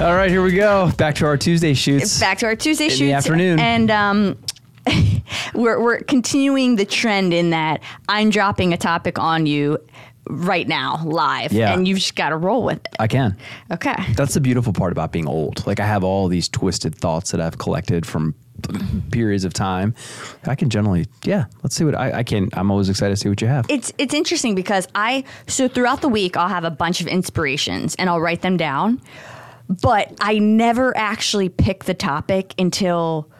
All 0.00 0.14
right, 0.14 0.30
here 0.30 0.42
we 0.42 0.52
go. 0.52 0.90
Back 0.96 1.16
to 1.16 1.26
our 1.26 1.36
Tuesday 1.36 1.74
shoots. 1.74 2.18
Back 2.18 2.38
to 2.38 2.46
our 2.46 2.56
Tuesday 2.56 2.86
In 2.86 2.98
the 2.98 3.12
afternoon. 3.12 3.60
And 3.60 3.90
um, 3.90 4.38
we're, 5.54 5.78
we're 5.78 5.98
continuing 5.98 6.76
the 6.76 6.86
trend 6.86 7.34
in 7.34 7.50
that 7.50 7.82
I'm 8.08 8.30
dropping 8.30 8.72
a 8.72 8.78
topic 8.78 9.18
on 9.18 9.44
you 9.44 9.76
right 10.26 10.66
now, 10.66 11.04
live. 11.04 11.52
Yeah. 11.52 11.74
And 11.74 11.86
you've 11.86 11.98
just 11.98 12.16
got 12.16 12.30
to 12.30 12.38
roll 12.38 12.62
with 12.62 12.78
it. 12.78 12.96
I 12.98 13.08
can. 13.08 13.36
Okay. 13.70 13.94
That's 14.14 14.32
the 14.32 14.40
beautiful 14.40 14.72
part 14.72 14.90
about 14.90 15.12
being 15.12 15.28
old. 15.28 15.66
Like 15.66 15.80
I 15.80 15.86
have 15.86 16.02
all 16.02 16.28
these 16.28 16.48
twisted 16.48 16.94
thoughts 16.94 17.30
that 17.32 17.40
I've 17.42 17.58
collected 17.58 18.06
from 18.06 18.34
periods 19.10 19.44
of 19.44 19.52
time. 19.52 19.94
I 20.46 20.54
can 20.54 20.70
generally, 20.70 21.08
yeah. 21.24 21.44
Let's 21.62 21.76
see 21.76 21.84
what 21.84 21.94
I, 21.94 22.20
I 22.20 22.22
can. 22.22 22.48
I'm 22.54 22.70
always 22.70 22.88
excited 22.88 23.16
to 23.16 23.20
see 23.20 23.28
what 23.28 23.42
you 23.42 23.48
have. 23.48 23.66
It's 23.68 23.92
it's 23.98 24.14
interesting 24.14 24.54
because 24.54 24.88
I 24.94 25.24
so 25.46 25.68
throughout 25.68 26.00
the 26.00 26.08
week 26.08 26.38
I'll 26.38 26.48
have 26.48 26.64
a 26.64 26.70
bunch 26.70 27.02
of 27.02 27.06
inspirations 27.06 27.94
and 27.96 28.08
I'll 28.08 28.20
write 28.20 28.40
them 28.40 28.56
down, 28.56 29.02
but 29.82 30.12
I 30.20 30.38
never 30.38 30.96
actually 30.96 31.48
pick 31.48 31.84
the 31.84 31.94
topic 31.94 32.54
until 32.58 33.30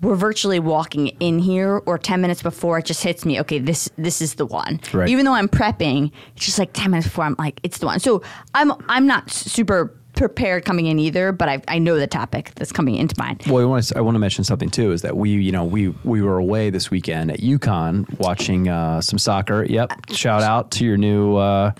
we're 0.00 0.14
virtually 0.14 0.60
walking 0.60 1.08
in 1.20 1.38
here 1.38 1.82
or 1.84 1.98
10 1.98 2.20
minutes 2.22 2.42
before 2.42 2.78
it 2.78 2.86
just 2.86 3.02
hits 3.02 3.26
me 3.26 3.38
okay 3.40 3.58
this 3.58 3.90
this 3.98 4.22
is 4.22 4.36
the 4.36 4.46
one 4.46 4.80
Right. 4.94 5.10
even 5.10 5.26
though 5.26 5.34
i'm 5.34 5.46
prepping 5.46 6.10
it's 6.34 6.46
just 6.46 6.58
like 6.58 6.70
10 6.72 6.90
minutes 6.92 7.06
before 7.06 7.24
i'm 7.26 7.36
like 7.38 7.60
it's 7.64 7.76
the 7.78 7.84
one 7.86 8.00
so 8.00 8.22
i'm 8.54 8.72
i'm 8.88 9.06
not 9.06 9.30
super 9.30 9.94
prepared 10.14 10.64
coming 10.64 10.86
in 10.86 10.98
either 10.98 11.32
but 11.32 11.50
i, 11.50 11.60
I 11.68 11.78
know 11.78 11.98
the 11.98 12.06
topic 12.06 12.52
that's 12.54 12.72
coming 12.72 12.94
into 12.94 13.14
mind 13.18 13.42
Well, 13.46 13.62
I 13.62 13.66
want 13.66 13.84
to 13.84 13.98
I 13.98 14.00
want 14.00 14.14
to 14.14 14.18
mention 14.20 14.42
something 14.42 14.70
too. 14.70 14.90
Is 14.92 15.02
that 15.02 15.18
we 15.18 15.32
you 15.32 15.52
know 15.52 15.64
we 15.64 15.88
we 16.02 16.22
were 16.22 16.38
away 16.38 16.70
this 16.70 16.90
weekend 16.90 17.30
at 17.30 17.40
UConn 17.40 18.18
watching 18.18 18.68
uh, 18.68 19.02
some 19.02 19.18
soccer. 19.18 19.64
Yep. 19.64 20.12
Shout 20.12 20.42
out 20.42 20.70
to 20.72 20.84
your 20.86 20.96
new 20.96 21.36
uh, 21.36 21.72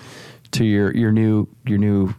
to 0.53 0.65
your 0.67 0.95
your 0.95 1.11
new 1.11 1.49
your 1.67 1.79
new 1.79 2.15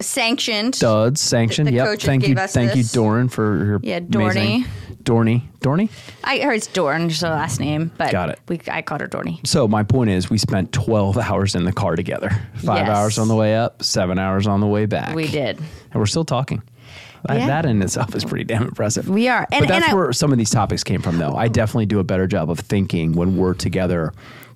sanctioned 0.00 0.78
duds 0.78 1.20
sanctioned. 1.20 1.68
The 1.68 1.72
yep. 1.72 1.86
coach 1.86 2.04
thank 2.04 2.26
you 2.26 2.34
thank 2.36 2.74
you 2.76 2.84
Dorn, 2.84 3.28
for 3.28 3.64
your 3.64 3.80
Yeah, 3.82 3.96
amazing- 3.98 4.64
Dorney. 4.64 4.66
Dorney 5.02 5.42
Dorney. 5.60 5.90
i 6.22 6.38
heard 6.38 6.54
it's 6.54 6.68
dorn 6.68 7.08
just 7.08 7.22
her 7.22 7.28
last 7.28 7.58
name 7.58 7.90
but 7.98 8.12
Got 8.12 8.28
it. 8.30 8.38
we, 8.48 8.60
i 8.68 8.82
called 8.82 9.00
her 9.00 9.08
dorney 9.08 9.44
So 9.46 9.66
my 9.66 9.82
point 9.82 10.10
is, 10.10 10.30
we 10.30 10.38
spent 10.38 10.72
12 10.72 11.18
hours 11.18 11.54
in 11.56 11.64
the 11.64 11.72
car 11.72 11.96
together. 11.96 12.30
Five 12.54 12.86
Yes. 12.86 12.96
hours 12.96 13.18
on 13.18 13.26
the 13.28 13.34
way 13.34 13.56
up, 13.56 13.82
seven 13.82 14.18
hours 14.18 14.46
on 14.46 14.60
the 14.60 14.66
way 14.68 14.86
back. 14.86 15.14
we 15.16 15.26
did 15.26 15.58
and 15.58 15.94
we're 15.94 16.06
still 16.06 16.24
talking. 16.24 16.62
Yeah. 17.28 17.46
That 17.46 17.66
in 17.66 17.80
itself 17.82 18.14
is 18.16 18.24
pretty 18.24 18.44
damn 18.44 18.62
impressive. 18.62 19.08
We 19.08 19.28
are. 19.28 19.46
And- 19.52 19.60
but 19.60 19.68
that's 19.68 19.84
and 19.86 19.92
I- 19.92 19.94
where 19.94 20.12
some 20.12 20.30
of 20.32 20.38
these 20.38 20.50
topics 20.50 20.82
came 20.84 21.00
from, 21.02 21.18
though. 21.18 21.34
I 21.36 21.46
definitely 21.48 21.86
do 21.86 21.98
a 22.00 22.04
better 22.04 22.26
job 22.26 22.50
of 22.50 22.58
thinking 22.58 23.12
when 23.12 23.36
we're 23.36 23.54
together, 23.54 24.12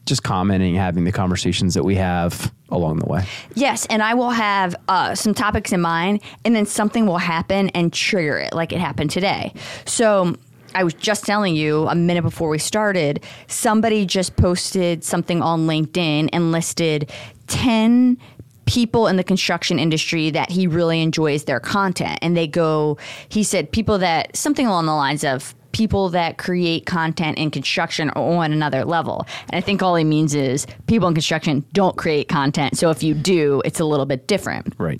just 0.06 0.22
commenting, 0.22 0.74
having 0.74 1.04
the 1.04 1.12
conversations 1.12 1.74
that 1.74 1.84
we 1.84 1.96
have 1.96 2.52
along 2.70 2.98
the 2.98 3.06
way. 3.06 3.26
Yes, 3.54 3.86
and 3.86 4.02
I 4.02 4.14
will 4.14 4.30
have 4.30 4.74
uh, 4.88 5.14
some 5.14 5.34
topics 5.34 5.72
in 5.72 5.80
mind, 5.80 6.20
and 6.44 6.54
then 6.54 6.64
something 6.64 7.06
will 7.06 7.18
happen 7.18 7.68
and 7.70 7.92
trigger 7.92 8.38
it, 8.38 8.54
like 8.54 8.72
it 8.72 8.78
happened 8.78 9.10
today. 9.10 9.52
So 9.84 10.36
I 10.74 10.84
was 10.84 10.94
just 10.94 11.24
telling 11.24 11.56
you 11.56 11.88
a 11.88 11.94
minute 11.94 12.22
before 12.22 12.48
we 12.48 12.58
started, 12.58 13.24
somebody 13.48 14.06
just 14.06 14.36
posted 14.36 15.02
something 15.02 15.42
on 15.42 15.66
LinkedIn 15.66 16.30
and 16.32 16.52
listed 16.52 17.10
10 17.48 18.18
people 18.66 19.06
in 19.06 19.16
the 19.16 19.24
construction 19.24 19.78
industry 19.78 20.30
that 20.30 20.50
he 20.50 20.66
really 20.66 21.00
enjoys 21.00 21.44
their 21.44 21.60
content. 21.60 22.18
And 22.20 22.36
they 22.36 22.46
go, 22.46 22.98
he 23.28 23.42
said, 23.42 23.72
people 23.72 23.98
that, 23.98 24.36
something 24.36 24.66
along 24.66 24.86
the 24.86 24.94
lines 24.94 25.24
of, 25.24 25.54
people 25.76 26.08
that 26.08 26.38
create 26.38 26.86
content 26.86 27.36
in 27.36 27.50
construction 27.50 28.08
are 28.10 28.36
on 28.42 28.50
another 28.50 28.82
level. 28.82 29.26
And 29.50 29.58
I 29.58 29.60
think 29.60 29.82
all 29.82 29.94
he 29.94 30.04
means 30.04 30.34
is 30.34 30.66
people 30.86 31.06
in 31.06 31.12
construction 31.12 31.66
don't 31.74 31.98
create 31.98 32.28
content. 32.28 32.78
So 32.78 32.88
if 32.88 33.02
you 33.02 33.12
do, 33.12 33.60
it's 33.62 33.78
a 33.78 33.84
little 33.84 34.06
bit 34.06 34.26
different. 34.26 34.72
Right. 34.78 34.98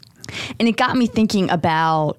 And 0.60 0.68
it 0.68 0.76
got 0.76 0.94
me 0.94 1.06
thinking 1.06 1.48
about 1.50 2.18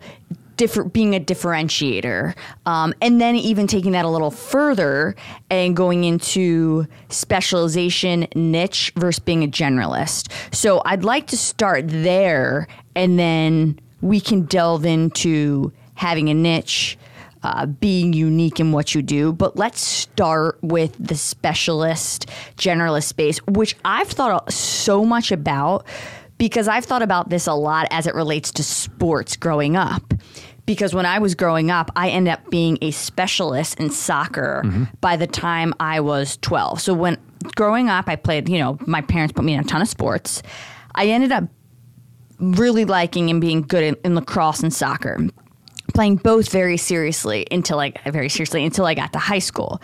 different 0.56 0.92
being 0.92 1.14
a 1.14 1.20
differentiator 1.20 2.34
um, 2.66 2.96
and 3.00 3.22
then 3.22 3.36
even 3.36 3.68
taking 3.68 3.92
that 3.92 4.06
a 4.06 4.10
little 4.10 4.32
further 4.32 5.16
and 5.52 5.76
going 5.76 6.04
into 6.04 6.88
specialization 7.10 8.28
niche 8.34 8.92
versus 8.96 9.20
being 9.20 9.44
a 9.44 9.48
generalist 9.48 10.32
so 10.52 10.82
i'd 10.86 11.04
like 11.04 11.28
to 11.28 11.38
start 11.38 11.84
there 11.86 12.68
and 12.96 13.20
then 13.20 13.80
we 14.02 14.20
can 14.20 14.46
delve 14.46 14.84
into 14.84 15.72
having 15.94 16.28
a 16.28 16.34
niche 16.34 16.98
uh, 17.44 17.66
being 17.66 18.14
unique 18.14 18.60
in 18.60 18.72
what 18.72 18.96
you 18.96 19.02
do, 19.02 19.32
but 19.32 19.56
let's 19.56 19.80
start 19.80 20.58
with 20.62 20.96
the 21.00 21.16
specialist 21.16 22.28
generalist 22.56 23.06
space, 23.06 23.38
which 23.48 23.76
I've 23.86 24.10
thought 24.10 24.52
so 24.52 25.06
much 25.06 25.32
about 25.32 25.86
because 26.38 26.68
I've 26.68 26.86
thought 26.86 27.02
about 27.02 27.30
this 27.30 27.48
a 27.48 27.54
lot 27.54 27.88
as 27.92 28.08
it 28.08 28.16
relates 28.16 28.52
to 28.54 28.64
sports 28.64 29.36
growing 29.36 29.76
up. 29.76 30.14
Because 30.66 30.94
when 30.94 31.06
I 31.06 31.20
was 31.20 31.34
growing 31.34 31.72
up, 31.72 31.92
I 31.96 32.10
ended 32.10 32.34
up 32.34 32.50
being 32.50 32.78
a 32.82 32.92
specialist 32.92 33.80
in 33.80 33.90
soccer 33.90 34.64
by 35.00 35.16
the 35.16 35.26
time 35.26 35.74
I 35.80 36.02
was 36.02 36.38
12. 36.42 36.82
So 36.82 36.94
when 36.94 37.18
growing 37.56 37.88
up, 37.88 38.10
I 38.10 38.18
played, 38.18 38.50
you 38.50 38.60
know, 38.60 38.78
my 38.86 39.02
parents 39.02 39.32
put 39.32 39.46
me 39.46 39.54
in 39.54 39.62
a 39.62 39.64
ton 39.64 39.82
of 39.82 39.88
sports. 39.88 40.44
I 40.94 41.08
ended 41.08 41.32
up 41.32 41.46
really 42.40 42.84
liking 42.84 43.30
and 43.30 43.40
being 43.40 43.62
good 43.62 43.84
in, 43.84 43.96
in 44.04 44.16
lacrosse 44.16 44.62
and 44.62 44.74
soccer 44.74 45.20
playing 45.98 46.18
both 46.18 46.52
very 46.52 46.78
seriously 46.78 47.48
until 47.50 47.80
I 47.80 47.92
very 48.06 48.30
seriously 48.30 48.64
until 48.64 48.86
I 48.86 48.94
got 48.94 49.14
to 49.14 49.20
high 49.20 49.40
school. 49.40 49.82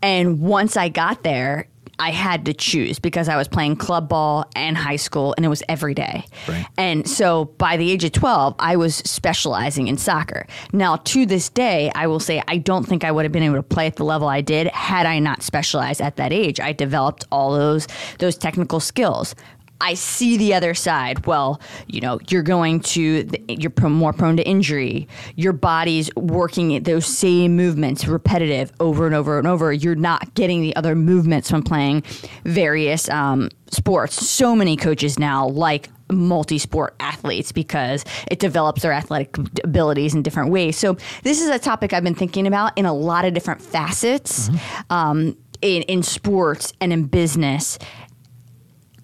And 0.00 0.38
once 0.40 0.76
I 0.76 0.88
got 0.88 1.24
there, 1.24 1.66
I 1.98 2.12
had 2.12 2.44
to 2.44 2.54
choose 2.54 3.00
because 3.00 3.28
I 3.28 3.36
was 3.36 3.48
playing 3.48 3.74
club 3.74 4.08
ball 4.08 4.48
and 4.54 4.76
high 4.76 4.94
school 4.94 5.34
and 5.36 5.44
it 5.44 5.48
was 5.48 5.64
every 5.68 5.92
day. 5.92 6.24
Right. 6.46 6.64
And 6.76 7.08
so 7.08 7.46
by 7.58 7.76
the 7.76 7.90
age 7.90 8.04
of 8.04 8.12
12, 8.12 8.54
I 8.60 8.76
was 8.76 8.94
specializing 8.98 9.88
in 9.88 9.98
soccer. 9.98 10.46
Now, 10.72 10.98
to 10.98 11.26
this 11.26 11.48
day, 11.48 11.90
I 11.96 12.06
will 12.06 12.20
say 12.20 12.40
I 12.46 12.58
don't 12.58 12.84
think 12.84 13.02
I 13.02 13.10
would 13.10 13.24
have 13.24 13.32
been 13.32 13.42
able 13.42 13.56
to 13.56 13.62
play 13.64 13.88
at 13.88 13.96
the 13.96 14.04
level 14.04 14.28
I 14.28 14.42
did 14.42 14.68
had 14.68 15.04
I 15.04 15.18
not 15.18 15.42
specialized 15.42 16.00
at 16.00 16.14
that 16.14 16.32
age. 16.32 16.60
I 16.60 16.70
developed 16.70 17.24
all 17.32 17.54
those 17.54 17.88
those 18.20 18.36
technical 18.36 18.78
skills. 18.78 19.34
I 19.80 19.94
see 19.94 20.36
the 20.36 20.54
other 20.54 20.74
side. 20.74 21.26
Well, 21.26 21.60
you 21.86 22.00
know, 22.00 22.18
you're 22.28 22.42
going 22.42 22.80
to, 22.80 23.28
you're 23.48 23.70
pro- 23.70 23.90
more 23.90 24.12
prone 24.12 24.36
to 24.38 24.42
injury. 24.46 25.08
Your 25.34 25.52
body's 25.52 26.14
working 26.16 26.82
those 26.82 27.06
same 27.06 27.56
movements 27.56 28.06
repetitive 28.06 28.72
over 28.80 29.06
and 29.06 29.14
over 29.14 29.38
and 29.38 29.46
over. 29.46 29.72
You're 29.72 29.94
not 29.94 30.34
getting 30.34 30.62
the 30.62 30.74
other 30.76 30.94
movements 30.94 31.50
from 31.50 31.62
playing 31.62 32.02
various 32.44 33.08
um, 33.10 33.50
sports. 33.70 34.26
So 34.26 34.56
many 34.56 34.76
coaches 34.76 35.18
now 35.18 35.48
like 35.48 35.90
multi-sport 36.10 36.94
athletes 37.00 37.52
because 37.52 38.04
it 38.30 38.38
develops 38.38 38.82
their 38.82 38.92
athletic 38.92 39.36
abilities 39.64 40.14
in 40.14 40.22
different 40.22 40.50
ways. 40.50 40.76
So 40.78 40.96
this 41.22 41.42
is 41.42 41.48
a 41.48 41.58
topic 41.58 41.92
I've 41.92 42.04
been 42.04 42.14
thinking 42.14 42.46
about 42.46 42.76
in 42.78 42.86
a 42.86 42.94
lot 42.94 43.24
of 43.24 43.34
different 43.34 43.60
facets 43.60 44.48
um, 44.88 45.36
in, 45.62 45.82
in 45.82 46.02
sports 46.02 46.72
and 46.80 46.92
in 46.92 47.04
business 47.04 47.78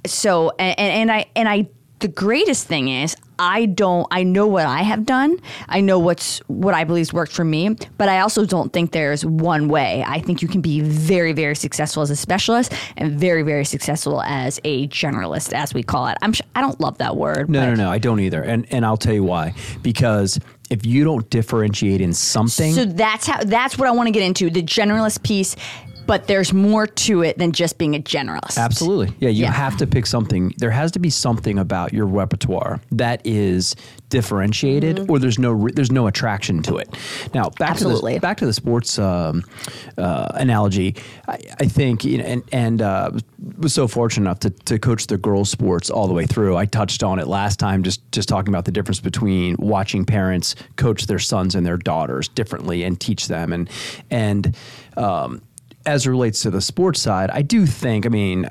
so 0.07 0.51
and, 0.59 0.79
and 0.79 1.13
I 1.13 1.27
and 1.37 1.49
I 1.49 1.69
the 2.01 2.09
greatest 2.09 2.67
thing 2.67 2.89
is 2.89 3.17
I 3.39 3.67
don't 3.67 4.07
I 4.11 4.25
know 4.25 4.47
what 4.49 4.67
I 4.67 4.83
have 4.83 5.07
done. 5.07 5.39
I 5.69 5.81
know 5.81 5.99
what's 6.01 6.39
what 6.49 6.75
I 6.75 6.83
believe's 6.85 7.13
worked 7.13 7.33
for 7.33 7.45
me, 7.45 7.77
but 7.97 8.09
I 8.09 8.21
also 8.21 8.45
don't 8.45 8.73
think 8.73 8.91
there's 8.91 9.25
one 9.25 9.69
way. 9.69 10.05
I 10.07 10.21
think 10.21 10.43
you 10.43 10.49
can 10.49 10.61
be 10.61 10.81
very 10.81 11.33
very 11.33 11.55
successful 11.55 12.03
as 12.03 12.11
a 12.11 12.17
specialist 12.17 12.73
and 12.97 13.19
very 13.19 13.43
very 13.43 13.65
successful 13.65 14.21
as 14.23 14.61
a 14.65 14.89
generalist 14.89 15.53
as 15.53 15.75
we 15.75 15.83
call 15.85 16.09
it. 16.09 16.19
I'm 16.23 16.33
sh- 16.33 16.43
I 16.57 16.61
don't 16.61 16.81
love 16.81 16.99
that 16.99 17.17
word. 17.17 17.49
No, 17.49 17.67
no, 17.67 17.75
no. 17.75 17.91
I 17.91 17.99
don't 17.99 18.21
either. 18.21 18.43
And 18.43 18.67
and 18.71 18.85
I'll 18.85 18.97
tell 18.97 19.15
you 19.15 19.25
why. 19.25 19.55
Because 19.83 20.41
if 20.71 20.85
you 20.87 21.05
don't 21.05 21.29
differentiate 21.31 22.01
in 22.01 22.13
something, 22.13 22.73
So 22.73 22.85
that's 22.85 23.27
how 23.27 23.45
that's 23.45 23.79
what 23.79 23.87
I 23.87 23.93
want 23.93 24.09
to 24.09 24.13
get 24.13 24.23
into 24.23 24.51
the 24.51 24.63
generalist 24.63 25.23
piece, 25.23 25.55
but 26.07 26.27
there's 26.27 26.53
more 26.53 26.87
to 26.87 27.23
it 27.23 27.39
than 27.39 27.53
just 27.53 27.79
being 27.79 27.95
a 27.95 28.01
generalist. 28.01 28.59
Absolutely. 28.59 29.15
Yeah, 29.21 29.29
you 29.31 29.43
Yeah. 29.45 29.53
have 29.53 29.77
to 29.79 29.87
pick 29.87 30.07
something. 30.07 30.55
There 30.59 30.71
has 30.71 30.93
to 30.93 30.99
be 30.99 31.11
something 31.11 31.59
about 31.59 31.93
your 31.93 32.07
repertoire 32.07 32.81
that 32.93 33.21
is 33.27 33.75
differentiated, 34.09 34.97
Mm-hmm. 34.97 35.11
or 35.11 35.19
there's 35.19 35.39
no 35.39 35.53
re- 35.53 35.73
there's 35.75 35.91
no 35.91 36.07
attraction 36.07 36.63
to 36.65 36.77
it. 36.77 36.89
Now, 37.35 37.51
back 37.59 37.71
Absolutely. 37.71 38.13
to 38.13 38.17
the 38.19 38.21
back 38.21 38.37
to 38.39 38.47
the 38.47 38.53
sports 38.53 38.99
um, 38.99 39.43
uh, 39.99 40.29
analogy. 40.35 40.97
I, 41.27 41.39
I 41.61 41.67
think 41.67 42.05
you 42.05 42.19
know, 42.19 42.25
and 42.25 42.43
and 42.53 42.83
uh, 42.83 43.11
was 43.59 43.73
so 43.73 43.89
fortunate 43.89 44.25
enough 44.27 44.41
to, 44.41 44.51
to 44.51 44.79
coach 44.79 45.07
the 45.07 45.17
girls' 45.19 45.51
sports 45.51 45.89
all 45.91 46.07
the 46.09 46.15
way 46.15 46.27
through. 46.27 46.57
I 46.57 46.67
touched 46.67 47.03
on 47.03 47.19
it 47.19 47.27
last 47.27 47.59
time, 47.59 47.83
just 47.83 48.01
just 48.13 48.29
talking 48.29 48.53
about 48.53 48.65
the 48.67 48.73
difference 48.73 49.01
between 49.01 49.57
watching 49.59 50.05
parents 50.05 50.55
coach 50.77 51.07
their 51.07 51.19
sons 51.19 51.55
and 51.55 51.65
their 51.67 51.79
daughters 51.79 52.29
differently 52.29 52.85
and 52.85 53.01
teach 53.01 53.29
them, 53.29 53.53
and 53.53 53.71
and 54.11 54.55
um, 54.97 55.41
as 55.87 56.07
it 56.07 56.11
relates 56.11 56.43
to 56.43 56.51
the 56.51 56.61
sports 56.61 57.01
side, 57.01 57.31
I 57.31 57.43
do 57.43 57.67
think, 57.67 58.07
I 58.07 58.09
mean, 58.09 58.47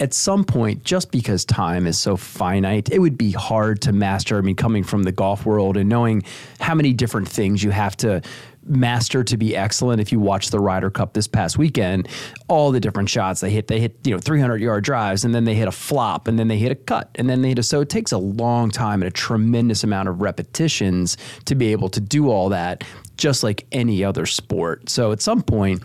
at 0.00 0.14
some 0.14 0.44
point, 0.44 0.82
just 0.82 1.10
because 1.10 1.44
time 1.44 1.86
is 1.86 1.98
so 1.98 2.16
finite, 2.16 2.90
it 2.90 2.98
would 3.00 3.18
be 3.18 3.32
hard 3.32 3.82
to 3.82 3.92
master. 3.92 4.38
I 4.38 4.40
mean, 4.40 4.56
coming 4.56 4.82
from 4.82 5.02
the 5.02 5.12
golf 5.12 5.44
world 5.44 5.76
and 5.76 5.88
knowing 5.88 6.22
how 6.58 6.74
many 6.74 6.94
different 6.94 7.28
things 7.28 7.62
you 7.62 7.70
have 7.70 7.96
to 7.98 8.22
master 8.64 9.24
to 9.24 9.36
be 9.36 9.56
excellent. 9.56 10.00
If 10.00 10.12
you 10.12 10.20
watch 10.20 10.50
the 10.50 10.58
Ryder 10.58 10.90
Cup 10.90 11.12
this 11.12 11.26
past 11.26 11.58
weekend, 11.58 12.08
all 12.48 12.70
the 12.70 12.80
different 12.80 13.08
shots 13.10 13.40
they 13.40 13.50
hit, 13.50 13.66
they 13.68 13.80
hit 13.80 13.96
you 14.04 14.12
know 14.12 14.18
300 14.18 14.60
yard 14.60 14.84
drives, 14.84 15.24
and 15.24 15.34
then 15.34 15.44
they 15.44 15.54
hit 15.54 15.68
a 15.68 15.72
flop, 15.72 16.28
and 16.28 16.38
then 16.38 16.48
they 16.48 16.58
hit 16.58 16.72
a 16.72 16.76
cut, 16.76 17.10
and 17.16 17.28
then 17.28 17.42
they 17.42 17.48
hit 17.48 17.58
a. 17.58 17.62
So 17.62 17.80
it 17.80 17.88
takes 17.90 18.12
a 18.12 18.18
long 18.18 18.70
time 18.70 19.02
and 19.02 19.08
a 19.08 19.12
tremendous 19.12 19.84
amount 19.84 20.08
of 20.08 20.22
repetitions 20.22 21.16
to 21.44 21.54
be 21.54 21.72
able 21.72 21.88
to 21.90 22.00
do 22.00 22.30
all 22.30 22.48
that, 22.50 22.84
just 23.16 23.42
like 23.42 23.66
any 23.72 24.02
other 24.02 24.24
sport. 24.24 24.88
So 24.88 25.12
at 25.12 25.20
some 25.20 25.42
point, 25.42 25.82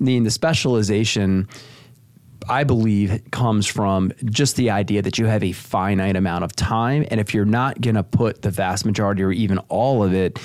the, 0.00 0.18
the 0.20 0.30
specialization. 0.30 1.48
I 2.48 2.64
believe 2.64 3.22
comes 3.30 3.66
from 3.66 4.12
just 4.24 4.56
the 4.56 4.70
idea 4.70 5.02
that 5.02 5.18
you 5.18 5.26
have 5.26 5.44
a 5.44 5.52
finite 5.52 6.16
amount 6.16 6.42
of 6.42 6.56
time. 6.56 7.06
And 7.10 7.20
if 7.20 7.34
you're 7.34 7.44
not 7.44 7.80
going 7.80 7.94
to 7.94 8.02
put 8.02 8.42
the 8.42 8.50
vast 8.50 8.84
majority 8.84 9.22
or 9.22 9.30
even 9.30 9.58
all 9.68 10.02
of 10.02 10.14
it 10.14 10.38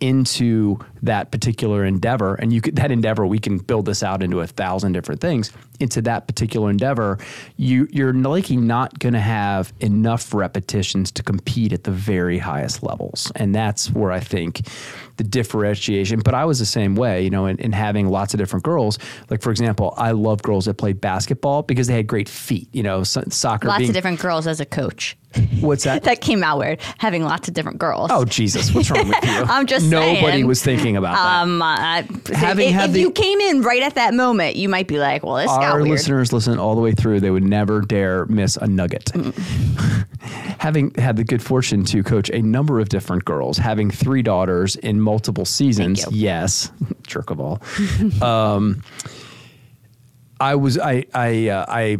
into 0.00 0.78
that 1.02 1.30
particular 1.30 1.84
endeavor, 1.84 2.34
and 2.34 2.52
you 2.52 2.60
could, 2.60 2.76
that 2.76 2.90
endeavor, 2.90 3.26
we 3.26 3.38
can 3.38 3.58
build 3.58 3.86
this 3.86 4.02
out 4.02 4.22
into 4.22 4.40
a 4.40 4.46
thousand 4.46 4.92
different 4.92 5.20
things. 5.20 5.52
Into 5.78 6.02
that 6.02 6.26
particular 6.26 6.68
endeavor, 6.68 7.18
you 7.56 7.88
you're 7.90 8.12
likely 8.12 8.58
not 8.58 8.98
going 8.98 9.14
to 9.14 9.20
have 9.20 9.72
enough 9.80 10.34
repetitions 10.34 11.10
to 11.12 11.22
compete 11.22 11.72
at 11.72 11.84
the 11.84 11.90
very 11.90 12.36
highest 12.36 12.82
levels, 12.82 13.32
and 13.34 13.54
that's 13.54 13.90
where 13.90 14.12
I 14.12 14.20
think 14.20 14.60
the 15.16 15.24
differentiation. 15.24 16.20
But 16.20 16.34
I 16.34 16.44
was 16.44 16.58
the 16.58 16.66
same 16.66 16.96
way, 16.96 17.22
you 17.22 17.30
know, 17.30 17.46
in, 17.46 17.58
in 17.58 17.72
having 17.72 18.08
lots 18.08 18.34
of 18.34 18.38
different 18.38 18.64
girls. 18.64 18.98
Like 19.30 19.40
for 19.40 19.50
example, 19.50 19.94
I 19.96 20.10
love 20.10 20.42
girls 20.42 20.66
that 20.66 20.74
play 20.74 20.92
basketball 20.92 21.62
because 21.62 21.86
they 21.86 21.94
had 21.94 22.06
great 22.06 22.28
feet. 22.28 22.68
You 22.72 22.82
know, 22.82 23.02
so, 23.02 23.22
soccer. 23.30 23.68
Lots 23.68 23.78
being, 23.78 23.90
of 23.90 23.94
different 23.94 24.20
girls 24.20 24.46
as 24.46 24.60
a 24.60 24.66
coach. 24.66 25.16
What's 25.60 25.84
that? 25.84 26.02
that 26.04 26.20
came 26.20 26.42
out 26.42 26.58
weird. 26.58 26.80
Having 26.98 27.24
lots 27.24 27.48
of 27.48 27.54
different 27.54 27.78
girls. 27.78 28.10
Oh 28.12 28.24
Jesus, 28.24 28.74
what's 28.74 28.90
wrong 28.90 29.08
with 29.08 29.24
you? 29.24 29.30
I'm 29.48 29.66
just 29.66 29.86
nobody 29.86 30.20
saying. 30.20 30.46
was 30.46 30.62
thinking 30.62 30.89
about 30.96 31.14
that. 31.14 31.42
Um, 31.42 31.62
uh, 31.62 32.02
Having 32.34 32.68
if, 32.68 32.74
had 32.74 32.88
if 32.90 32.94
the- 32.94 33.00
you 33.00 33.10
came 33.12 33.40
in 33.40 33.62
right 33.62 33.82
at 33.82 33.94
that 33.96 34.14
moment, 34.14 34.56
you 34.56 34.68
might 34.68 34.88
be 34.88 34.98
like, 34.98 35.22
"Well, 35.24 35.36
this 35.36 35.46
got 35.46 35.62
Our 35.64 35.76
weird." 35.78 35.88
listeners 35.90 36.32
listen 36.32 36.58
all 36.58 36.74
the 36.74 36.80
way 36.80 36.92
through. 36.92 37.20
They 37.20 37.30
would 37.30 37.44
never 37.44 37.80
dare 37.80 38.26
miss 38.26 38.56
a 38.56 38.66
nugget. 38.66 39.10
having 40.58 40.92
had 40.96 41.16
the 41.16 41.24
good 41.24 41.42
fortune 41.42 41.84
to 41.86 42.02
coach 42.02 42.30
a 42.30 42.42
number 42.42 42.80
of 42.80 42.88
different 42.88 43.24
girls, 43.24 43.56
having 43.58 43.90
three 43.90 44.22
daughters 44.22 44.76
in 44.76 45.00
multiple 45.00 45.44
seasons, 45.44 46.04
you. 46.10 46.18
yes, 46.18 46.70
jerk 47.06 47.30
of 47.30 47.40
all. 47.40 47.60
um, 48.22 48.82
I 50.40 50.54
was 50.54 50.78
I 50.78 51.04
I 51.14 51.48
uh, 51.48 51.64
I 51.68 51.98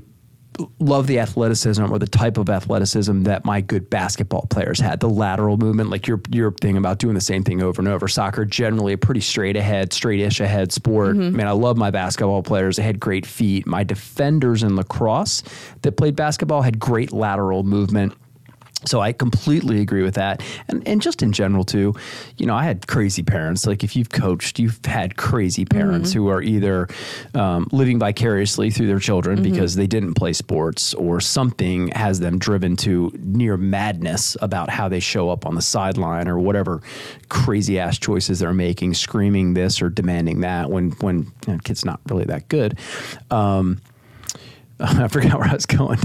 love 0.79 1.07
the 1.07 1.19
athleticism 1.19 1.85
or 1.85 1.99
the 1.99 2.07
type 2.07 2.39
of 2.39 2.49
athleticism 2.49 3.23
that 3.23 3.45
my 3.45 3.61
good 3.61 3.89
basketball 3.91 4.47
players 4.51 4.81
had. 4.81 5.01
The 5.01 5.09
lateral 5.09 5.57
movement, 5.57 5.91
like 5.91 6.07
your 6.07 6.21
your 6.31 6.53
thing 6.53 6.77
about 6.77 6.99
doing 6.99 7.15
the 7.15 7.21
same 7.21 7.45
thing 7.45 7.63
over 7.63 7.81
and 7.81 7.89
over. 7.89 8.09
Soccer 8.09 8.45
generally 8.45 8.93
a 8.93 8.99
pretty 8.99 9.21
straight 9.21 9.57
ahead, 9.57 9.93
straight-ish 9.93 10.41
ahead 10.41 10.73
sport. 10.73 11.17
Mm-hmm. 11.17 11.37
Man, 11.37 11.47
I 11.49 11.53
love 11.53 11.77
my 11.77 11.91
basketball 11.91 12.43
players. 12.43 12.77
They 12.77 12.83
had 12.83 12.99
great 13.01 13.27
feet. 13.27 13.67
My 13.67 13.85
defenders 13.85 14.63
in 14.63 14.77
lacrosse 14.77 15.43
that 15.83 15.93
played 15.93 16.17
basketball 16.17 16.63
had 16.63 16.79
great 16.79 17.13
lateral 17.13 17.63
movement. 17.63 18.15
So 18.87 19.01
I 19.01 19.13
completely 19.13 19.81
agree 19.81 20.03
with 20.03 20.15
that, 20.15 20.43
and 20.69 20.87
and 20.87 21.03
just 21.03 21.23
in 21.23 21.33
general 21.33 21.65
too, 21.65 21.95
you 22.39 22.47
know, 22.47 22.55
I 22.55 22.65
had 22.65 22.87
crazy 22.87 23.23
parents. 23.23 23.67
Like 23.67 23.85
if 23.85 23.95
you've 23.95 24.09
coached, 24.09 24.59
you've 24.59 24.81
had 24.85 25.17
crazy 25.17 25.65
parents 25.65 26.13
who 26.13 26.29
are 26.29 26.43
either 26.43 26.89
um, 27.35 27.69
living 27.73 27.99
vicariously 27.99 28.71
through 28.71 28.87
their 28.87 28.99
children 28.99 29.43
because 29.43 29.75
they 29.75 29.87
didn't 29.87 30.15
play 30.15 30.33
sports, 30.33 30.95
or 30.95 31.21
something 31.21 31.89
has 31.89 32.21
them 32.21 32.39
driven 32.39 32.77
to 32.77 33.13
near 33.19 33.57
madness 33.57 34.37
about 34.41 34.71
how 34.71 34.89
they 34.89 35.01
show 35.01 35.29
up 35.29 35.45
on 35.45 35.55
the 35.55 35.63
sideline 35.63 36.27
or 36.27 36.39
whatever 36.39 36.81
crazy 37.29 37.79
ass 37.79 37.99
choices 37.99 38.39
they're 38.39 38.55
making, 38.55 38.95
screaming 38.95 39.55
this 39.55 39.83
or 39.83 39.91
demanding 39.91 40.41
that 40.41 40.71
when 40.71 40.91
when 41.01 41.31
you 41.47 41.53
know, 41.53 41.59
kid's 41.65 41.85
not 41.85 42.01
really 42.09 42.25
that 42.25 42.49
good. 42.49 42.79
Um, 43.31 43.81
I 44.83 45.09
forgot 45.09 45.39
where 45.39 45.49
I 45.49 45.55
was 45.55 45.67
going, 45.67 45.99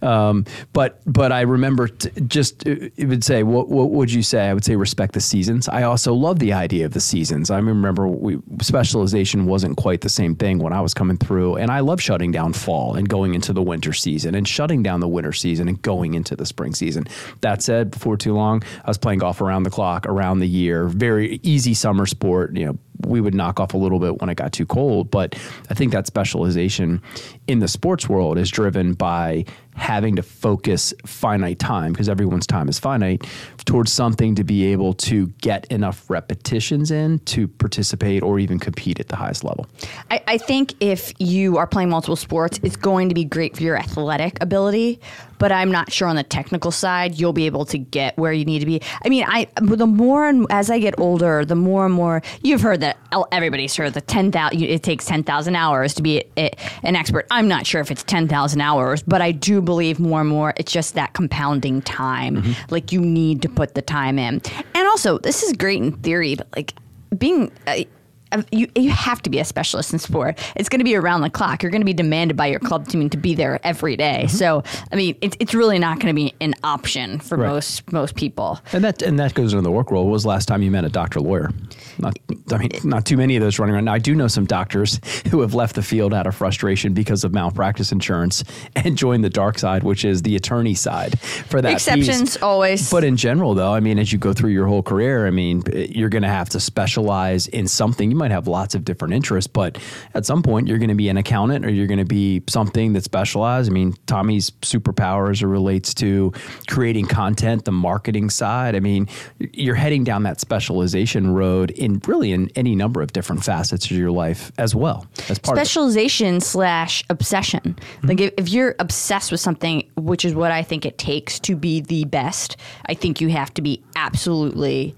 um, 0.00 0.46
but 0.72 1.00
but 1.06 1.32
I 1.32 1.42
remember 1.42 1.88
t- 1.88 2.10
just 2.22 2.66
uh, 2.66 2.88
it 2.96 3.06
would 3.06 3.22
say 3.22 3.42
what 3.42 3.68
what 3.68 3.90
would 3.90 4.10
you 4.10 4.22
say? 4.22 4.48
I 4.48 4.54
would 4.54 4.64
say 4.64 4.74
respect 4.74 5.12
the 5.12 5.20
seasons. 5.20 5.68
I 5.68 5.82
also 5.82 6.14
love 6.14 6.38
the 6.38 6.52
idea 6.52 6.86
of 6.86 6.92
the 6.92 7.00
seasons. 7.00 7.50
I 7.50 7.58
remember 7.58 8.08
we, 8.08 8.38
specialization 8.62 9.44
wasn't 9.44 9.76
quite 9.76 10.00
the 10.00 10.08
same 10.08 10.34
thing 10.34 10.58
when 10.58 10.72
I 10.72 10.80
was 10.80 10.94
coming 10.94 11.18
through, 11.18 11.56
and 11.56 11.70
I 11.70 11.80
love 11.80 12.00
shutting 12.00 12.32
down 12.32 12.54
fall 12.54 12.94
and 12.94 13.06
going 13.06 13.34
into 13.34 13.52
the 13.52 13.62
winter 13.62 13.92
season, 13.92 14.34
and 14.34 14.48
shutting 14.48 14.82
down 14.82 15.00
the 15.00 15.08
winter 15.08 15.32
season 15.32 15.68
and 15.68 15.80
going 15.82 16.14
into 16.14 16.34
the 16.34 16.46
spring 16.46 16.74
season. 16.74 17.06
That 17.42 17.62
said, 17.62 17.90
before 17.90 18.16
too 18.16 18.34
long, 18.34 18.62
I 18.84 18.88
was 18.88 18.98
playing 18.98 19.18
golf 19.18 19.42
around 19.42 19.64
the 19.64 19.70
clock, 19.70 20.06
around 20.06 20.38
the 20.38 20.48
year. 20.48 20.88
Very 20.88 21.38
easy 21.42 21.74
summer 21.74 22.06
sport. 22.06 22.56
You 22.56 22.66
know, 22.66 22.78
we 23.06 23.20
would 23.20 23.34
knock 23.34 23.60
off 23.60 23.74
a 23.74 23.78
little 23.78 23.98
bit 23.98 24.20
when 24.20 24.30
it 24.30 24.36
got 24.36 24.52
too 24.52 24.66
cold. 24.66 25.10
But 25.10 25.34
I 25.70 25.74
think 25.74 25.92
that 25.92 26.06
specialization 26.06 27.02
in 27.46 27.58
the 27.58 27.68
sports 27.68 28.08
world 28.08 28.38
is 28.38 28.50
driven 28.50 28.94
by 28.94 29.44
having 29.74 30.16
to 30.16 30.22
focus 30.22 30.92
finite 31.06 31.58
time 31.58 31.92
because 31.92 32.08
everyone's 32.08 32.46
time 32.46 32.68
is 32.68 32.78
finite 32.78 33.26
towards 33.64 33.90
something 33.90 34.34
to 34.34 34.44
be 34.44 34.66
able 34.66 34.92
to 34.92 35.28
get 35.40 35.64
enough 35.66 36.08
repetitions 36.10 36.90
in 36.90 37.18
to 37.20 37.48
participate 37.48 38.22
or 38.22 38.38
even 38.38 38.58
compete 38.58 39.00
at 39.00 39.08
the 39.08 39.16
highest 39.16 39.44
level. 39.44 39.66
I, 40.10 40.22
I 40.26 40.38
think 40.38 40.74
if 40.80 41.12
you 41.18 41.56
are 41.56 41.66
playing 41.66 41.88
multiple 41.88 42.16
sports, 42.16 42.60
it's 42.62 42.76
going 42.76 43.08
to 43.08 43.14
be 43.14 43.24
great 43.24 43.56
for 43.56 43.62
your 43.62 43.76
athletic 43.76 44.42
ability, 44.42 45.00
but 45.38 45.50
I'm 45.50 45.72
not 45.72 45.90
sure 45.90 46.06
on 46.06 46.16
the 46.16 46.22
technical 46.22 46.70
side 46.70 47.18
you'll 47.18 47.32
be 47.32 47.46
able 47.46 47.64
to 47.66 47.78
get 47.78 48.16
where 48.18 48.32
you 48.32 48.44
need 48.44 48.60
to 48.60 48.66
be. 48.66 48.80
I 49.04 49.08
mean, 49.08 49.24
I 49.26 49.48
the 49.56 49.86
more 49.86 50.28
and 50.28 50.46
as 50.50 50.70
I 50.70 50.78
get 50.78 51.00
older, 51.00 51.44
the 51.44 51.56
more 51.56 51.86
and 51.86 51.94
more 51.94 52.22
you've 52.42 52.60
heard 52.60 52.80
that 52.80 52.98
everybody's 53.32 53.74
heard 53.74 53.94
the 53.94 54.00
ten 54.00 54.30
thousand. 54.30 54.62
It 54.62 54.82
takes 54.82 55.06
ten 55.06 55.24
thousand 55.24 55.56
hours 55.56 55.94
to 55.94 56.02
be 56.02 56.24
a, 56.36 56.50
an 56.82 56.94
expert. 56.94 57.26
I'm 57.30 57.48
not 57.48 57.66
sure 57.66 57.80
if 57.80 57.90
it's 57.90 58.02
ten 58.02 58.28
thousand 58.28 58.60
hours, 58.60 59.02
but 59.02 59.20
I 59.22 59.32
do 59.32 59.61
believe 59.62 59.98
more 59.98 60.20
and 60.20 60.28
more 60.28 60.52
it's 60.56 60.72
just 60.72 60.94
that 60.94 61.12
compounding 61.14 61.82
time. 61.82 62.42
Like 62.70 62.92
you 62.92 63.00
need 63.00 63.42
to 63.42 63.48
put 63.48 63.74
the 63.74 63.82
time 63.82 64.18
in, 64.18 64.42
and 64.74 64.86
also 64.88 65.18
this 65.18 65.42
is 65.42 65.52
great 65.52 65.82
in 65.82 65.92
theory, 65.92 66.34
but 66.34 66.48
like 66.54 66.74
being. 67.16 67.50
Uh, 67.66 67.84
Um, 68.32 68.44
you 68.50 68.68
you 68.74 68.90
have 68.90 69.22
to 69.22 69.30
be 69.30 69.38
a 69.38 69.44
specialist 69.44 69.92
in 69.92 69.98
sport. 69.98 70.38
It's 70.56 70.68
going 70.68 70.80
to 70.80 70.84
be 70.84 70.96
around 70.96 71.20
the 71.20 71.30
clock. 71.30 71.62
You're 71.62 71.70
going 71.70 71.82
to 71.82 71.86
be 71.86 71.92
demanded 71.92 72.36
by 72.36 72.46
your 72.46 72.60
club 72.60 72.88
team 72.88 73.08
to 73.10 73.16
be 73.16 73.34
there 73.34 73.60
every 73.64 73.96
day. 73.96 74.22
Mm-hmm. 74.26 74.36
So 74.36 74.62
I 74.90 74.96
mean, 74.96 75.16
it's 75.20 75.36
it's 75.40 75.54
really 75.54 75.78
not 75.78 76.00
going 76.00 76.14
to 76.14 76.20
be 76.20 76.34
an 76.40 76.54
option 76.64 77.18
for 77.20 77.36
Right. 77.38 77.48
most 77.48 77.92
most 77.92 78.14
people. 78.14 78.60
And 78.72 78.82
that 78.84 79.02
and 79.02 79.18
that 79.18 79.34
goes 79.34 79.52
into 79.52 79.62
the 79.62 79.70
work 79.70 79.90
world. 79.90 80.06
When 80.06 80.12
was 80.12 80.22
the 80.22 80.28
last 80.30 80.46
time 80.46 80.62
you 80.62 80.70
met 80.70 80.84
a 80.84 80.88
doctor 80.88 81.20
lawyer? 81.20 81.50
Not, 81.98 82.16
I 82.50 82.56
mean, 82.58 82.70
not 82.84 83.04
too 83.04 83.16
many 83.18 83.36
of 83.36 83.42
those 83.42 83.58
running 83.58 83.74
around. 83.74 83.84
Now, 83.84 83.92
I 83.92 83.98
do 83.98 84.14
know 84.14 84.26
some 84.28 84.46
doctors 84.46 84.98
who 85.30 85.40
have 85.42 85.52
left 85.54 85.74
the 85.74 85.82
field 85.82 86.14
out 86.14 86.26
of 86.26 86.34
frustration 86.34 86.94
because 86.94 87.22
of 87.24 87.32
malpractice 87.32 87.92
insurance 87.92 88.42
and 88.76 88.96
joined 88.96 89.24
the 89.24 89.30
dark 89.30 89.58
side, 89.58 89.82
which 89.82 90.04
is 90.04 90.22
the 90.22 90.34
attorney 90.36 90.74
side 90.74 91.18
for 91.20 91.60
that. 91.60 91.72
piece. 91.74 91.86
Exceptions 91.88 92.36
always. 92.42 92.90
But 92.90 93.04
in 93.04 93.16
general, 93.16 93.54
though, 93.54 93.72
I 93.74 93.80
mean, 93.80 93.98
as 93.98 94.12
you 94.12 94.18
go 94.18 94.32
through 94.32 94.50
your 94.50 94.66
whole 94.66 94.82
career, 94.82 95.26
I 95.26 95.30
mean, 95.30 95.62
you're 95.72 96.08
going 96.08 96.22
to 96.22 96.28
have 96.28 96.48
to 96.50 96.60
specialize 96.60 97.46
in 97.48 97.68
something. 97.68 98.10
You 98.10 98.16
might 98.22 98.30
have 98.30 98.46
lots 98.46 98.76
of 98.76 98.84
different 98.84 99.14
interests, 99.14 99.48
but 99.48 99.78
at 100.14 100.24
some 100.24 100.44
point, 100.44 100.68
you're 100.68 100.78
going 100.78 100.88
to 100.88 100.94
be 100.94 101.08
an 101.08 101.16
accountant 101.16 101.66
or 101.66 101.70
you're 101.70 101.88
going 101.88 101.98
to 101.98 102.04
be 102.04 102.40
something 102.48 102.92
that's 102.92 103.04
specialized. 103.04 103.68
I 103.68 103.72
mean, 103.72 103.94
Tommy's 104.06 104.50
superpowers 104.62 105.42
relates 105.48 105.92
to 105.94 106.32
creating 106.68 107.06
content, 107.06 107.64
the 107.64 107.72
marketing 107.72 108.30
side. 108.30 108.76
I 108.76 108.80
mean, 108.80 109.08
you're 109.40 109.74
heading 109.74 110.04
down 110.04 110.22
that 110.22 110.38
specialization 110.38 111.34
road 111.34 111.72
in 111.72 112.00
really 112.06 112.30
in 112.30 112.48
any 112.54 112.76
number 112.76 113.02
of 113.02 113.12
different 113.12 113.42
facets 113.42 113.86
of 113.86 113.96
your 113.96 114.12
life 114.12 114.52
as 114.56 114.72
well 114.72 115.04
as 115.28 115.40
part 115.40 115.58
specialization 115.58 116.40
slash 116.40 117.02
obsession. 117.10 117.60
Mm-hmm. 117.60 118.06
Like 118.06 118.20
if, 118.20 118.34
if 118.36 118.48
you're 118.50 118.76
obsessed 118.78 119.32
with 119.32 119.40
something, 119.40 119.90
which 119.96 120.24
is 120.24 120.32
what 120.32 120.52
I 120.52 120.62
think 120.62 120.86
it 120.86 120.96
takes 120.96 121.40
to 121.40 121.56
be 121.56 121.80
the 121.80 122.04
best, 122.04 122.56
I 122.86 122.94
think 122.94 123.20
you 123.20 123.30
have 123.30 123.52
to 123.54 123.62
be 123.62 123.82
absolutely 123.96 124.94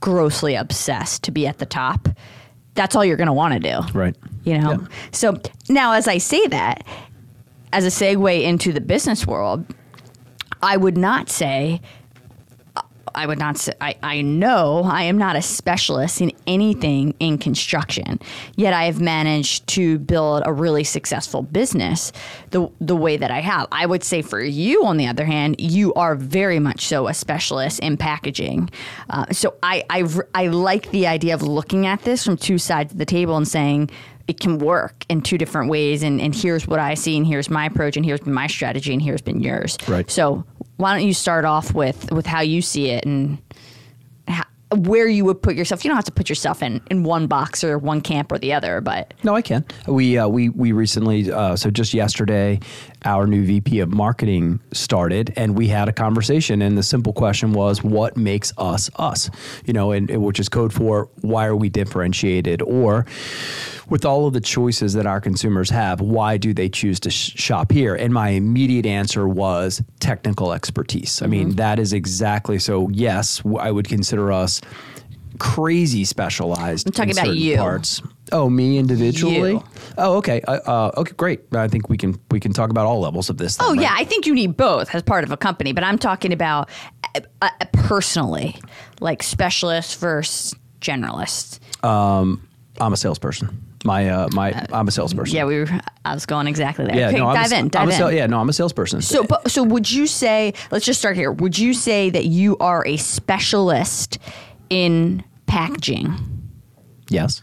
grossly 0.00 0.54
obsessed 0.54 1.22
to 1.24 1.30
be 1.30 1.46
at 1.46 1.58
the 1.58 1.66
top. 1.66 2.08
That's 2.74 2.94
all 2.94 3.04
you're 3.04 3.16
going 3.16 3.26
to 3.26 3.32
want 3.32 3.54
to 3.54 3.60
do. 3.60 3.98
Right. 3.98 4.16
You 4.44 4.58
know? 4.58 4.70
Yeah. 4.72 4.86
So 5.12 5.40
now, 5.68 5.92
as 5.92 6.08
I 6.08 6.18
say 6.18 6.46
that, 6.48 6.86
as 7.72 7.84
a 7.84 7.88
segue 7.88 8.42
into 8.42 8.72
the 8.72 8.80
business 8.80 9.26
world, 9.26 9.64
I 10.62 10.76
would 10.76 10.96
not 10.96 11.30
say, 11.30 11.80
I 13.14 13.26
would 13.26 13.38
not 13.38 13.58
say, 13.58 13.72
I, 13.80 13.94
I 14.02 14.22
know 14.22 14.82
I 14.84 15.02
am 15.02 15.18
not 15.18 15.36
a 15.36 15.42
specialist 15.42 16.20
in 16.20 16.32
anything 16.46 17.14
in 17.20 17.38
construction, 17.38 18.20
yet 18.56 18.72
I 18.72 18.84
have 18.84 19.00
managed 19.00 19.66
to 19.68 19.98
build 19.98 20.42
a 20.46 20.52
really 20.52 20.84
successful 20.84 21.42
business 21.42 22.12
the, 22.50 22.68
the 22.80 22.96
way 22.96 23.16
that 23.16 23.30
I 23.30 23.40
have. 23.40 23.68
I 23.72 23.86
would 23.86 24.04
say 24.04 24.22
for 24.22 24.40
you, 24.40 24.84
on 24.84 24.96
the 24.96 25.06
other 25.06 25.24
hand, 25.24 25.56
you 25.58 25.92
are 25.94 26.14
very 26.14 26.58
much 26.58 26.86
so 26.86 27.08
a 27.08 27.14
specialist 27.14 27.80
in 27.80 27.96
packaging. 27.96 28.70
Uh, 29.08 29.26
so 29.32 29.54
I, 29.62 29.84
I, 29.90 30.04
I 30.34 30.46
like 30.48 30.90
the 30.90 31.06
idea 31.06 31.34
of 31.34 31.42
looking 31.42 31.86
at 31.86 32.02
this 32.02 32.24
from 32.24 32.36
two 32.36 32.58
sides 32.58 32.92
of 32.92 32.98
the 32.98 33.06
table 33.06 33.36
and 33.36 33.46
saying, 33.46 33.90
it 34.30 34.38
can 34.38 34.58
work 34.58 35.04
in 35.08 35.22
two 35.22 35.36
different 35.36 35.68
ways 35.68 36.04
and, 36.04 36.20
and 36.20 36.32
here's 36.32 36.64
what 36.64 36.78
I 36.78 36.94
see 36.94 37.16
and 37.16 37.26
here's 37.26 37.50
my 37.50 37.66
approach 37.66 37.96
and 37.96 38.06
here's 38.06 38.20
been 38.20 38.32
my 38.32 38.46
strategy 38.46 38.92
and 38.92 39.02
here's 39.02 39.20
been 39.20 39.40
yours. 39.40 39.76
Right. 39.88 40.08
So 40.08 40.44
why 40.80 40.92
don't 40.96 41.06
you 41.06 41.14
start 41.14 41.44
off 41.44 41.74
with 41.74 42.10
with 42.10 42.26
how 42.26 42.40
you 42.40 42.62
see 42.62 42.88
it 42.90 43.04
and 43.04 43.38
how, 44.26 44.44
where 44.74 45.06
you 45.06 45.24
would 45.24 45.42
put 45.42 45.54
yourself. 45.54 45.84
You 45.84 45.90
don't 45.90 45.96
have 45.96 46.04
to 46.06 46.12
put 46.12 46.28
yourself 46.28 46.62
in 46.62 46.80
in 46.90 47.04
one 47.04 47.26
box 47.26 47.62
or 47.62 47.78
one 47.78 48.00
camp 48.00 48.32
or 48.32 48.38
the 48.38 48.52
other, 48.52 48.80
but 48.80 49.12
No, 49.22 49.34
I 49.34 49.42
can. 49.42 49.64
We 49.86 50.16
uh, 50.18 50.28
we 50.28 50.48
we 50.48 50.72
recently, 50.72 51.30
uh, 51.30 51.56
so 51.56 51.70
just 51.70 51.92
yesterday, 51.94 52.60
our 53.04 53.26
new 53.26 53.44
VP 53.44 53.80
of 53.80 53.90
marketing 53.90 54.60
started, 54.72 55.32
and 55.36 55.56
we 55.56 55.68
had 55.68 55.88
a 55.88 55.92
conversation. 55.92 56.62
And 56.62 56.76
the 56.76 56.82
simple 56.82 57.12
question 57.12 57.52
was, 57.52 57.82
"What 57.82 58.16
makes 58.16 58.52
us 58.58 58.90
us?" 58.96 59.30
You 59.64 59.72
know, 59.72 59.92
and, 59.92 60.10
and 60.10 60.22
which 60.22 60.40
is 60.40 60.48
code 60.48 60.72
for 60.72 61.08
why 61.20 61.46
are 61.46 61.56
we 61.56 61.68
differentiated, 61.68 62.62
or 62.62 63.06
with 63.88 64.04
all 64.04 64.26
of 64.26 64.32
the 64.32 64.40
choices 64.40 64.92
that 64.94 65.04
our 65.04 65.20
consumers 65.20 65.68
have, 65.70 66.00
why 66.00 66.36
do 66.36 66.54
they 66.54 66.68
choose 66.68 67.00
to 67.00 67.10
sh- 67.10 67.32
shop 67.36 67.72
here? 67.72 67.94
And 67.94 68.14
my 68.14 68.30
immediate 68.30 68.86
answer 68.86 69.28
was 69.28 69.82
technical 69.98 70.52
expertise. 70.52 71.20
I 71.22 71.26
mean, 71.26 71.48
mm-hmm. 71.48 71.56
that 71.56 71.78
is 71.78 71.92
exactly 71.92 72.58
so. 72.58 72.88
Yes, 72.90 73.42
I 73.58 73.70
would 73.70 73.88
consider 73.88 74.32
us 74.32 74.60
crazy 75.38 76.04
specialized. 76.04 76.86
I'm 76.86 76.92
talking 76.92 77.10
in 77.10 77.18
about 77.18 77.36
you. 77.36 77.56
Parts. 77.56 78.02
Oh, 78.32 78.48
me 78.48 78.78
individually. 78.78 79.52
You. 79.52 79.64
Oh, 79.98 80.16
okay. 80.18 80.40
Uh, 80.42 80.58
uh, 80.66 80.90
okay, 80.98 81.12
great. 81.16 81.40
I 81.52 81.68
think 81.68 81.88
we 81.88 81.96
can 81.96 82.18
we 82.30 82.40
can 82.40 82.52
talk 82.52 82.70
about 82.70 82.86
all 82.86 83.00
levels 83.00 83.30
of 83.30 83.38
this. 83.38 83.56
Then, 83.56 83.66
Oh 83.66 83.72
right? 83.72 83.82
yeah, 83.82 83.94
I 83.96 84.04
think 84.04 84.26
you 84.26 84.34
need 84.34 84.56
both 84.56 84.94
as 84.94 85.02
part 85.02 85.24
of 85.24 85.32
a 85.32 85.36
company, 85.36 85.72
but 85.72 85.84
I'm 85.84 85.98
talking 85.98 86.32
about 86.32 86.68
uh, 87.14 87.20
uh, 87.42 87.50
personally, 87.72 88.56
like 89.00 89.22
specialist 89.22 89.98
versus 90.00 90.54
generalist. 90.80 91.58
I'm 92.80 92.92
a 92.92 92.96
salesperson. 92.96 93.66
My 93.84 94.08
uh, 94.08 94.28
my 94.32 94.66
I'm 94.72 94.88
a 94.88 94.90
salesperson. 94.90 95.34
Yeah, 95.36 95.44
we 95.46 95.58
were. 95.58 95.68
I 96.04 96.12
was 96.12 96.26
going 96.26 96.46
exactly 96.46 96.84
there. 96.84 96.96
Yeah, 96.96 97.08
okay, 97.08 97.18
no, 97.18 97.32
dive 97.32 97.52
a, 97.52 97.58
in. 97.58 97.68
Dive 97.68 97.88
in. 97.88 97.94
sal- 97.94 98.12
yeah, 98.12 98.26
no, 98.26 98.38
I'm 98.38 98.48
a 98.48 98.52
salesperson. 98.52 99.00
So, 99.00 99.24
but, 99.24 99.50
so 99.50 99.62
would 99.62 99.90
you 99.90 100.06
say? 100.06 100.52
Let's 100.70 100.84
just 100.84 100.98
start 100.98 101.16
here. 101.16 101.32
Would 101.32 101.58
you 101.58 101.72
say 101.72 102.10
that 102.10 102.26
you 102.26 102.58
are 102.58 102.86
a 102.86 102.98
specialist 102.98 104.18
in 104.68 105.24
packaging? 105.46 106.14
Yes. 107.08 107.42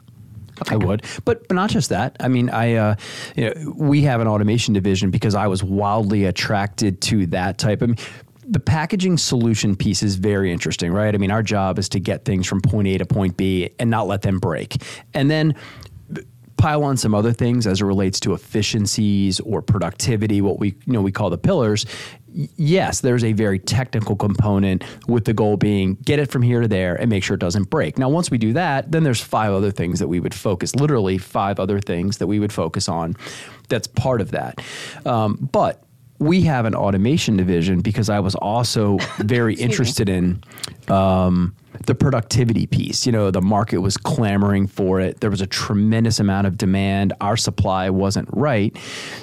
I 0.69 0.75
would, 0.75 1.03
but 1.25 1.47
but 1.47 1.55
not 1.55 1.69
just 1.69 1.89
that. 1.89 2.15
I 2.19 2.27
mean, 2.27 2.49
I 2.49 2.75
uh, 2.75 2.95
you 3.35 3.45
know 3.45 3.73
we 3.75 4.01
have 4.03 4.21
an 4.21 4.27
automation 4.27 4.73
division 4.73 5.11
because 5.11 5.35
I 5.35 5.47
was 5.47 5.63
wildly 5.63 6.25
attracted 6.25 7.01
to 7.01 7.25
that 7.27 7.57
type 7.57 7.81
of. 7.81 7.97
The 8.49 8.61
packaging 8.61 9.17
solution 9.17 9.75
piece 9.75 10.01
is 10.01 10.15
very 10.15 10.53
interesting, 10.53 10.93
right? 10.93 11.13
I 11.13 11.17
mean, 11.17 11.31
our 11.31 11.43
job 11.43 11.77
is 11.77 11.89
to 11.89 11.99
get 11.99 12.23
things 12.23 12.47
from 12.47 12.61
point 12.61 12.87
A 12.87 12.97
to 12.97 13.05
point 13.05 13.35
B 13.35 13.71
and 13.77 13.89
not 13.89 14.07
let 14.07 14.21
them 14.21 14.39
break, 14.39 14.81
and 15.13 15.29
then 15.29 15.53
pile 16.57 16.83
on 16.83 16.97
some 16.97 17.13
other 17.13 17.31
things 17.31 17.67
as 17.67 17.81
it 17.81 17.85
relates 17.85 18.19
to 18.21 18.33
efficiencies 18.33 19.39
or 19.41 19.61
productivity, 19.61 20.41
what 20.41 20.59
we 20.59 20.69
you 20.85 20.93
know 20.93 21.01
we 21.01 21.11
call 21.11 21.29
the 21.29 21.37
pillars. 21.37 21.85
Yes, 22.55 23.01
there's 23.01 23.23
a 23.23 23.33
very 23.33 23.57
technical 23.57 24.15
component 24.15 24.83
with 25.07 25.25
the 25.25 25.33
goal 25.33 25.57
being 25.57 25.95
get 26.05 26.19
it 26.19 26.29
from 26.29 26.43
here 26.43 26.61
to 26.61 26.67
there 26.67 26.93
and 26.95 27.09
make 27.09 27.23
sure 27.23 27.33
it 27.33 27.39
doesn't 27.39 27.71
break. 27.71 27.97
Now, 27.97 28.09
once 28.09 28.29
we 28.29 28.37
do 28.37 28.53
that, 28.53 28.91
then 28.91 29.03
there's 29.03 29.21
five 29.21 29.51
other 29.51 29.71
things 29.71 29.97
that 29.97 30.07
we 30.07 30.19
would 30.19 30.35
focus, 30.35 30.75
literally 30.75 31.17
five 31.17 31.59
other 31.59 31.79
things 31.79 32.19
that 32.19 32.27
we 32.27 32.39
would 32.39 32.53
focus 32.53 32.87
on. 32.87 33.15
That's 33.69 33.87
part 33.87 34.21
of 34.21 34.31
that. 34.31 34.61
Um, 35.03 35.49
but 35.51 35.83
we 36.19 36.41
have 36.41 36.65
an 36.65 36.75
automation 36.75 37.37
division 37.37 37.81
because 37.81 38.07
I 38.07 38.19
was 38.19 38.35
also 38.35 38.97
very 39.17 39.55
interested 39.55 40.07
in 40.07 40.43
um, 40.89 41.55
the 41.87 41.95
productivity 41.95 42.67
piece. 42.67 43.07
You 43.07 43.13
know, 43.13 43.31
the 43.31 43.41
market 43.41 43.79
was 43.79 43.97
clamoring 43.97 44.67
for 44.67 44.99
it. 44.99 45.21
There 45.21 45.31
was 45.31 45.41
a 45.41 45.47
tremendous 45.47 46.19
amount 46.19 46.45
of 46.45 46.55
demand. 46.55 47.13
Our 47.19 47.37
supply 47.37 47.89
wasn't 47.89 48.29
right. 48.31 48.77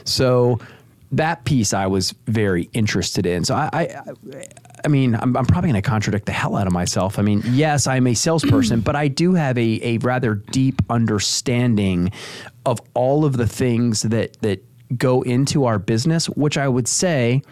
So 0.04 0.58
that 1.16 1.44
piece 1.44 1.72
I 1.72 1.86
was 1.86 2.12
very 2.26 2.68
interested 2.72 3.26
in. 3.26 3.44
So 3.44 3.54
I, 3.54 3.68
I, 3.72 4.02
I 4.84 4.88
mean, 4.88 5.14
I'm, 5.14 5.36
I'm 5.36 5.46
probably 5.46 5.70
going 5.70 5.82
to 5.82 5.88
contradict 5.88 6.26
the 6.26 6.32
hell 6.32 6.56
out 6.56 6.66
of 6.66 6.72
myself. 6.72 7.18
I 7.18 7.22
mean, 7.22 7.42
yes, 7.46 7.86
I'm 7.86 8.06
a 8.06 8.14
salesperson, 8.14 8.80
but 8.80 8.96
I 8.96 9.08
do 9.08 9.34
have 9.34 9.56
a, 9.56 9.80
a 9.82 9.98
rather 9.98 10.34
deep 10.34 10.82
understanding 10.90 12.12
of 12.66 12.80
all 12.94 13.24
of 13.24 13.36
the 13.36 13.46
things 13.46 14.02
that 14.02 14.40
that 14.42 14.64
go 14.96 15.22
into 15.22 15.64
our 15.64 15.78
business, 15.78 16.28
which 16.28 16.58
I 16.58 16.68
would 16.68 16.86
say 16.86 17.42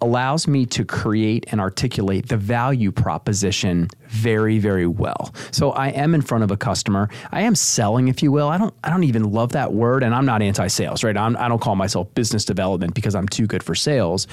allows 0.00 0.46
me 0.46 0.66
to 0.66 0.84
create 0.84 1.46
and 1.48 1.60
articulate 1.60 2.28
the 2.28 2.36
value 2.36 2.92
proposition 2.92 3.88
very 4.14 4.58
very 4.58 4.86
well. 4.86 5.34
So 5.50 5.72
I 5.72 5.88
am 5.88 6.14
in 6.14 6.22
front 6.22 6.44
of 6.44 6.50
a 6.50 6.56
customer. 6.56 7.08
I 7.32 7.42
am 7.42 7.54
selling 7.54 8.08
if 8.08 8.22
you 8.22 8.30
will. 8.30 8.48
I 8.48 8.58
don't 8.58 8.72
I 8.84 8.90
don't 8.90 9.04
even 9.04 9.32
love 9.32 9.52
that 9.52 9.72
word 9.72 10.02
and 10.02 10.14
I'm 10.14 10.24
not 10.24 10.40
anti-sales, 10.40 11.02
right? 11.02 11.16
I'm, 11.16 11.36
I 11.36 11.48
don't 11.48 11.60
call 11.60 11.76
myself 11.76 12.12
business 12.14 12.44
development 12.44 12.94
because 12.94 13.14
I'm 13.14 13.28
too 13.28 13.46
good 13.46 13.62
for 13.62 13.74
sales. 13.74 14.26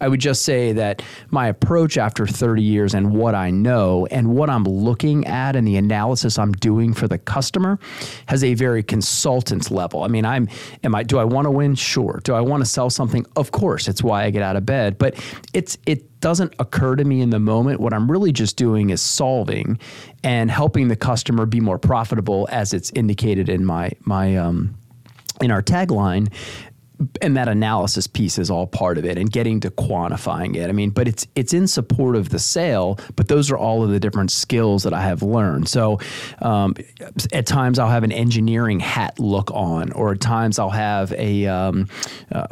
I 0.00 0.08
would 0.08 0.20
just 0.20 0.44
say 0.44 0.72
that 0.72 1.02
my 1.30 1.46
approach 1.48 1.96
after 1.96 2.26
30 2.26 2.62
years 2.62 2.94
and 2.94 3.12
what 3.12 3.34
I 3.34 3.50
know 3.50 4.06
and 4.10 4.34
what 4.34 4.50
I'm 4.50 4.64
looking 4.64 5.26
at 5.26 5.56
and 5.56 5.66
the 5.66 5.76
analysis 5.76 6.38
I'm 6.38 6.52
doing 6.52 6.92
for 6.92 7.06
the 7.06 7.18
customer 7.18 7.78
has 8.26 8.42
a 8.42 8.54
very 8.54 8.82
consultant 8.82 9.70
level. 9.70 10.02
I 10.02 10.08
mean, 10.08 10.24
I'm 10.24 10.48
am 10.82 10.94
I 10.94 11.02
do 11.02 11.18
I 11.18 11.24
want 11.24 11.46
to 11.46 11.50
win? 11.50 11.74
Sure. 11.74 12.20
Do 12.24 12.34
I 12.34 12.40
want 12.40 12.62
to 12.62 12.66
sell 12.68 12.90
something? 12.90 13.24
Of 13.36 13.52
course. 13.52 13.88
It's 13.88 14.02
why 14.02 14.24
I 14.24 14.30
get 14.30 14.42
out 14.42 14.56
of 14.56 14.66
bed. 14.66 14.98
But 14.98 15.14
it's 15.52 15.78
it 15.86 16.07
doesn't 16.20 16.54
occur 16.58 16.96
to 16.96 17.04
me 17.04 17.20
in 17.20 17.30
the 17.30 17.38
moment. 17.38 17.80
What 17.80 17.92
I'm 17.92 18.10
really 18.10 18.32
just 18.32 18.56
doing 18.56 18.90
is 18.90 19.00
solving 19.00 19.78
and 20.24 20.50
helping 20.50 20.88
the 20.88 20.96
customer 20.96 21.46
be 21.46 21.60
more 21.60 21.78
profitable 21.78 22.48
as 22.50 22.72
it's 22.72 22.90
indicated 22.92 23.48
in 23.48 23.64
my 23.64 23.92
my 24.04 24.36
um 24.36 24.76
in 25.40 25.50
our 25.50 25.62
tagline 25.62 26.32
and 27.22 27.36
that 27.36 27.48
analysis 27.48 28.06
piece 28.06 28.38
is 28.38 28.50
all 28.50 28.66
part 28.66 28.98
of 28.98 29.04
it 29.04 29.16
and 29.18 29.30
getting 29.30 29.60
to 29.60 29.70
quantifying 29.70 30.56
it. 30.56 30.68
I 30.68 30.72
mean, 30.72 30.90
but 30.90 31.06
it's 31.06 31.26
it's 31.36 31.52
in 31.52 31.66
support 31.68 32.16
of 32.16 32.30
the 32.30 32.38
sale, 32.38 32.98
but 33.14 33.28
those 33.28 33.50
are 33.50 33.56
all 33.56 33.84
of 33.84 33.90
the 33.90 34.00
different 34.00 34.32
skills 34.32 34.82
that 34.82 34.92
I 34.92 35.02
have 35.02 35.22
learned. 35.22 35.68
So 35.68 36.00
um, 36.42 36.74
at 37.32 37.46
times 37.46 37.78
I'll 37.78 37.90
have 37.90 38.02
an 38.02 38.12
engineering 38.12 38.80
hat 38.80 39.18
look 39.18 39.50
on, 39.52 39.92
or 39.92 40.12
at 40.12 40.20
times 40.20 40.58
I'll 40.58 40.70
have 40.70 41.12
a 41.12 41.46
um, 41.46 41.88
uh, 42.32 42.46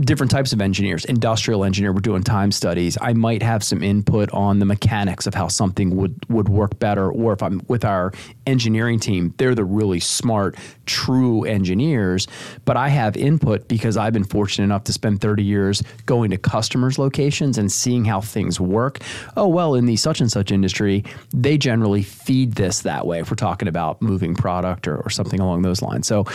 different 0.00 0.30
types 0.30 0.52
of 0.52 0.60
engineers, 0.60 1.04
industrial 1.04 1.64
engineer. 1.64 1.92
We're 1.92 2.00
doing 2.00 2.22
time 2.22 2.50
studies. 2.50 2.96
I 3.00 3.12
might 3.12 3.42
have 3.42 3.62
some 3.62 3.82
input 3.82 4.30
on 4.32 4.58
the 4.58 4.64
mechanics 4.64 5.26
of 5.26 5.34
how 5.34 5.48
something 5.48 5.96
would 5.96 6.16
would 6.30 6.48
work 6.48 6.78
better, 6.78 7.10
or 7.10 7.34
if 7.34 7.42
I'm 7.42 7.60
with 7.68 7.84
our 7.84 8.12
engineering 8.46 9.00
team, 9.00 9.34
they're 9.36 9.54
the 9.54 9.64
really 9.64 10.00
smart, 10.00 10.56
true 10.86 11.44
engineers, 11.44 12.26
but 12.64 12.76
I 12.76 12.88
have 12.88 13.16
input 13.16 13.68
because 13.68 13.81
I've 13.84 14.12
been 14.12 14.24
fortunate 14.24 14.64
enough 14.64 14.84
to 14.84 14.92
spend 14.92 15.20
30 15.20 15.42
years 15.42 15.82
going 16.06 16.30
to 16.30 16.38
customers' 16.38 16.98
locations 16.98 17.58
and 17.58 17.70
seeing 17.70 18.04
how 18.04 18.20
things 18.20 18.60
work. 18.60 19.00
Oh, 19.36 19.48
well, 19.48 19.74
in 19.74 19.86
the 19.86 19.96
such 19.96 20.20
and 20.20 20.30
such 20.30 20.52
industry, 20.52 21.04
they 21.34 21.58
generally 21.58 22.02
feed 22.02 22.52
this 22.52 22.80
that 22.80 23.06
way 23.06 23.20
if 23.20 23.30
we're 23.30 23.36
talking 23.36 23.68
about 23.68 24.00
moving 24.00 24.34
product 24.34 24.88
or, 24.88 24.98
or 24.98 25.10
something 25.10 25.40
along 25.40 25.62
those 25.62 25.82
lines. 25.82 26.06
So, 26.06 26.26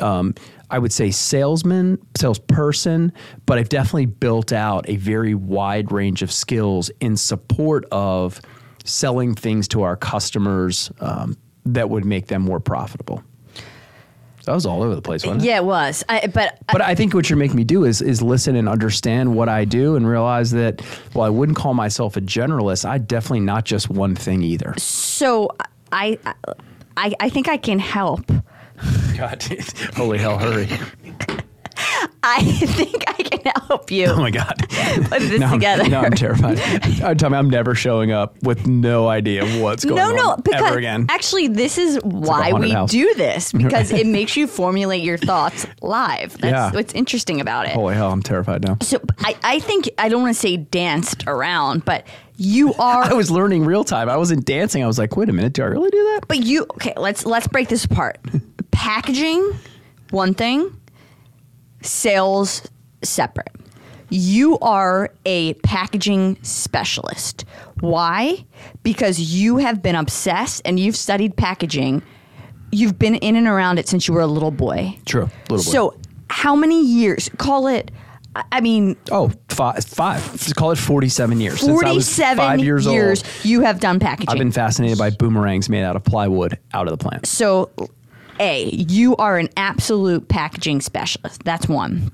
um, 0.00 0.34
I 0.70 0.78
would 0.78 0.92
say 0.92 1.10
salesman, 1.10 1.98
salesperson, 2.16 3.12
but 3.44 3.58
I've 3.58 3.68
definitely 3.68 4.06
built 4.06 4.52
out 4.52 4.88
a 4.88 4.96
very 4.96 5.34
wide 5.34 5.92
range 5.92 6.22
of 6.22 6.32
skills 6.32 6.90
in 7.00 7.18
support 7.18 7.84
of 7.92 8.40
selling 8.84 9.34
things 9.34 9.68
to 9.68 9.82
our 9.82 9.96
customers 9.96 10.90
um, 11.00 11.36
that 11.66 11.90
would 11.90 12.06
make 12.06 12.28
them 12.28 12.42
more 12.42 12.58
profitable. 12.58 13.22
That 14.44 14.54
was 14.54 14.66
all 14.66 14.82
over 14.82 14.94
the 14.94 15.02
place, 15.02 15.24
wasn't 15.24 15.42
it? 15.42 15.46
Yeah, 15.46 15.58
it 15.58 15.64
was. 15.64 16.02
I, 16.08 16.26
but 16.26 16.54
uh, 16.68 16.72
But 16.72 16.82
I 16.82 16.94
think 16.94 17.14
what 17.14 17.30
you're 17.30 17.36
making 17.36 17.56
me 17.56 17.64
do 17.64 17.84
is 17.84 18.02
is 18.02 18.20
listen 18.22 18.56
and 18.56 18.68
understand 18.68 19.34
what 19.34 19.48
I 19.48 19.64
do 19.64 19.94
and 19.96 20.06
realize 20.06 20.50
that 20.52 20.80
while 21.12 21.26
I 21.26 21.30
wouldn't 21.30 21.56
call 21.56 21.74
myself 21.74 22.16
a 22.16 22.20
generalist, 22.20 22.84
I 22.84 22.98
definitely 22.98 23.40
not 23.40 23.64
just 23.64 23.88
one 23.88 24.14
thing 24.16 24.42
either. 24.42 24.74
so 24.78 25.48
I, 25.92 26.18
I, 26.96 27.12
I 27.20 27.28
think 27.28 27.48
I 27.48 27.56
can 27.56 27.78
help. 27.78 28.26
God, 29.16 29.44
holy 29.94 30.18
hell, 30.18 30.38
hurry! 30.38 30.68
I 32.22 32.42
think 32.44 33.04
I 33.08 33.12
can 33.22 33.52
help 33.68 33.90
you 33.90 34.06
Oh 34.06 34.16
my 34.16 34.30
God, 34.30 34.54
put 34.68 35.20
this 35.20 35.40
now 35.40 35.52
together. 35.52 35.82
I'm, 35.84 35.90
now 35.90 36.02
I'm 36.02 36.12
terrified. 36.12 36.60
I'm 37.02 37.16
telling 37.16 37.34
I'm 37.34 37.50
never 37.50 37.74
showing 37.74 38.12
up 38.12 38.40
with 38.42 38.66
no 38.66 39.08
idea 39.08 39.44
what's 39.60 39.84
going 39.84 39.96
no, 39.96 40.08
on 40.10 40.16
no, 40.16 40.22
no, 40.30 40.36
because 40.36 40.62
ever 40.62 40.78
again. 40.78 41.06
actually, 41.08 41.48
this 41.48 41.78
is 41.78 41.98
why 42.02 42.50
haunted 42.50 42.68
we 42.68 42.70
house. 42.72 42.90
do 42.90 43.12
this 43.14 43.52
because 43.52 43.90
it 43.90 44.06
makes 44.06 44.36
you 44.36 44.46
formulate 44.46 45.02
your 45.02 45.18
thoughts 45.18 45.66
live. 45.80 46.32
That's 46.38 46.52
Yeah. 46.52 46.72
what's 46.72 46.92
interesting 46.94 47.40
about 47.40 47.66
it. 47.66 47.72
Holy 47.72 47.94
hell, 47.94 48.10
I'm 48.12 48.22
terrified 48.22 48.62
now. 48.64 48.76
So 48.82 49.00
I, 49.20 49.36
I 49.42 49.58
think 49.60 49.90
I 49.98 50.08
don't 50.08 50.22
want 50.22 50.34
to 50.34 50.40
say 50.40 50.56
danced 50.56 51.24
around, 51.26 51.84
but 51.84 52.06
you 52.36 52.74
are. 52.74 53.04
I 53.04 53.12
was 53.12 53.30
learning 53.30 53.64
real 53.64 53.84
time. 53.84 54.08
I 54.08 54.16
wasn't 54.16 54.44
dancing. 54.44 54.82
I 54.82 54.86
was 54.86 54.98
like, 54.98 55.16
wait 55.16 55.28
a 55.28 55.32
minute, 55.32 55.52
do 55.52 55.62
I 55.62 55.66
really 55.66 55.90
do 55.90 56.02
that? 56.14 56.22
But 56.28 56.38
you 56.44 56.62
okay? 56.74 56.94
Let's 56.96 57.24
let's 57.26 57.46
break 57.46 57.68
this 57.68 57.84
apart. 57.84 58.18
Packaging, 58.70 59.52
one 60.10 60.34
thing. 60.34 60.74
Sales, 61.82 62.62
separate. 63.02 63.48
You 64.10 64.58
are 64.58 65.10
a 65.24 65.54
packaging 65.54 66.38
specialist. 66.42 67.44
Why? 67.80 68.44
Because 68.82 69.18
you 69.18 69.56
have 69.56 69.82
been 69.82 69.94
obsessed 69.94 70.62
and 70.64 70.78
you've 70.78 70.96
studied 70.96 71.36
packaging. 71.36 72.02
You've 72.70 72.98
been 72.98 73.14
in 73.16 73.36
and 73.36 73.46
around 73.46 73.78
it 73.78 73.88
since 73.88 74.06
you 74.06 74.14
were 74.14 74.20
a 74.20 74.26
little 74.26 74.50
boy. 74.50 74.98
True, 75.06 75.30
little 75.48 75.56
boy. 75.56 75.62
So, 75.62 75.94
how 76.28 76.54
many 76.54 76.84
years? 76.84 77.30
Call 77.38 77.66
it 77.68 77.90
I- 78.34 78.60
mean, 78.60 78.96
Oh, 79.10 79.30
five, 79.48 79.84
five. 79.84 80.26
Let's 80.30 80.52
call 80.52 80.70
it 80.70 80.78
47 80.78 81.40
years. 81.40 81.60
Since 81.60 81.68
I 81.68 81.72
was 81.72 81.82
forty-seven 81.82 82.36
five 82.38 82.60
years, 82.60 82.86
years, 82.86 83.22
old, 83.22 83.44
you 83.44 83.60
have 83.60 83.80
done 83.80 83.98
packaging. 83.98 84.30
I've 84.30 84.38
been 84.38 84.52
fascinated 84.52 84.98
by 84.98 85.10
boomerangs 85.10 85.68
made 85.68 85.84
out 85.84 85.96
of 85.96 86.04
plywood 86.04 86.58
out 86.72 86.88
of 86.88 86.98
the 86.98 87.02
plant. 87.02 87.26
So, 87.26 87.70
A, 88.42 88.64
you 88.70 89.16
are 89.16 89.38
an 89.38 89.48
absolute 89.56 90.28
packaging 90.28 90.80
specialist. 90.82 91.44
That's 91.44 91.68
one. 91.68 92.10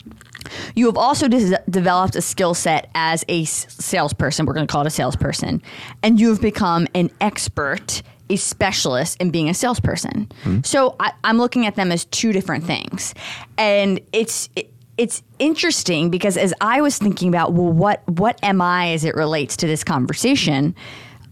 You 0.75 0.87
have 0.87 0.97
also 0.97 1.27
des- 1.27 1.59
developed 1.69 2.15
a 2.15 2.23
skill 2.23 2.55
set 2.55 2.91
as 2.95 3.25
a 3.29 3.43
s- 3.43 3.67
salesperson. 3.71 4.47
We're 4.47 4.55
going 4.55 4.67
to 4.67 4.71
call 4.71 4.83
it 4.83 4.87
a 4.87 4.91
salesperson. 4.91 5.63
And 6.03 6.21
you 6.21 6.29
have 6.29 6.41
become 6.41 6.87
an 6.95 7.11
expert, 7.21 8.03
a 8.31 8.37
specialist 8.37 9.21
in 9.21 9.31
being 9.31 9.49
a 9.49 9.55
salesperson. 9.55 10.31
Mm-hmm. 10.45 10.61
So 10.65 10.95
I, 11.01 11.13
I'm 11.25 11.39
looking 11.39 11.67
at 11.67 11.75
them 11.75 11.91
as 11.91 12.05
two 12.05 12.33
different 12.33 12.65
things. 12.65 13.15
And 13.57 14.01
it's. 14.13 14.49
It, 14.55 14.73
it's 14.97 15.23
interesting 15.39 16.11
because 16.11 16.37
as 16.37 16.53
I 16.61 16.81
was 16.81 16.99
thinking 16.99 17.29
about, 17.29 17.53
well, 17.53 17.73
what 17.73 18.03
what 18.09 18.37
am 18.43 18.61
I 18.61 18.91
as 18.95 19.05
it 19.05 19.15
relates 19.15 19.57
to 19.59 19.67
this 19.69 19.85
conversation? 19.85 20.75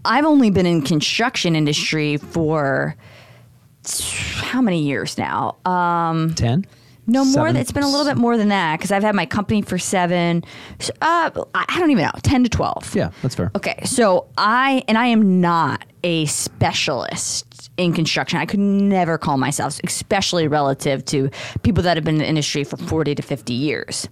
I've 0.04 0.24
only 0.24 0.50
been 0.50 0.66
in 0.66 0.82
construction 0.82 1.56
industry 1.56 2.16
for 2.16 2.94
how 4.36 4.60
many 4.60 4.82
years 4.82 5.18
now? 5.18 5.56
Uh, 5.64 6.28
10? 6.34 6.66
no 7.06 7.24
more. 7.24 7.52
Than, 7.52 7.56
it's 7.56 7.72
been 7.72 7.82
a 7.82 7.88
little 7.88 8.06
bit 8.06 8.16
more 8.16 8.36
than 8.36 8.48
that 8.48 8.78
because 8.78 8.90
I've 8.90 9.02
had 9.02 9.14
my 9.14 9.26
company 9.26 9.62
for 9.62 9.78
seven. 9.78 10.44
Uh, 11.00 11.30
I 11.54 11.64
I 11.68 11.78
don't 11.78 11.90
even 11.90 12.04
know, 12.04 12.12
ten 12.22 12.42
to 12.42 12.50
twelve. 12.50 12.94
Yeah, 12.94 13.10
that's 13.22 13.34
fair. 13.34 13.50
Okay, 13.54 13.80
so 13.84 14.26
I 14.36 14.82
and 14.88 14.98
I 14.98 15.06
am 15.06 15.40
not 15.40 15.84
a 16.02 16.26
specialist 16.26 17.70
in 17.76 17.92
construction. 17.92 18.38
I 18.38 18.46
could 18.46 18.60
never 18.60 19.18
call 19.18 19.38
myself, 19.38 19.80
especially 19.84 20.48
relative 20.48 21.04
to 21.06 21.30
people 21.62 21.82
that 21.84 21.96
have 21.96 22.04
been 22.04 22.16
in 22.16 22.22
the 22.22 22.28
industry 22.28 22.64
for 22.64 22.76
forty 22.76 23.14
to 23.14 23.22
fifty 23.22 23.54
years. 23.54 24.08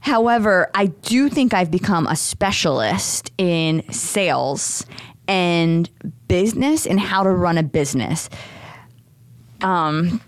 However, 0.00 0.70
I 0.74 0.86
do 0.86 1.28
think 1.28 1.52
I've 1.52 1.70
become 1.70 2.06
a 2.06 2.16
specialist 2.16 3.32
in 3.36 3.82
sales 3.92 4.86
and 5.26 5.90
business 6.28 6.86
and 6.86 7.00
how 7.00 7.24
to 7.24 7.30
run 7.30 7.58
a 7.58 7.62
business. 7.62 8.30
Um, 9.62 10.20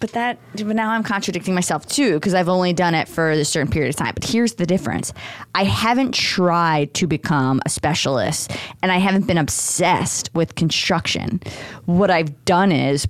but 0.00 0.12
that 0.12 0.38
but 0.52 0.76
now 0.76 0.90
I'm 0.90 1.02
contradicting 1.02 1.54
myself 1.54 1.86
too 1.86 2.14
because 2.14 2.34
I've 2.34 2.48
only 2.48 2.72
done 2.72 2.94
it 2.94 3.08
for 3.08 3.30
a 3.30 3.44
certain 3.44 3.70
period 3.70 3.90
of 3.90 3.96
time. 3.96 4.12
But 4.14 4.24
here's 4.24 4.54
the 4.54 4.66
difference. 4.66 5.12
I 5.54 5.64
haven't 5.64 6.14
tried 6.14 6.92
to 6.94 7.06
become 7.06 7.60
a 7.64 7.68
specialist 7.68 8.52
and 8.82 8.92
I 8.92 8.98
haven't 8.98 9.26
been 9.26 9.38
obsessed 9.38 10.30
with 10.34 10.54
construction. 10.54 11.40
What 11.86 12.10
I've 12.10 12.44
done 12.44 12.72
is 12.72 13.08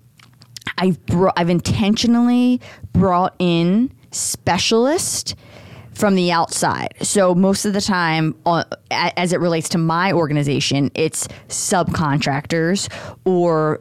I've 0.79 0.99
I've 1.37 1.51
intentionally 1.51 2.61
brought 2.93 3.35
in 3.39 3.93
specialists 4.13 5.35
from 5.93 6.15
the 6.15 6.31
outside. 6.31 6.95
So 7.01 7.35
most 7.35 7.65
of 7.65 7.73
the 7.73 7.81
time, 7.81 8.35
uh, 8.45 8.65
as 8.91 9.33
it 9.33 9.41
relates 9.41 9.71
to 9.71 9.79
my 9.79 10.13
organization, 10.13 10.91
it's 10.95 11.27
subcontractors 11.49 12.89
or 13.25 13.81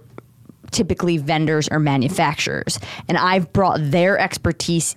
typically 0.76 1.18
vendors 1.18 1.68
or 1.70 1.80
manufacturers, 1.80 2.80
and 3.08 3.18
I've 3.18 3.52
brought 3.54 3.80
their 3.82 4.20
expertise. 4.20 4.96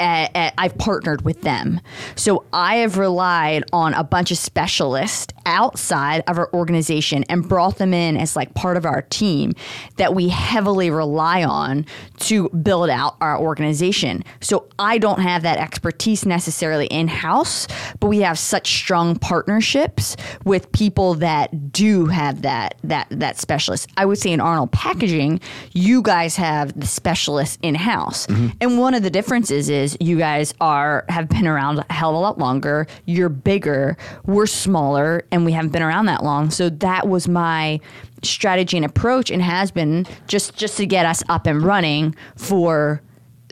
Eh, 0.00 0.28
eh, 0.34 0.50
I've 0.56 0.78
partnered 0.78 1.22
with 1.22 1.42
them. 1.42 1.80
So 2.16 2.44
I 2.52 2.76
have 2.76 2.96
relied 2.96 3.64
on 3.72 3.92
a 3.94 4.02
bunch 4.02 4.30
of 4.30 4.38
specialists 4.38 5.34
outside 5.46 6.22
of 6.26 6.38
our 6.38 6.52
organization 6.52 7.24
and 7.28 7.48
brought 7.48 7.78
them 7.78 7.94
in 7.94 8.16
as 8.16 8.36
like 8.36 8.54
part 8.54 8.76
of 8.76 8.84
our 8.84 9.02
team 9.02 9.52
that 9.96 10.14
we 10.14 10.28
heavily 10.28 10.90
rely 10.90 11.44
on 11.44 11.86
to 12.18 12.48
build 12.50 12.90
out 12.90 13.16
our 13.20 13.38
organization. 13.38 14.22
So 14.40 14.68
I 14.78 14.98
don't 14.98 15.20
have 15.20 15.42
that 15.42 15.58
expertise 15.58 16.24
necessarily 16.24 16.86
in 16.86 17.08
house, 17.08 17.66
but 18.00 18.08
we 18.08 18.20
have 18.20 18.38
such 18.38 18.74
strong 18.74 19.16
partnerships 19.16 20.16
with 20.44 20.70
people 20.72 21.14
that 21.14 21.72
do 21.72 22.06
have 22.06 22.42
that 22.42 22.76
that 22.84 23.08
that 23.10 23.38
specialist. 23.38 23.88
I 23.96 24.04
would 24.04 24.18
say 24.18 24.32
in 24.32 24.40
Arnold 24.40 24.72
Packaging, 24.72 25.40
you 25.72 26.02
guys 26.02 26.36
have 26.36 26.78
the 26.78 26.86
specialists 26.86 27.58
in 27.62 27.74
house. 27.74 28.26
Mm-hmm. 28.26 28.48
And 28.60 28.78
one 28.78 28.94
of 28.94 29.02
the 29.02 29.10
differences 29.10 29.68
is 29.68 29.96
you 30.00 30.18
guys 30.18 30.54
are 30.60 31.04
have 31.08 31.28
been 31.28 31.46
around 31.46 31.78
a 31.78 31.92
hell 31.92 32.10
of 32.10 32.16
a 32.16 32.18
lot 32.18 32.38
longer. 32.38 32.86
You're 33.06 33.28
bigger, 33.28 33.96
we're 34.24 34.46
smaller, 34.46 35.24
and 35.32 35.44
we 35.44 35.50
haven't 35.52 35.72
been 35.72 35.82
around 35.82 36.06
that 36.06 36.22
long. 36.22 36.50
So 36.50 36.68
that 36.70 37.08
was 37.08 37.26
my 37.26 37.80
strategy 38.22 38.76
and 38.76 38.86
approach 38.86 39.30
and 39.30 39.42
has 39.42 39.72
been 39.72 40.06
just 40.28 40.54
just 40.56 40.76
to 40.76 40.86
get 40.86 41.04
us 41.06 41.24
up 41.28 41.46
and 41.48 41.60
running 41.62 42.14
for 42.36 43.02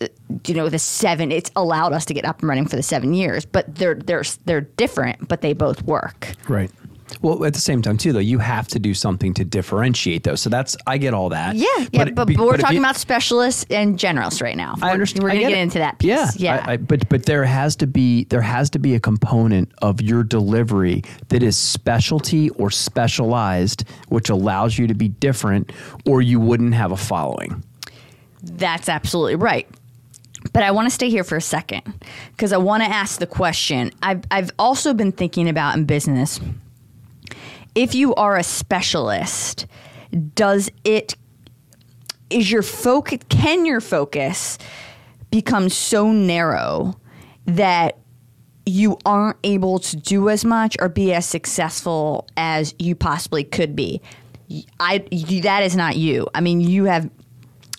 uh, 0.00 0.06
you 0.46 0.54
know 0.54 0.68
the 0.68 0.78
seven 0.78 1.32
it's 1.32 1.50
allowed 1.56 1.92
us 1.92 2.04
to 2.04 2.14
get 2.14 2.24
up 2.24 2.38
and 2.38 2.48
running 2.48 2.68
for 2.68 2.76
the 2.76 2.82
seven 2.84 3.12
years 3.12 3.44
but 3.44 3.74
they're 3.74 3.96
they're 3.96 4.22
they're 4.44 4.60
different 4.60 5.26
but 5.26 5.40
they 5.40 5.52
both 5.52 5.82
work 5.82 6.34
Right. 6.48 6.70
Well, 7.22 7.44
at 7.44 7.54
the 7.54 7.60
same 7.60 7.82
time, 7.82 7.96
too, 7.98 8.12
though, 8.12 8.18
you 8.20 8.38
have 8.38 8.68
to 8.68 8.78
do 8.78 8.94
something 8.94 9.34
to 9.34 9.44
differentiate 9.44 10.22
though. 10.22 10.34
So 10.36 10.48
that's, 10.50 10.76
I 10.86 10.98
get 10.98 11.12
all 11.14 11.28
that. 11.30 11.56
yeah 11.56 11.66
yeah 11.92 12.04
but, 12.10 12.26
be- 12.26 12.36
but 12.36 12.46
we're 12.46 12.54
if 12.54 12.60
talking 12.60 12.76
you- 12.76 12.82
about 12.82 12.96
specialists 12.96 13.64
and 13.70 13.98
generalists 13.98 14.40
right 14.42 14.56
now 14.56 14.74
I 14.80 14.86
We're- 14.86 14.92
understand. 14.92 15.22
we're 15.24 15.30
I 15.30 15.34
gonna 15.36 15.48
get, 15.50 15.58
into 15.58 15.78
that 15.78 15.98
piece 15.98 16.08
Yeah, 16.08 16.30
yeah 16.36 16.64
I, 16.66 16.72
I, 16.72 16.76
but 16.76 17.08
but 17.08 17.24
there 17.26 17.44
has 17.44 17.76
to 17.76 17.86
be 17.86 18.24
there 18.24 18.42
has 18.42 18.70
to 18.70 18.78
be 18.78 18.94
a 18.94 19.00
component 19.00 19.70
of 19.82 20.00
your 20.00 20.22
delivery 20.22 21.02
that 21.28 21.42
is 21.42 21.56
specialty 21.56 22.50
or 22.50 22.70
specialized, 22.70 23.84
which 24.08 24.28
allows 24.30 24.78
you 24.78 24.86
to 24.86 24.94
be 24.94 25.08
different, 25.08 25.72
or 26.06 26.22
you 26.22 26.38
wouldn't 26.40 26.74
have 26.74 26.92
a 26.92 26.96
following. 26.96 27.62
That's 28.42 28.88
absolutely 28.88 29.36
right. 29.36 29.68
But 30.54 30.62
I 30.62 30.70
want 30.70 30.86
to 30.86 30.90
stay 30.90 31.10
here 31.10 31.24
for 31.24 31.36
a 31.36 31.40
second 31.42 31.82
because 32.32 32.52
I 32.52 32.56
want 32.56 32.82
to 32.82 32.88
ask 32.88 33.18
the 33.18 33.26
question. 33.26 33.90
I've, 34.02 34.22
I've 34.30 34.50
also 34.58 34.94
been 34.94 35.12
thinking 35.12 35.48
about 35.50 35.76
in 35.76 35.84
business 35.84 36.40
if 37.74 37.94
you 37.94 38.14
are 38.14 38.36
a 38.36 38.42
specialist, 38.42 39.66
does 40.34 40.70
it, 40.84 41.16
is 42.30 42.50
your 42.50 42.62
focus, 42.62 43.20
can 43.28 43.64
your 43.66 43.80
focus 43.80 44.58
become 45.30 45.68
so 45.68 46.12
narrow 46.12 46.94
that 47.46 47.98
you 48.66 48.98
aren't 49.04 49.38
able 49.44 49.78
to 49.78 49.96
do 49.96 50.28
as 50.28 50.44
much 50.44 50.76
or 50.80 50.88
be 50.88 51.12
as 51.12 51.26
successful 51.26 52.26
as 52.36 52.74
you 52.78 52.94
possibly 52.94 53.44
could 53.44 53.74
be? 53.74 54.00
I, 54.80 54.98
that 55.42 55.62
is 55.62 55.76
not 55.76 55.96
you. 55.96 56.28
I 56.34 56.40
mean, 56.40 56.60
you 56.60 56.84
have 56.84 57.08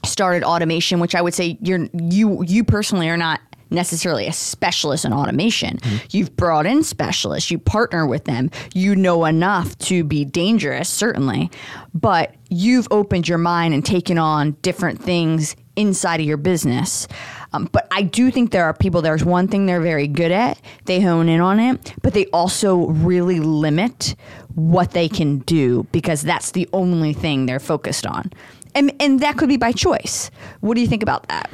started 0.05 0.43
automation, 0.43 0.99
which 0.99 1.15
I 1.15 1.21
would 1.21 1.33
say 1.33 1.57
you're 1.61 1.87
you 1.93 2.43
you 2.43 2.63
personally 2.63 3.09
are 3.09 3.17
not 3.17 3.39
necessarily 3.71 4.27
a 4.27 4.33
specialist 4.33 5.05
in 5.05 5.13
automation. 5.13 5.79
You've 6.11 6.35
brought 6.35 6.65
in 6.65 6.83
specialists, 6.83 7.49
you 7.49 7.57
partner 7.57 8.05
with 8.05 8.25
them, 8.25 8.51
you 8.73 8.95
know 8.95 9.25
enough 9.25 9.77
to 9.79 10.03
be 10.03 10.25
dangerous, 10.25 10.89
certainly, 10.89 11.49
but 11.93 12.35
you've 12.49 12.87
opened 12.91 13.27
your 13.27 13.37
mind 13.37 13.73
and 13.73 13.85
taken 13.85 14.17
on 14.17 14.51
different 14.61 15.01
things 15.01 15.55
inside 15.75 16.19
of 16.19 16.25
your 16.25 16.37
business. 16.37 17.07
Um, 17.53 17.69
but 17.71 17.87
I 17.91 18.03
do 18.03 18.31
think 18.31 18.51
there 18.51 18.65
are 18.65 18.73
people, 18.73 19.01
there's 19.01 19.23
one 19.23 19.47
thing 19.47 19.65
they're 19.65 19.81
very 19.81 20.07
good 20.07 20.31
at, 20.31 20.59
they 20.85 21.01
hone 21.01 21.29
in 21.29 21.41
on 21.41 21.59
it, 21.59 21.93
but 22.01 22.13
they 22.13 22.25
also 22.27 22.87
really 22.87 23.39
limit 23.39 24.15
what 24.55 24.91
they 24.91 25.07
can 25.07 25.39
do 25.39 25.87
because 25.91 26.21
that's 26.21 26.51
the 26.51 26.67
only 26.73 27.13
thing 27.13 27.45
they're 27.45 27.59
focused 27.59 28.05
on. 28.05 28.31
And, 28.73 28.93
and 29.01 29.19
that 29.19 29.37
could 29.37 29.49
be 29.49 29.57
by 29.57 29.71
choice. 29.71 30.31
What 30.61 30.75
do 30.75 30.81
you 30.81 30.87
think 30.87 31.03
about 31.03 31.27
that? 31.27 31.49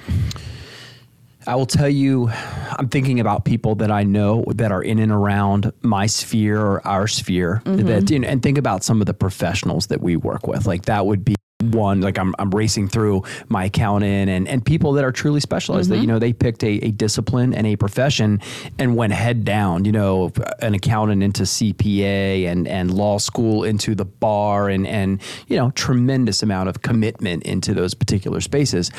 I 1.48 1.56
will 1.56 1.66
tell 1.66 1.90
you, 1.90 2.30
I'm 2.78 2.90
thinking 2.90 3.22
about 3.22 3.46
people 3.46 3.76
that 3.76 3.90
I 3.90 4.04
know 4.04 4.44
that 4.56 4.72
are 4.74 4.84
in 4.84 5.00
and 5.00 5.14
around 5.14 5.72
my 5.82 6.06
sphere 6.06 6.60
or 6.62 6.86
our 6.86 7.08
sphere. 7.08 7.62
That 7.64 7.78
mm-hmm. 7.78 8.14
you 8.14 8.20
know, 8.20 8.28
and 8.28 8.44
think 8.44 8.58
about 8.58 8.84
some 8.84 9.00
of 9.00 9.08
the 9.08 9.14
professionals 9.14 9.88
that 9.88 10.02
we 10.02 10.18
work 10.18 10.46
with. 10.46 10.66
Like 10.66 10.86
that 10.86 11.06
would 11.06 11.24
be 11.24 11.36
one. 11.62 12.02
Like 12.02 12.20
I'm, 12.20 12.36
I'm 12.38 12.52
racing 12.52 12.90
through 12.90 13.24
my 13.48 13.66
accountant 13.66 14.30
and 14.30 14.46
and 14.48 14.64
people 14.64 14.92
that 14.94 15.06
are 15.06 15.12
truly 15.14 15.40
specialized. 15.40 15.90
That 15.90 15.96
mm-hmm. 15.96 16.02
you 16.02 16.08
know 16.08 16.20
they 16.20 16.34
picked 16.34 16.64
a, 16.66 16.86
a 16.86 16.92
discipline 16.92 17.54
and 17.54 17.66
a 17.66 17.78
profession 17.78 18.42
and 18.78 18.98
went 18.98 19.14
head 19.14 19.46
down. 19.46 19.86
You 19.86 19.94
know, 19.94 20.34
an 20.60 20.74
accountant 20.74 21.24
into 21.24 21.44
CPA 21.44 22.46
and 22.46 22.68
and 22.68 22.94
law 22.94 23.20
school 23.20 23.64
into 23.64 23.96
the 23.96 24.06
bar 24.06 24.68
and 24.68 24.86
and 24.86 25.22
you 25.48 25.56
know 25.56 25.72
tremendous 25.72 26.44
amount 26.44 26.68
of 26.68 26.82
commitment 26.82 27.44
into 27.44 27.74
those 27.74 27.94
particular 27.94 28.42
spaces. 28.42 28.92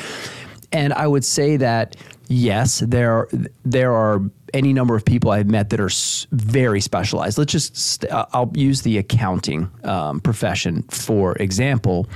And 0.71 0.93
I 0.93 1.07
would 1.07 1.25
say 1.25 1.57
that 1.57 1.95
yes, 2.29 2.79
there 2.79 3.27
there 3.65 3.93
are 3.93 4.21
any 4.53 4.71
number 4.73 4.95
of 4.95 5.03
people 5.03 5.31
I've 5.31 5.47
met 5.47 5.69
that 5.71 5.79
are 5.79 5.89
very 6.31 6.79
specialized. 6.79 7.37
Let's 7.37 7.51
just 7.51 7.75
st- 7.75 8.11
uh, 8.11 8.25
I'll 8.31 8.51
use 8.55 8.81
the 8.81 8.97
accounting 8.97 9.69
um, 9.83 10.21
profession 10.21 10.83
for 10.83 11.35
example. 11.35 12.07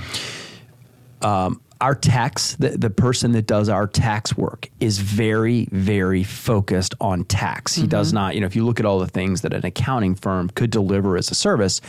Um, 1.20 1.60
our 1.80 1.94
tax, 1.94 2.56
the, 2.56 2.70
the 2.70 2.88
person 2.88 3.32
that 3.32 3.46
does 3.46 3.68
our 3.68 3.86
tax 3.86 4.36
work 4.36 4.70
is 4.80 4.98
very, 4.98 5.68
very 5.70 6.22
focused 6.22 6.94
on 7.00 7.24
tax. 7.24 7.74
He 7.74 7.86
does 7.86 8.12
not, 8.12 8.34
you 8.34 8.40
know, 8.40 8.46
if 8.46 8.56
you 8.56 8.64
look 8.64 8.80
at 8.80 8.86
all 8.86 9.00
the 9.00 9.06
things 9.06 9.42
that 9.42 9.52
an 9.52 9.66
accounting 9.66 10.14
firm 10.14 10.48
could 10.50 10.70
deliver 10.70 11.18
as 11.18 11.30
a 11.30 11.34
service, 11.34 11.82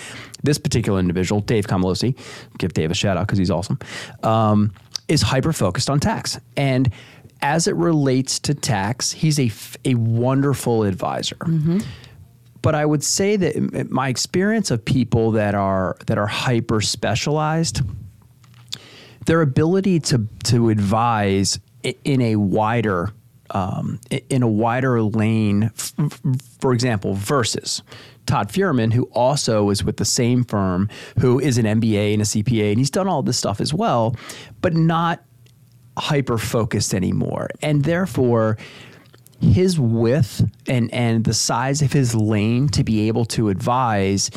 this 0.44 0.58
particular 0.58 1.00
individual, 1.00 1.40
Dave 1.40 1.68
Kamalosi, 1.68 2.18
give 2.58 2.74
Dave 2.74 2.92
a 2.92 2.94
shout 2.94 3.16
out 3.16 3.28
because 3.28 3.38
he's 3.38 3.52
awesome, 3.52 3.80
um, 4.24 4.74
is 5.08 5.22
hyper 5.22 5.54
focused 5.54 5.90
on 5.90 6.00
tax. 6.00 6.40
And 6.58 6.92
as 7.42 7.68
it 7.68 7.76
relates 7.76 8.40
to 8.40 8.54
tax, 8.54 9.12
he's 9.12 9.40
a, 9.40 9.52
a 9.84 9.96
wonderful 9.96 10.84
advisor. 10.84 11.38
But 12.62 12.74
I 12.74 12.86
would 12.86 13.04
say 13.04 13.36
that 13.36 13.92
my 13.92 14.10
experience 14.10 14.72
of 14.72 14.84
people 14.84 15.32
that 15.32 15.54
are 15.54 15.98
that 16.08 16.18
are 16.18 16.26
hyper 16.26 16.82
specialized, 16.82 17.82
their 19.28 19.42
ability 19.42 20.00
to 20.02 20.28
to 20.46 20.70
advise 20.70 21.60
in 21.84 22.22
a 22.22 22.38
wider 22.38 23.12
um, 23.52 24.00
in 24.30 24.42
a 24.42 24.48
wider 24.48 25.02
lane, 25.04 25.70
for 26.60 26.74
example, 26.74 27.14
versus 27.14 27.84
Todd 28.26 28.50
Fuhrman, 28.50 28.92
who 28.94 29.04
also 29.12 29.70
is 29.70 29.84
with 29.84 29.98
the 29.98 30.06
same 30.06 30.44
firm, 30.44 30.90
who 31.20 31.40
is 31.40 31.58
an 31.58 31.66
MBA 31.66 32.14
and 32.14 32.22
a 32.22 32.26
CPA, 32.26 32.72
and 32.72 32.80
he's 32.80 32.90
done 32.90 33.08
all 33.08 33.22
this 33.22 33.38
stuff 33.38 33.62
as 33.62 33.74
well, 33.74 34.16
but 34.62 34.74
not 34.74 35.24
hyper 35.98 36.38
focused 36.38 36.94
anymore. 36.94 37.50
And 37.62 37.84
therefore, 37.84 38.58
his 39.42 39.80
width 39.80 40.50
and, 40.68 40.94
and 40.94 41.24
the 41.24 41.34
size 41.34 41.82
of 41.82 41.94
his 41.94 42.16
lane 42.16 42.68
to 42.70 42.84
be 42.84 43.08
able 43.08 43.26
to 43.26 43.50
advise 43.50 44.32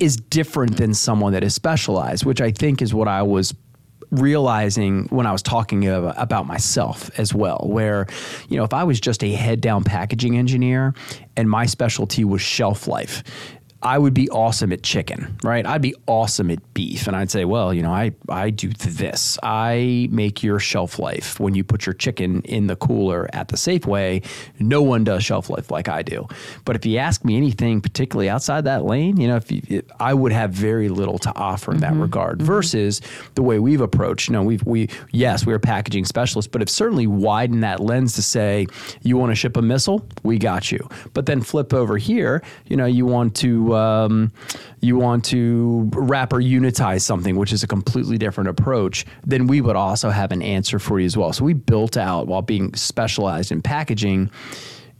is 0.00 0.16
different 0.16 0.76
than 0.76 0.94
someone 0.94 1.32
that 1.32 1.44
is 1.44 1.54
specialized, 1.54 2.24
which 2.24 2.40
I 2.40 2.50
think 2.50 2.82
is 2.82 2.92
what 2.94 3.08
I 3.08 3.22
was 3.22 3.54
realizing 4.10 5.06
when 5.06 5.26
I 5.26 5.32
was 5.32 5.42
talking 5.42 5.88
about 5.88 6.46
myself 6.46 7.10
as 7.18 7.34
well, 7.34 7.66
where, 7.68 8.06
you 8.48 8.56
know, 8.56 8.64
if 8.64 8.72
I 8.72 8.84
was 8.84 9.00
just 9.00 9.24
a 9.24 9.32
head 9.32 9.60
down 9.60 9.82
packaging 9.82 10.36
engineer 10.38 10.94
and 11.36 11.50
my 11.50 11.66
specialty 11.66 12.24
was 12.24 12.40
shelf 12.40 12.86
life, 12.86 13.24
I 13.84 13.98
would 13.98 14.14
be 14.14 14.30
awesome 14.30 14.72
at 14.72 14.82
chicken, 14.82 15.36
right? 15.42 15.66
I'd 15.66 15.82
be 15.82 15.94
awesome 16.06 16.50
at 16.50 16.72
beef. 16.72 17.06
And 17.06 17.14
I'd 17.14 17.30
say, 17.30 17.44
well, 17.44 17.74
you 17.74 17.82
know, 17.82 17.92
I, 17.92 18.12
I 18.30 18.48
do 18.48 18.70
this. 18.70 19.38
I 19.42 20.08
make 20.10 20.42
your 20.42 20.58
shelf 20.58 20.98
life 20.98 21.38
when 21.38 21.54
you 21.54 21.64
put 21.64 21.84
your 21.84 21.92
chicken 21.92 22.40
in 22.42 22.66
the 22.66 22.76
cooler 22.76 23.28
at 23.34 23.48
the 23.48 23.56
Safeway. 23.56 24.24
No 24.58 24.80
one 24.80 25.04
does 25.04 25.22
shelf 25.22 25.50
life 25.50 25.70
like 25.70 25.90
I 25.90 26.00
do. 26.00 26.26
But 26.64 26.76
if 26.76 26.86
you 26.86 26.96
ask 26.96 27.26
me 27.26 27.36
anything 27.36 27.82
particularly 27.82 28.30
outside 28.30 28.64
that 28.64 28.86
lane, 28.86 29.20
you 29.20 29.28
know, 29.28 29.36
if 29.36 29.52
you, 29.52 29.60
it, 29.68 29.90
I 30.00 30.14
would 30.14 30.32
have 30.32 30.50
very 30.50 30.88
little 30.88 31.18
to 31.18 31.36
offer 31.36 31.70
in 31.72 31.80
that 31.80 31.92
mm-hmm. 31.92 32.02
regard 32.02 32.38
mm-hmm. 32.38 32.46
versus 32.46 33.02
the 33.34 33.42
way 33.42 33.58
we've 33.58 33.82
approached, 33.82 34.28
you 34.28 34.32
know, 34.32 34.42
we've, 34.42 34.64
we, 34.64 34.88
yes, 35.12 35.44
we're 35.44 35.58
packaging 35.58 36.06
specialists, 36.06 36.48
but 36.50 36.62
have 36.62 36.70
certainly 36.70 37.06
widened 37.06 37.62
that 37.62 37.80
lens 37.80 38.14
to 38.14 38.22
say, 38.22 38.66
you 39.02 39.18
want 39.18 39.30
to 39.30 39.36
ship 39.36 39.58
a 39.58 39.62
missile? 39.62 40.08
We 40.22 40.38
got 40.38 40.72
you. 40.72 40.88
But 41.12 41.26
then 41.26 41.42
flip 41.42 41.74
over 41.74 41.98
here, 41.98 42.42
you 42.64 42.78
know, 42.78 42.86
you 42.86 43.04
want 43.04 43.36
to, 43.36 43.73
um, 43.74 44.32
you 44.80 44.96
want 44.96 45.24
to 45.26 45.90
wrap 45.94 46.32
or 46.32 46.40
unitize 46.40 47.02
something, 47.02 47.36
which 47.36 47.52
is 47.52 47.62
a 47.62 47.66
completely 47.66 48.18
different 48.18 48.48
approach, 48.48 49.04
then 49.26 49.46
we 49.46 49.60
would 49.60 49.76
also 49.76 50.10
have 50.10 50.32
an 50.32 50.42
answer 50.42 50.78
for 50.78 51.00
you 51.00 51.06
as 51.06 51.16
well. 51.16 51.32
So 51.32 51.44
we 51.44 51.54
built 51.54 51.96
out 51.96 52.26
while 52.26 52.42
being 52.42 52.74
specialized 52.74 53.52
in 53.52 53.62
packaging 53.62 54.30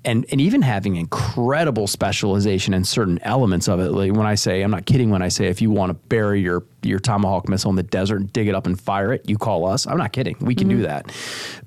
and, 0.05 0.27
and 0.31 0.41
even 0.41 0.63
having 0.63 0.97
incredible 0.97 1.87
specialization 1.87 2.75
in 2.75 2.85
certain 2.85 3.19
elements 3.23 3.69
of 3.69 3.81
it. 3.81 3.91
Like 3.91 4.13
when 4.13 4.27
I 4.27 4.35
say, 4.35 4.63
I'm 4.63 4.71
not 4.71 4.87
kidding 4.87 5.11
when 5.11 5.23
I 5.23 5.29
say, 5.29 5.47
if 5.47 5.63
you 5.63 5.71
want 5.71 5.91
to 5.91 5.95
bury 5.95 6.41
your, 6.41 6.65
your 6.83 6.99
Tomahawk 6.99 7.49
missile 7.49 7.71
in 7.71 7.77
the 7.77 7.83
desert 7.83 8.21
and 8.21 8.33
dig 8.33 8.49
it 8.49 8.55
up 8.55 8.67
and 8.67 8.79
fire 8.79 9.13
it, 9.13 9.29
you 9.29 9.39
call 9.39 9.67
us. 9.67 9.87
I'm 9.87 9.99
not 9.99 10.13
kidding. 10.13 10.37
We 10.41 10.55
can 10.55 10.69
do 10.69 10.83
that. 10.83 11.11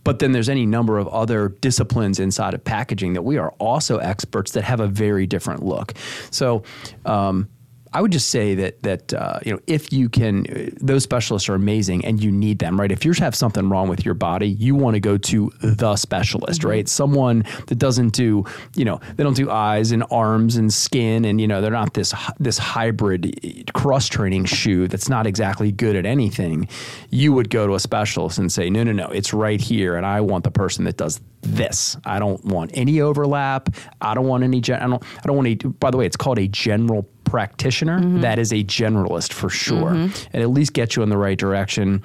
But 0.04 0.19
then 0.19 0.32
there's 0.32 0.50
any 0.50 0.65
number 0.65 0.97
of 0.97 1.08
other 1.08 1.50
disciplines 1.50 2.19
inside 2.19 2.54
of 2.54 2.63
packaging 2.63 3.13
that 3.13 3.23
we 3.23 3.38
are 3.38 3.52
also 3.60 3.97
experts 3.97 4.52
that 4.52 4.63
have 4.63 4.80
a 4.80 4.88
very 4.88 5.26
different 5.26 5.63
look. 5.63 5.93
So, 6.30 6.63
um, 7.06 7.50
I 7.93 8.02
would 8.02 8.12
just 8.12 8.30
say 8.30 8.56
that 8.56 8.84
that 8.84 9.13
uh, 9.13 9.39
you 9.45 9.54
know 9.54 9.60
if 9.67 9.91
you 9.91 10.10
can, 10.10 10.73
those 10.82 11.04
specialists 11.04 11.50
are 11.50 11.56
amazing, 11.56 12.06
and 12.06 12.23
you 12.23 12.32
need 12.32 12.60
them, 12.60 12.80
right? 12.80 12.91
If 12.91 13.06
you 13.06 13.13
have 13.13 13.36
something 13.36 13.69
wrong 13.69 13.88
with 13.88 14.06
your 14.06 14.13
body, 14.13 14.50
you 14.50 14.76
want 14.76 14.95
to 14.95 15.00
go 15.00 15.17
to 15.17 15.52
the 15.62 15.95
specialist, 15.95 16.63
right? 16.63 16.88
Someone 16.88 17.43
that 17.67 17.76
doesn't 17.76 18.13
do, 18.13 18.45
you 18.76 18.86
know, 18.86 19.00
they 19.15 19.23
don't 19.23 19.36
do 19.36 19.50
eyes 19.50 19.91
and 19.91 20.04
arms 20.12 20.56
and 20.56 20.71
skin, 20.71 21.26
and 21.26 21.39
you 21.39 21.47
know, 21.47 21.62
they're 21.62 21.71
not 21.71 21.93
this 21.93 22.13
this 22.39 22.58
hybrid 22.58 23.71
cross 23.73 24.08
training 24.08 24.45
shoe 24.45 24.88
that's 24.88 25.10
not 25.10 25.28
exactly 25.28 25.71
good 25.71 25.95
at 25.95 26.06
anything. 26.06 26.67
You 27.10 27.34
would 27.34 27.50
go 27.50 27.67
to 27.67 27.76
a 27.76 27.80
specialist 27.80 28.38
and 28.38 28.52
say, 28.52 28.69
no, 28.69 28.84
no, 28.84 28.91
no, 28.91 29.08
it's 29.08 29.34
right 29.34 29.62
here, 29.62 29.95
and 29.95 30.06
I 30.06 30.21
want 30.21 30.43
the 30.43 30.52
person 30.52 30.86
that 30.86 30.97
does 30.97 31.19
this. 31.48 31.98
I 32.06 32.20
don't 32.20 32.44
want 32.46 32.72
any 32.74 33.02
overlap. 33.02 33.70
I 34.02 34.14
don't 34.14 34.28
want 34.28 34.44
any. 34.44 34.62
Gen- 34.62 34.82
I 34.82 34.88
don't. 34.88 35.04
I 35.04 35.28
don't 35.28 35.36
want 35.36 35.48
any. 35.48 35.56
By 35.56 35.92
the 35.92 35.98
way, 35.98 36.06
it's 36.06 36.18
called 36.18 36.40
a 36.40 36.48
general 36.48 37.10
practitioner. 37.24 38.00
Mm-hmm. 38.00 38.22
That 38.22 38.40
is 38.40 38.52
a 38.54 38.64
generalist 38.64 39.34
for 39.34 39.50
sure, 39.50 39.92
mm-hmm. 39.92 40.28
and 40.34 40.42
at 40.42 40.50
least 40.50 40.74
get 40.74 40.96
you 40.96 41.04
in 41.04 41.10
the 41.10 41.18
right 41.18 41.38
direction. 41.38 42.02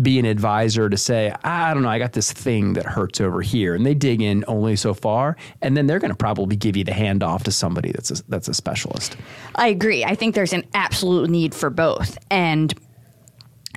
Be 0.00 0.18
an 0.18 0.24
advisor 0.24 0.90
to 0.90 0.96
say, 0.96 1.34
I 1.44 1.72
don't 1.72 1.84
know, 1.84 1.88
I 1.88 1.98
got 1.98 2.12
this 2.12 2.32
thing 2.32 2.72
that 2.74 2.84
hurts 2.84 3.20
over 3.20 3.40
here, 3.40 3.74
and 3.74 3.86
they 3.86 3.94
dig 3.94 4.20
in 4.20 4.44
only 4.48 4.76
so 4.76 4.92
far, 4.92 5.36
and 5.62 5.76
then 5.76 5.86
they're 5.86 6.00
going 6.00 6.10
to 6.10 6.16
probably 6.16 6.56
give 6.56 6.76
you 6.76 6.84
the 6.84 6.92
handoff 6.92 7.44
to 7.44 7.52
somebody 7.52 7.92
that's 7.92 8.10
a, 8.10 8.22
that's 8.28 8.48
a 8.48 8.54
specialist. 8.54 9.16
I 9.54 9.68
agree. 9.68 10.04
I 10.04 10.14
think 10.14 10.34
there's 10.34 10.52
an 10.52 10.64
absolute 10.74 11.30
need 11.30 11.54
for 11.54 11.70
both, 11.70 12.18
and 12.30 12.74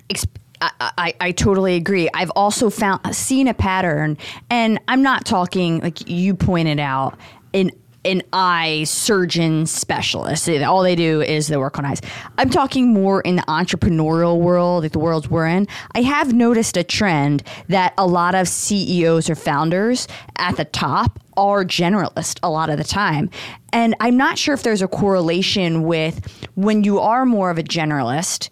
ex- 0.10 0.26
I, 0.62 1.14
I, 1.22 1.32
totally 1.32 1.76
agree. 1.76 2.10
I've 2.14 2.32
also 2.32 2.70
found 2.70 3.16
seen 3.16 3.48
a 3.48 3.54
pattern, 3.54 4.18
and 4.50 4.80
I'm 4.88 5.04
not 5.04 5.26
talking 5.26 5.80
like 5.82 6.10
you 6.10 6.34
pointed 6.34 6.80
out 6.80 7.18
in 7.54 7.72
an 8.06 8.22
eye 8.32 8.86
surgeon 8.86 9.66
specialist. 9.66 10.48
All 10.50 10.82
they 10.82 10.96
do 10.96 11.22
is 11.22 11.48
they 11.48 11.58
work 11.58 11.78
on 11.78 11.86
eyes. 11.86 12.02
I'm 12.38 12.50
talking 12.50 12.94
more 12.94 13.22
in 13.22 13.36
the 13.36 13.42
entrepreneurial 13.44 14.40
world, 14.40 14.84
like 14.84 14.94
the 14.94 15.00
worlds 15.00 15.30
we're 15.30 15.48
in. 15.48 15.68
I 15.94 16.02
have 16.04 16.34
noticed 16.34 16.78
a 16.78 16.84
trend 16.84 17.44
that 17.68 17.94
a 17.98 18.08
lot 18.08 18.34
of 18.34 18.48
CEOs 18.48 19.30
or 19.30 19.36
founders 19.36 20.08
at 20.38 20.56
the 20.56 20.66
top 20.66 21.20
are 21.36 21.66
generalist 21.66 22.40
a 22.44 22.50
lot 22.50 22.70
of 22.70 22.78
the 22.78 22.84
time. 22.84 23.30
And 23.74 23.94
I'm 24.00 24.16
not 24.16 24.38
sure 24.38 24.54
if 24.54 24.64
there's 24.64 24.82
a 24.82 24.88
correlation 24.88 25.84
with 25.84 26.48
when 26.56 26.84
you 26.84 27.00
are 27.00 27.26
more 27.26 27.52
of 27.52 27.58
a 27.58 27.64
generalist 27.64 28.50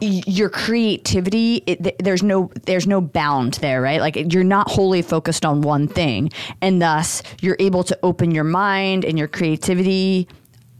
your 0.00 0.48
creativity 0.48 1.62
it, 1.66 2.02
there's 2.02 2.22
no 2.22 2.50
there's 2.66 2.86
no 2.86 3.00
bound 3.00 3.54
there 3.54 3.80
right? 3.80 4.00
Like 4.00 4.32
you're 4.32 4.44
not 4.44 4.70
wholly 4.70 5.02
focused 5.02 5.44
on 5.44 5.60
one 5.60 5.88
thing 5.88 6.30
and 6.60 6.82
thus 6.82 7.22
you're 7.40 7.56
able 7.60 7.84
to 7.84 7.98
open 8.02 8.30
your 8.32 8.44
mind 8.44 9.04
and 9.04 9.18
your 9.18 9.28
creativity 9.28 10.28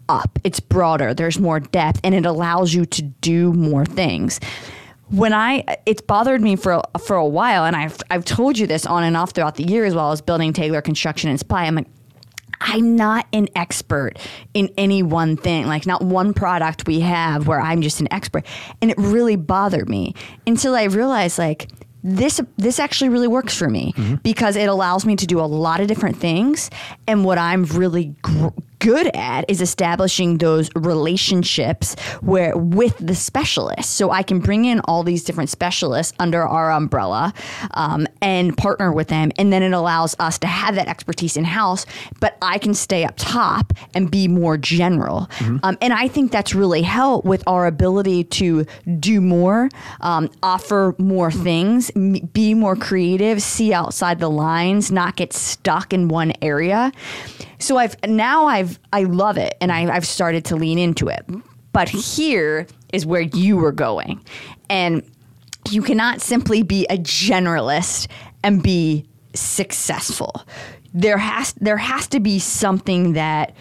up. 0.09 0.39
It's 0.45 0.61
broader. 0.61 1.15
There's 1.15 1.39
more 1.39 1.61
depth 1.61 2.01
and 2.05 2.15
it 2.15 2.27
allows 2.27 2.75
you 2.75 2.85
to 2.87 3.03
do 3.03 3.53
more 3.53 3.87
things. 3.87 4.41
When 5.09 5.33
I 5.33 5.65
it's 5.87 6.03
bothered 6.03 6.41
me 6.41 6.57
for 6.57 6.83
for 6.99 7.17
a 7.17 7.27
while 7.27 7.65
and 7.65 7.77
I've 7.77 7.99
I've 8.11 8.25
told 8.25 8.59
you 8.59 8.67
this 8.67 8.85
on 8.85 9.05
and 9.05 9.17
off 9.17 9.31
throughout 9.31 9.57
the 9.57 9.65
year 9.65 9.85
as 9.85 9.95
well 9.95 10.13
as 10.13 10.21
building 10.21 10.53
Taylor 10.53 10.83
construction 10.83 11.31
and 11.31 11.39
supply 11.39 11.65
I'm 11.65 11.77
like 11.77 11.87
I'm 12.61 12.97
not 12.97 13.27
an 13.33 13.49
expert 13.55 14.19
in 14.53 14.73
any 14.77 15.03
one 15.03 15.37
thing, 15.37 15.67
like 15.67 15.87
not 15.87 16.03
one 16.03 16.35
product 16.35 16.87
we 16.87 17.01
have 17.01 17.47
where 17.47 17.61
I'm 17.61 17.83
just 17.83 18.01
an 18.01 18.09
expert. 18.13 18.47
And 18.81 18.91
it 18.91 18.99
really 18.99 19.37
bothered 19.37 19.89
me 19.89 20.15
until 20.47 20.75
I 20.75 20.85
realized 20.85 21.39
like 21.39 21.71
this 22.07 22.39
this 22.59 22.79
actually 22.79 23.09
really 23.09 23.29
works 23.29 23.57
for 23.57 23.71
me 23.71 23.95
because 24.23 24.57
it 24.57 24.69
allows 24.69 25.07
me 25.07 25.17
to 25.17 25.27
do 25.27 25.41
a 25.41 25.49
lot 25.49 25.81
of 25.81 25.89
different 25.89 26.19
things. 26.19 26.71
And 27.09 27.25
what 27.25 27.39
I'm 27.39 27.65
really 27.65 28.15
gr- 28.21 28.49
good 28.79 29.11
at 29.17 29.49
is 29.49 29.63
establishing 29.63 30.37
those 30.37 30.69
relationships 30.77 31.99
where 32.21 32.55
with 32.55 32.99
the 32.99 33.15
specialists 33.15 33.91
so 33.91 34.11
I 34.11 34.23
can 34.23 34.41
bring 34.41 34.67
in 34.67 34.81
all 34.81 35.03
these 35.03 35.25
different 35.25 35.49
specialists 35.49 36.13
under 36.19 36.47
our 36.47 36.71
umbrella 36.71 37.33
um, 37.73 38.07
and 38.25 38.57
partner 38.57 38.91
with 38.91 39.09
them 39.09 39.31
and 39.39 39.53
then 39.53 39.63
it 39.63 39.73
allows 39.73 40.17
us 40.19 40.39
to 40.39 40.47
have 40.47 40.75
that 40.75 40.89
expertise 40.89 41.37
in 41.37 41.45
house 41.45 41.85
but 42.21 42.39
I 42.41 42.59
can 42.59 42.73
stay 42.73 43.05
up 43.05 43.15
top 43.17 43.73
and 43.95 44.11
be 44.11 44.27
more 44.27 44.57
general 44.57 45.29
um, 45.63 45.77
and 45.81 45.93
I 45.93 46.09
think 46.09 46.33
that's 46.33 46.55
really 46.55 46.83
helped 46.83 47.27
with 47.27 47.45
our 47.47 47.67
ability 47.67 48.25
to 48.25 48.65
do 48.99 49.21
more 49.21 49.69
um, 50.01 50.31
offer 50.43 50.95
more 50.99 51.31
things 51.31 51.91
m- 51.95 52.15
be 52.33 52.55
more 52.55 52.77
creative 52.77 53.43
see 53.43 53.75
outside 53.75 54.19
the 54.19 54.31
lines 54.31 54.91
not 54.91 55.17
get 55.17 55.33
stuck 55.33 55.93
in 55.93 56.09
one 56.09 56.33
area 56.41 56.91
so 57.59 57.77
I've 57.77 57.97
now 58.07 58.47
I've 58.47 58.79
I 58.93 59.05
love 59.05 59.39
it 59.39 59.57
and 59.61 59.73
I, 59.73 59.95
I've 59.95 60.07
started 60.07 60.45
to 60.47 60.57
lean 60.57 60.79
into 60.79 61.09
it. 61.09 61.25
But 61.73 61.89
here 61.89 62.67
is 62.93 63.05
where 63.05 63.23
you 63.23 63.57
were 63.57 63.73
going. 63.73 64.25
And 64.71 65.03
you 65.71 65.83
cannot 65.83 66.21
simply 66.21 66.63
be 66.63 66.87
a 66.87 66.99
generalist 66.99 68.09
and 68.43 68.63
be 68.63 69.07
successful. 69.35 70.45
There 70.93 71.19
has 71.19 71.53
there 71.55 71.77
has 71.77 72.07
to 72.09 72.21
be 72.21 72.39
something 72.39 73.15
that 73.15 73.55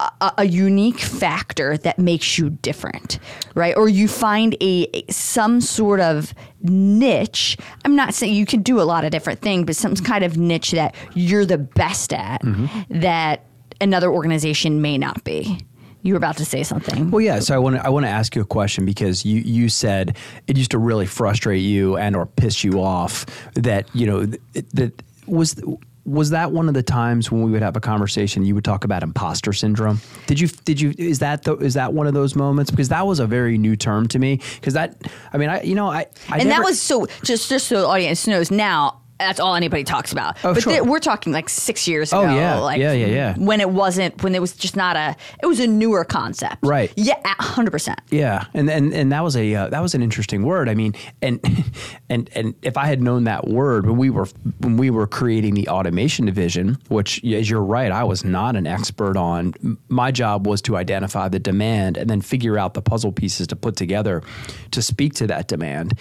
a, 0.00 0.32
a 0.38 0.44
unique 0.46 0.98
factor 0.98 1.76
that 1.78 1.98
makes 1.98 2.38
you 2.38 2.50
different, 2.50 3.18
right? 3.54 3.76
Or 3.76 3.88
you 3.88 4.08
find 4.08 4.56
a 4.60 5.04
some 5.10 5.60
sort 5.60 6.00
of 6.00 6.34
niche. 6.62 7.56
I'm 7.84 7.94
not 7.94 8.14
saying 8.14 8.34
you 8.34 8.46
can 8.46 8.62
do 8.62 8.80
a 8.80 8.82
lot 8.82 9.04
of 9.04 9.10
different 9.10 9.40
things, 9.40 9.66
but 9.66 9.76
some 9.76 9.94
kind 9.96 10.24
of 10.24 10.36
niche 10.36 10.72
that 10.72 10.94
you're 11.14 11.46
the 11.46 11.58
best 11.58 12.12
at 12.12 12.42
mm-hmm. 12.42 13.00
that 13.00 13.44
another 13.80 14.10
organization 14.10 14.82
may 14.82 14.98
not 14.98 15.22
be. 15.24 15.58
You 16.02 16.14
were 16.14 16.18
about 16.18 16.36
to 16.38 16.44
say 16.44 16.62
something. 16.62 17.10
Well, 17.10 17.20
yeah. 17.20 17.40
So 17.40 17.54
I 17.54 17.58
want 17.58 17.76
to 17.76 17.86
I 17.86 17.90
want 17.90 18.06
to 18.06 18.10
ask 18.10 18.34
you 18.34 18.42
a 18.42 18.46
question 18.46 18.84
because 18.84 19.24
you 19.24 19.40
you 19.40 19.68
said 19.68 20.16
it 20.46 20.56
used 20.56 20.70
to 20.70 20.78
really 20.78 21.06
frustrate 21.06 21.62
you 21.62 21.96
and 21.96 22.16
or 22.16 22.26
piss 22.26 22.64
you 22.64 22.80
off 22.80 23.26
that 23.54 23.94
you 23.94 24.06
know 24.06 24.26
th- 24.26 24.66
that 24.74 25.02
was 25.26 25.60
was 26.06 26.30
that 26.30 26.50
one 26.50 26.66
of 26.66 26.74
the 26.74 26.82
times 26.82 27.30
when 27.30 27.42
we 27.42 27.50
would 27.50 27.62
have 27.62 27.76
a 27.76 27.80
conversation 27.80 28.44
you 28.44 28.54
would 28.54 28.64
talk 28.64 28.84
about 28.84 29.02
imposter 29.02 29.52
syndrome 29.52 30.00
did 30.26 30.40
you 30.40 30.48
did 30.64 30.80
you 30.80 30.94
is 30.96 31.18
that 31.18 31.42
the, 31.42 31.56
is 31.56 31.74
that 31.74 31.92
one 31.92 32.06
of 32.06 32.14
those 32.14 32.34
moments 32.34 32.70
because 32.70 32.88
that 32.88 33.06
was 33.06 33.20
a 33.20 33.26
very 33.26 33.58
new 33.58 33.76
term 33.76 34.08
to 34.08 34.18
me 34.18 34.40
because 34.54 34.74
that 34.74 34.96
i 35.32 35.38
mean 35.38 35.50
i 35.50 35.62
you 35.62 35.74
know 35.74 35.88
i, 35.88 36.06
I 36.28 36.38
and 36.38 36.48
never, 36.48 36.62
that 36.62 36.64
was 36.64 36.80
so 36.80 37.06
just 37.22 37.48
just 37.48 37.68
so 37.68 37.82
the 37.82 37.86
audience 37.86 38.26
knows 38.26 38.50
now 38.50 38.99
that's 39.20 39.40
all 39.40 39.54
anybody 39.54 39.84
talks 39.84 40.12
about. 40.12 40.36
Oh, 40.44 40.54
but 40.54 40.62
sure. 40.62 40.72
th- 40.72 40.84
we're 40.84 40.98
talking 40.98 41.32
like 41.32 41.48
six 41.48 41.86
years 41.86 42.12
ago. 42.12 42.22
Oh, 42.22 42.24
ago. 42.24 42.34
yeah. 42.34 42.58
like 42.58 42.80
Yeah, 42.80 42.92
yeah, 42.92 43.06
yeah. 43.06 43.34
When 43.36 43.60
it 43.60 43.70
wasn't, 43.70 44.22
when 44.22 44.34
it 44.34 44.40
was 44.40 44.54
just 44.54 44.76
not 44.76 44.96
a, 44.96 45.14
it 45.42 45.46
was 45.46 45.60
a 45.60 45.66
newer 45.66 46.04
concept. 46.04 46.58
Right. 46.62 46.92
Yeah, 46.96 47.20
hundred 47.38 47.70
percent. 47.70 48.00
Yeah, 48.10 48.46
and 48.54 48.70
and 48.70 48.92
and 48.92 49.12
that 49.12 49.22
was 49.22 49.36
a 49.36 49.54
uh, 49.54 49.68
that 49.68 49.80
was 49.80 49.94
an 49.94 50.02
interesting 50.02 50.42
word. 50.44 50.68
I 50.68 50.74
mean, 50.74 50.94
and 51.22 51.40
and 52.08 52.30
and 52.34 52.54
if 52.62 52.76
I 52.76 52.86
had 52.86 53.02
known 53.02 53.24
that 53.24 53.48
word 53.48 53.86
when 53.86 53.96
we 53.96 54.10
were 54.10 54.26
when 54.60 54.76
we 54.76 54.90
were 54.90 55.06
creating 55.06 55.54
the 55.54 55.68
automation 55.68 56.26
division, 56.26 56.78
which 56.88 57.22
as 57.24 57.48
you're 57.48 57.62
right, 57.62 57.92
I 57.92 58.04
was 58.04 58.24
not 58.24 58.56
an 58.56 58.66
expert 58.66 59.16
on. 59.16 59.54
My 59.88 60.10
job 60.10 60.46
was 60.46 60.62
to 60.62 60.76
identify 60.76 61.28
the 61.28 61.38
demand 61.38 61.96
and 61.96 62.08
then 62.08 62.20
figure 62.20 62.58
out 62.58 62.74
the 62.74 62.82
puzzle 62.82 63.12
pieces 63.12 63.46
to 63.48 63.56
put 63.56 63.76
together 63.76 64.22
to 64.70 64.82
speak 64.82 65.14
to 65.14 65.26
that 65.26 65.48
demand. 65.48 65.98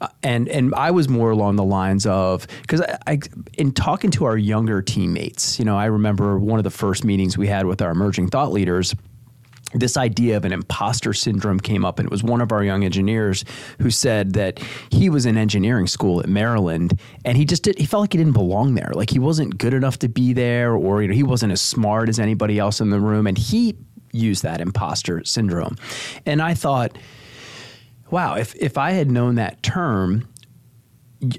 Uh, 0.00 0.08
and 0.22 0.48
and 0.48 0.74
I 0.74 0.90
was 0.90 1.08
more 1.08 1.30
along 1.30 1.56
the 1.56 1.64
lines 1.64 2.06
of 2.06 2.46
because 2.62 2.80
I, 2.80 2.98
I 3.06 3.18
in 3.54 3.72
talking 3.72 4.10
to 4.12 4.24
our 4.24 4.36
younger 4.36 4.80
teammates, 4.80 5.58
you 5.58 5.64
know, 5.64 5.76
I 5.76 5.86
remember 5.86 6.38
one 6.38 6.58
of 6.58 6.64
the 6.64 6.70
first 6.70 7.04
meetings 7.04 7.36
we 7.36 7.46
had 7.46 7.66
with 7.66 7.82
our 7.82 7.90
emerging 7.90 8.28
thought 8.28 8.52
leaders 8.52 8.94
this 9.74 9.96
idea 9.96 10.36
of 10.36 10.44
an 10.44 10.52
imposter 10.52 11.12
syndrome 11.12 11.58
came 11.58 11.84
up, 11.84 11.98
and 11.98 12.06
it 12.06 12.10
was 12.10 12.22
one 12.22 12.40
of 12.40 12.52
our 12.52 12.62
young 12.62 12.84
engineers 12.84 13.44
who 13.80 13.90
said 13.90 14.34
that 14.34 14.60
he 14.90 15.08
was 15.08 15.26
in 15.26 15.36
engineering 15.36 15.86
school 15.86 16.20
at 16.20 16.28
Maryland, 16.28 17.00
and 17.24 17.36
he 17.36 17.44
just 17.44 17.62
did, 17.62 17.78
he 17.78 17.86
felt 17.86 18.02
like 18.02 18.12
he 18.12 18.18
didn't 18.18 18.34
belong 18.34 18.74
there, 18.74 18.90
like 18.94 19.10
he 19.10 19.18
wasn't 19.18 19.56
good 19.58 19.74
enough 19.74 19.98
to 20.00 20.08
be 20.08 20.32
there, 20.32 20.74
or 20.74 21.02
you 21.02 21.08
know 21.08 21.14
he 21.14 21.22
wasn't 21.22 21.52
as 21.52 21.60
smart 21.60 22.08
as 22.08 22.18
anybody 22.18 22.58
else 22.58 22.80
in 22.80 22.90
the 22.90 23.00
room, 23.00 23.26
and 23.26 23.38
he 23.38 23.74
used 24.12 24.42
that 24.42 24.60
imposter 24.60 25.24
syndrome, 25.24 25.76
and 26.26 26.42
I 26.42 26.54
thought, 26.54 26.96
wow, 28.10 28.34
if 28.34 28.54
if 28.56 28.76
I 28.76 28.92
had 28.92 29.10
known 29.10 29.36
that 29.36 29.62
term, 29.62 30.28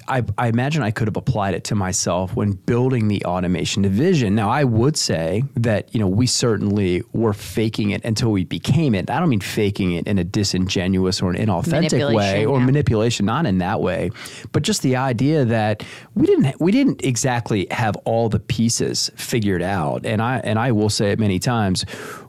I, 0.08 0.24
I 0.38 0.48
imagine 0.48 0.82
I 0.82 0.92
could 0.92 1.08
have 1.08 1.18
applied 1.18 1.56
it 1.56 1.66
to 1.66 1.76
myself 1.76 2.36
when 2.36 2.54
building 2.54 3.10
the 3.10 3.24
automation 3.26 3.82
division. 3.82 4.34
Now, 4.34 4.50
I 4.50 4.64
would 4.64 4.96
say 4.96 5.44
that 5.56 5.94
you 5.94 6.00
know 6.00 6.08
we 6.08 6.26
certainly 6.26 7.04
were 7.12 7.34
faking 7.34 7.92
it 7.92 8.04
until 8.06 8.32
we 8.32 8.46
became 8.46 8.96
it. 8.96 9.10
I 9.10 9.20
don't 9.20 9.30
mean 9.30 9.42
faking 9.42 9.94
it 9.94 10.08
in 10.08 10.18
a 10.18 10.24
disingenuous 10.24 11.22
or 11.22 11.32
an 11.32 11.38
inauthentic 11.38 12.14
way 12.16 12.46
or 12.46 12.60
yeah. 12.60 12.66
manipulation, 12.66 13.26
not 13.26 13.46
in 13.46 13.58
that 13.58 13.82
way, 13.82 14.12
but 14.52 14.64
just 14.64 14.82
the 14.84 14.96
idea 14.96 15.44
that 15.46 15.84
we 16.16 16.26
didn't 16.28 16.60
we 16.62 16.72
didn't 16.72 17.04
exactly 17.04 17.68
have 17.72 17.96
all 18.06 18.30
the 18.30 18.40
pieces 18.40 19.12
figured 19.16 19.62
out. 19.62 20.06
And 20.06 20.22
I 20.22 20.38
and 20.40 20.58
I 20.58 20.72
will 20.72 20.90
say 20.90 21.12
it 21.12 21.20
many 21.20 21.40
times. 21.40 21.86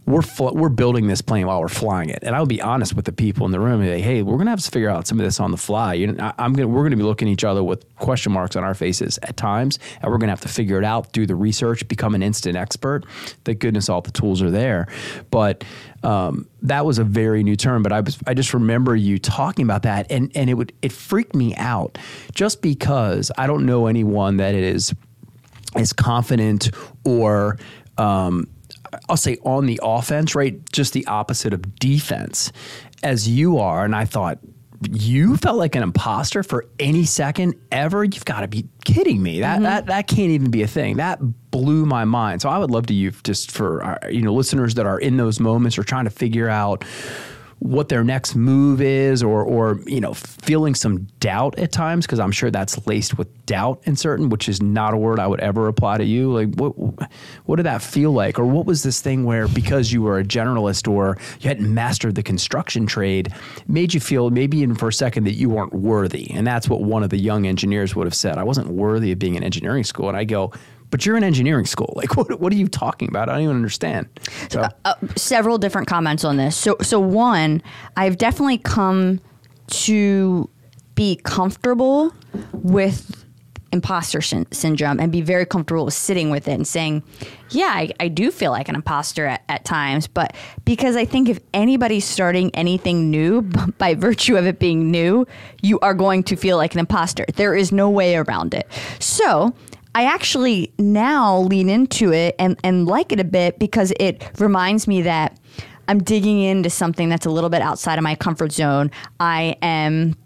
We're 0.06 0.22
fl- 0.22 0.50
we're 0.52 0.68
building 0.68 1.06
this 1.06 1.22
plane 1.22 1.46
while 1.46 1.60
we're 1.60 1.68
flying 1.68 2.10
it, 2.10 2.18
and 2.22 2.36
I'll 2.36 2.44
be 2.44 2.60
honest 2.60 2.94
with 2.94 3.06
the 3.06 3.12
people 3.12 3.46
in 3.46 3.52
the 3.52 3.60
room. 3.60 3.80
and 3.80 3.88
Say, 3.88 4.02
hey, 4.02 4.22
we're 4.22 4.36
gonna 4.36 4.50
have 4.50 4.60
to 4.60 4.70
figure 4.70 4.90
out 4.90 5.06
some 5.06 5.18
of 5.18 5.24
this 5.24 5.40
on 5.40 5.50
the 5.50 5.56
fly. 5.56 5.94
You 5.94 6.14
I, 6.18 6.34
I'm 6.38 6.52
gonna 6.52 6.68
we're 6.68 6.82
gonna 6.82 6.96
be 6.96 7.02
looking 7.02 7.26
at 7.28 7.32
each 7.32 7.44
other 7.44 7.64
with 7.64 7.86
question 7.96 8.30
marks 8.32 8.54
on 8.54 8.64
our 8.64 8.74
faces 8.74 9.18
at 9.22 9.36
times, 9.36 9.78
and 10.02 10.10
we're 10.10 10.18
gonna 10.18 10.32
have 10.32 10.42
to 10.42 10.48
figure 10.48 10.76
it 10.78 10.84
out, 10.84 11.12
do 11.12 11.24
the 11.24 11.34
research, 11.34 11.88
become 11.88 12.14
an 12.14 12.22
instant 12.22 12.56
expert. 12.56 13.06
Thank 13.46 13.60
goodness 13.60 13.88
all 13.88 14.02
the 14.02 14.10
tools 14.10 14.42
are 14.42 14.50
there, 14.50 14.88
but 15.30 15.64
um, 16.02 16.46
that 16.60 16.84
was 16.84 16.98
a 16.98 17.04
very 17.04 17.42
new 17.42 17.56
term. 17.56 17.82
But 17.82 17.92
I 17.92 18.00
was 18.00 18.18
I 18.26 18.34
just 18.34 18.52
remember 18.52 18.94
you 18.94 19.18
talking 19.18 19.64
about 19.64 19.84
that, 19.84 20.10
and 20.10 20.30
and 20.34 20.50
it 20.50 20.54
would 20.54 20.74
it 20.82 20.92
freaked 20.92 21.34
me 21.34 21.54
out 21.56 21.96
just 22.34 22.60
because 22.60 23.32
I 23.38 23.46
don't 23.46 23.64
know 23.64 23.86
anyone 23.86 24.36
that 24.36 24.54
is 24.54 24.92
as 25.74 25.92
confident 25.92 26.70
or 27.04 27.58
um, 27.98 28.48
I'll 29.08 29.16
say 29.16 29.38
on 29.44 29.66
the 29.66 29.80
offense, 29.82 30.34
right? 30.34 30.60
Just 30.72 30.92
the 30.92 31.06
opposite 31.06 31.52
of 31.52 31.78
defense 31.78 32.52
as 33.02 33.28
you 33.28 33.58
are. 33.58 33.84
And 33.84 33.94
I 33.94 34.04
thought, 34.04 34.38
you 34.90 35.36
felt 35.36 35.56
like 35.56 35.74
an 35.76 35.82
imposter 35.82 36.42
for 36.42 36.66
any 36.78 37.04
second 37.04 37.54
ever? 37.72 38.04
You've 38.04 38.24
got 38.24 38.40
to 38.40 38.48
be 38.48 38.66
kidding 38.84 39.22
me. 39.22 39.40
That 39.40 39.62
that 39.62 39.86
that 39.86 40.08
can't 40.08 40.30
even 40.30 40.50
be 40.50 40.62
a 40.62 40.66
thing. 40.66 40.96
That 40.96 41.20
blew 41.50 41.86
my 41.86 42.04
mind. 42.04 42.42
So 42.42 42.48
I 42.48 42.58
would 42.58 42.70
love 42.70 42.86
to 42.86 42.94
you 42.94 43.12
just 43.22 43.50
for 43.50 43.84
uh, 43.84 44.08
you 44.08 44.22
know 44.22 44.34
listeners 44.34 44.74
that 44.74 44.86
are 44.86 44.98
in 44.98 45.16
those 45.16 45.40
moments 45.40 45.78
or 45.78 45.84
trying 45.84 46.04
to 46.04 46.10
figure 46.10 46.48
out 46.48 46.84
what 47.58 47.88
their 47.88 48.04
next 48.04 48.34
move 48.34 48.80
is 48.80 49.22
or 49.22 49.42
or 49.42 49.80
you 49.86 50.00
know 50.00 50.14
feeling 50.14 50.74
some 50.74 51.04
doubt 51.20 51.58
at 51.58 51.72
times 51.72 52.06
because 52.06 52.18
I'm 52.18 52.32
sure 52.32 52.50
that's 52.50 52.86
laced 52.86 53.16
with 53.16 53.28
doubt 53.46 53.82
in 53.84 53.96
certain 53.96 54.28
which 54.28 54.48
is 54.48 54.60
not 54.62 54.94
a 54.94 54.96
word 54.96 55.18
I 55.18 55.26
would 55.26 55.40
ever 55.40 55.68
apply 55.68 55.98
to 55.98 56.04
you. 56.04 56.32
Like 56.32 56.54
what 56.56 56.72
what 57.46 57.56
did 57.56 57.66
that 57.66 57.82
feel 57.82 58.12
like? 58.12 58.38
Or 58.38 58.44
what 58.44 58.66
was 58.66 58.82
this 58.82 59.00
thing 59.00 59.24
where 59.24 59.48
because 59.48 59.92
you 59.92 60.02
were 60.02 60.18
a 60.18 60.24
generalist 60.24 60.90
or 60.90 61.18
you 61.40 61.48
hadn't 61.48 61.72
mastered 61.72 62.14
the 62.14 62.22
construction 62.22 62.86
trade 62.86 63.32
made 63.66 63.94
you 63.94 64.00
feel 64.00 64.30
maybe 64.30 64.58
even 64.58 64.74
for 64.74 64.88
a 64.88 64.92
second 64.92 65.24
that 65.24 65.34
you 65.34 65.48
weren't 65.48 65.72
worthy? 65.72 66.30
And 66.30 66.46
that's 66.46 66.68
what 66.68 66.82
one 66.82 67.02
of 67.02 67.10
the 67.10 67.18
young 67.18 67.46
engineers 67.46 67.94
would 67.94 68.06
have 68.06 68.14
said. 68.14 68.38
I 68.38 68.44
wasn't 68.44 68.68
worthy 68.68 69.12
of 69.12 69.18
being 69.18 69.34
in 69.34 69.42
engineering 69.42 69.84
school. 69.84 70.08
And 70.08 70.16
I 70.16 70.24
go 70.24 70.52
but 70.94 71.04
you're 71.04 71.16
in 71.16 71.24
engineering 71.24 71.66
school 71.66 71.92
like 71.96 72.16
what 72.16 72.38
what 72.38 72.52
are 72.52 72.56
you 72.56 72.68
talking 72.68 73.08
about 73.08 73.28
I 73.28 73.32
don't 73.32 73.42
even 73.42 73.56
understand 73.56 74.08
so 74.48 74.68
uh, 74.84 74.94
several 75.16 75.58
different 75.58 75.88
comments 75.88 76.24
on 76.24 76.36
this. 76.36 76.56
So, 76.56 76.76
so 76.80 77.00
one, 77.00 77.62
I've 77.96 78.18
definitely 78.18 78.58
come 78.58 79.20
to 79.68 80.48
be 80.94 81.16
comfortable 81.16 82.14
with 82.52 83.24
imposter 83.72 84.20
syn- 84.20 84.46
syndrome 84.52 85.00
and 85.00 85.10
be 85.10 85.20
very 85.20 85.44
comfortable 85.44 85.86
with 85.86 85.94
sitting 85.94 86.30
with 86.30 86.46
it 86.46 86.52
and 86.52 86.66
saying, 86.66 87.02
yeah, 87.50 87.72
I, 87.74 87.90
I 87.98 88.06
do 88.06 88.30
feel 88.30 88.52
like 88.52 88.68
an 88.68 88.76
imposter 88.76 89.26
at, 89.26 89.42
at 89.48 89.64
times. 89.64 90.06
But 90.06 90.36
because 90.64 90.94
I 90.94 91.04
think 91.04 91.28
if 91.28 91.40
anybody's 91.52 92.04
starting 92.04 92.54
anything 92.54 93.10
new, 93.10 93.42
by 93.78 93.94
virtue 93.94 94.36
of 94.36 94.46
it 94.46 94.60
being 94.60 94.90
new, 94.92 95.26
you 95.62 95.80
are 95.80 95.94
going 95.94 96.22
to 96.24 96.36
feel 96.36 96.56
like 96.56 96.74
an 96.74 96.80
imposter. 96.80 97.24
There 97.34 97.56
is 97.56 97.72
no 97.72 97.90
way 97.90 98.14
around 98.14 98.54
it. 98.54 98.68
So, 99.00 99.54
I 99.94 100.04
actually 100.06 100.72
now 100.78 101.40
lean 101.40 101.68
into 101.68 102.12
it 102.12 102.34
and, 102.38 102.58
and 102.64 102.86
like 102.86 103.12
it 103.12 103.20
a 103.20 103.24
bit 103.24 103.58
because 103.58 103.92
it 104.00 104.28
reminds 104.40 104.88
me 104.88 105.02
that 105.02 105.38
I'm 105.86 106.02
digging 106.02 106.40
into 106.40 106.70
something 106.70 107.08
that's 107.08 107.26
a 107.26 107.30
little 107.30 107.50
bit 107.50 107.62
outside 107.62 107.98
of 107.98 108.02
my 108.02 108.14
comfort 108.14 108.52
zone. 108.52 108.90
I 109.20 109.56
am 109.62 110.16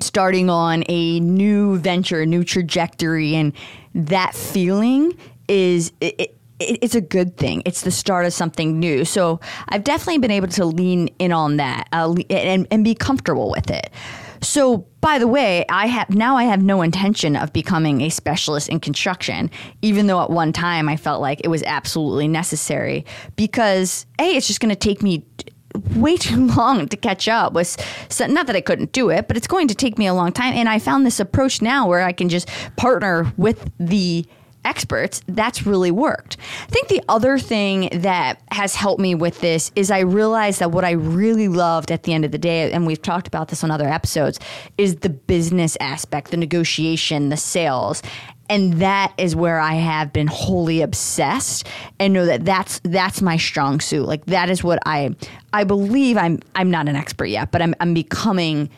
starting 0.00 0.50
on 0.50 0.84
a 0.88 1.18
new 1.20 1.78
venture, 1.78 2.20
a 2.20 2.26
new 2.26 2.44
trajectory, 2.44 3.34
and 3.34 3.52
that 3.94 4.34
feeling 4.34 5.16
is. 5.48 5.92
It, 6.00 6.20
it, 6.20 6.34
it's 6.60 6.96
a 6.96 7.00
good 7.00 7.36
thing. 7.36 7.62
It's 7.64 7.82
the 7.82 7.92
start 7.92 8.26
of 8.26 8.32
something 8.32 8.80
new. 8.80 9.04
So 9.04 9.38
I've 9.68 9.84
definitely 9.84 10.18
been 10.18 10.32
able 10.32 10.48
to 10.48 10.64
lean 10.64 11.06
in 11.20 11.30
on 11.30 11.58
that 11.58 11.86
uh, 11.92 12.12
and, 12.30 12.66
and 12.72 12.82
be 12.82 12.96
comfortable 12.96 13.48
with 13.48 13.70
it. 13.70 13.92
So, 14.40 14.86
by 15.00 15.18
the 15.18 15.26
way, 15.26 15.64
I 15.68 15.86
have 15.86 16.10
now 16.10 16.36
I 16.36 16.44
have 16.44 16.62
no 16.62 16.82
intention 16.82 17.36
of 17.36 17.52
becoming 17.52 18.02
a 18.02 18.08
specialist 18.08 18.68
in 18.68 18.80
construction, 18.80 19.50
even 19.82 20.06
though 20.06 20.22
at 20.22 20.30
one 20.30 20.52
time 20.52 20.88
I 20.88 20.96
felt 20.96 21.20
like 21.20 21.40
it 21.44 21.48
was 21.48 21.62
absolutely 21.64 22.28
necessary 22.28 23.04
because 23.36 24.06
a 24.20 24.36
it's 24.36 24.46
just 24.46 24.60
going 24.60 24.70
to 24.70 24.76
take 24.76 25.02
me 25.02 25.24
way 25.94 26.16
too 26.16 26.46
long 26.48 26.88
to 26.88 26.96
catch 26.96 27.28
up 27.28 27.52
with 27.52 27.76
not 28.20 28.46
that 28.46 28.56
I 28.56 28.60
couldn't 28.60 28.92
do 28.92 29.10
it, 29.10 29.28
but 29.28 29.36
it's 29.36 29.46
going 29.46 29.68
to 29.68 29.74
take 29.74 29.98
me 29.98 30.06
a 30.06 30.14
long 30.14 30.32
time 30.32 30.54
and 30.54 30.68
I 30.68 30.78
found 30.78 31.06
this 31.06 31.20
approach 31.20 31.62
now 31.62 31.86
where 31.86 32.02
I 32.02 32.12
can 32.12 32.28
just 32.28 32.48
partner 32.76 33.32
with 33.36 33.70
the 33.78 34.26
experts, 34.68 35.22
that's 35.26 35.66
really 35.66 35.90
worked. 35.90 36.36
I 36.64 36.70
think 36.70 36.88
the 36.88 37.02
other 37.08 37.38
thing 37.38 37.88
that 37.92 38.40
has 38.52 38.74
helped 38.74 39.00
me 39.00 39.14
with 39.14 39.40
this 39.40 39.72
is 39.74 39.90
I 39.90 40.00
realized 40.00 40.60
that 40.60 40.70
what 40.70 40.84
I 40.84 40.92
really 40.92 41.48
loved 41.48 41.90
at 41.90 42.02
the 42.02 42.12
end 42.12 42.24
of 42.24 42.32
the 42.32 42.38
day, 42.38 42.70
and 42.70 42.86
we've 42.86 43.02
talked 43.02 43.26
about 43.26 43.48
this 43.48 43.64
on 43.64 43.70
other 43.70 43.88
episodes, 43.88 44.38
is 44.76 44.96
the 44.96 45.08
business 45.08 45.76
aspect, 45.80 46.30
the 46.30 46.36
negotiation, 46.36 47.30
the 47.30 47.36
sales. 47.36 48.02
And 48.50 48.74
that 48.74 49.12
is 49.18 49.34
where 49.34 49.58
I 49.58 49.74
have 49.74 50.12
been 50.12 50.26
wholly 50.26 50.80
obsessed, 50.80 51.66
and 52.00 52.14
know 52.14 52.24
that 52.24 52.46
that's 52.46 52.80
that's 52.82 53.20
my 53.20 53.36
strong 53.36 53.78
suit. 53.78 54.06
Like 54.06 54.24
that 54.26 54.48
is 54.48 54.64
what 54.64 54.78
I 54.86 55.14
I 55.52 55.64
believe. 55.64 56.16
I'm 56.16 56.40
I'm 56.54 56.70
not 56.70 56.88
an 56.88 56.96
expert 56.96 57.26
yet, 57.26 57.50
but 57.50 57.60
I'm 57.60 57.74
I'm 57.80 57.92
becoming 57.92 58.70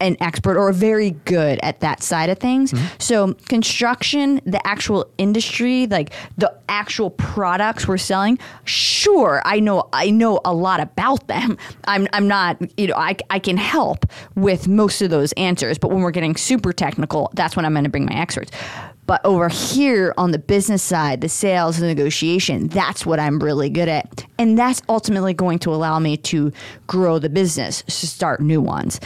an 0.00 0.16
expert 0.20 0.56
or 0.56 0.72
very 0.72 1.10
good 1.10 1.58
at 1.62 1.80
that 1.80 2.02
side 2.02 2.30
of 2.30 2.38
things. 2.38 2.72
Mm-hmm. 2.72 2.86
So 2.98 3.34
construction, 3.48 4.40
the 4.44 4.64
actual 4.66 5.10
industry, 5.18 5.86
like 5.86 6.12
the 6.36 6.54
actual 6.68 7.10
products 7.10 7.88
we're 7.88 7.98
selling, 7.98 8.38
sure, 8.64 9.42
I 9.44 9.60
know 9.60 9.88
I 9.92 10.10
know 10.10 10.40
a 10.44 10.54
lot 10.54 10.80
about 10.80 11.26
them. 11.28 11.58
I'm 11.84 12.08
I'm 12.12 12.28
not, 12.28 12.60
you 12.78 12.88
know, 12.88 12.96
I 12.96 13.16
I 13.30 13.38
can 13.38 13.56
help 13.56 14.06
with 14.34 14.68
most 14.68 15.02
of 15.02 15.10
those 15.10 15.32
answers, 15.32 15.78
but 15.78 15.90
when 15.90 16.02
we're 16.02 16.10
getting 16.10 16.36
super 16.36 16.72
technical, 16.72 17.30
that's 17.34 17.56
when 17.56 17.64
I'm 17.64 17.72
going 17.72 17.84
to 17.84 17.90
bring 17.90 18.06
my 18.06 18.14
experts. 18.14 18.52
But 19.08 19.24
over 19.24 19.48
here 19.48 20.12
on 20.18 20.32
the 20.32 20.38
business 20.38 20.82
side, 20.82 21.22
the 21.22 21.30
sales 21.30 21.78
and 21.78 21.88
negotiation, 21.88 22.68
that's 22.68 23.06
what 23.06 23.18
I'm 23.18 23.38
really 23.38 23.70
good 23.70 23.88
at. 23.88 24.26
And 24.38 24.58
that's 24.58 24.82
ultimately 24.86 25.32
going 25.32 25.60
to 25.60 25.74
allow 25.74 25.98
me 25.98 26.18
to 26.18 26.52
grow 26.86 27.18
the 27.18 27.30
business, 27.30 27.80
to 27.84 28.06
start 28.06 28.42
new 28.42 28.60
ones. 28.60 29.00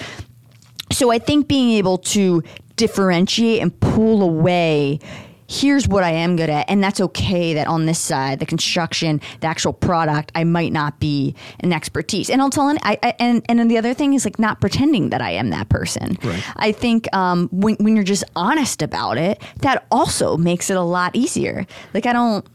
So 0.93 1.11
I 1.11 1.19
think 1.19 1.49
being 1.49 1.71
able 1.73 1.99
to 1.99 2.43
differentiate 2.77 3.61
and 3.61 3.79
pull 3.81 4.23
away 4.23 5.01
here's 5.53 5.87
what 5.87 6.03
I 6.03 6.11
am 6.11 6.37
good 6.37 6.49
at, 6.49 6.69
and 6.71 6.83
that's 6.83 7.01
okay. 7.01 7.55
That 7.55 7.67
on 7.67 7.87
this 7.87 7.99
side, 7.99 8.39
the 8.39 8.47
construction, 8.47 9.21
the 9.41 9.47
actual 9.47 9.73
product, 9.73 10.33
I 10.35 10.45
might 10.45 10.73
not 10.73 10.99
be 10.99 11.35
an 11.61 11.73
expertise. 11.73 12.31
And 12.31 12.41
I'll 12.41 12.51
tell, 12.51 12.69
I, 12.83 12.99
I 13.03 13.15
and 13.19 13.45
and 13.49 13.59
then 13.59 13.69
the 13.69 13.79
other 13.79 13.95
thing 13.95 14.15
is 14.15 14.25
like 14.25 14.39
not 14.39 14.61
pretending 14.61 15.11
that 15.11 15.21
I 15.21 15.31
am 15.33 15.51
that 15.51 15.69
person. 15.69 16.17
Right. 16.23 16.43
I 16.57 16.73
think 16.73 17.15
um, 17.15 17.49
when 17.53 17.77
when 17.77 17.95
you're 17.95 18.05
just 18.05 18.25
honest 18.35 18.83
about 18.83 19.19
it, 19.19 19.43
that 19.59 19.87
also 19.91 20.37
makes 20.37 20.71
it 20.71 20.77
a 20.77 20.83
lot 20.83 21.15
easier. 21.15 21.67
Like 21.93 22.07
I 22.07 22.13
don't. 22.13 22.47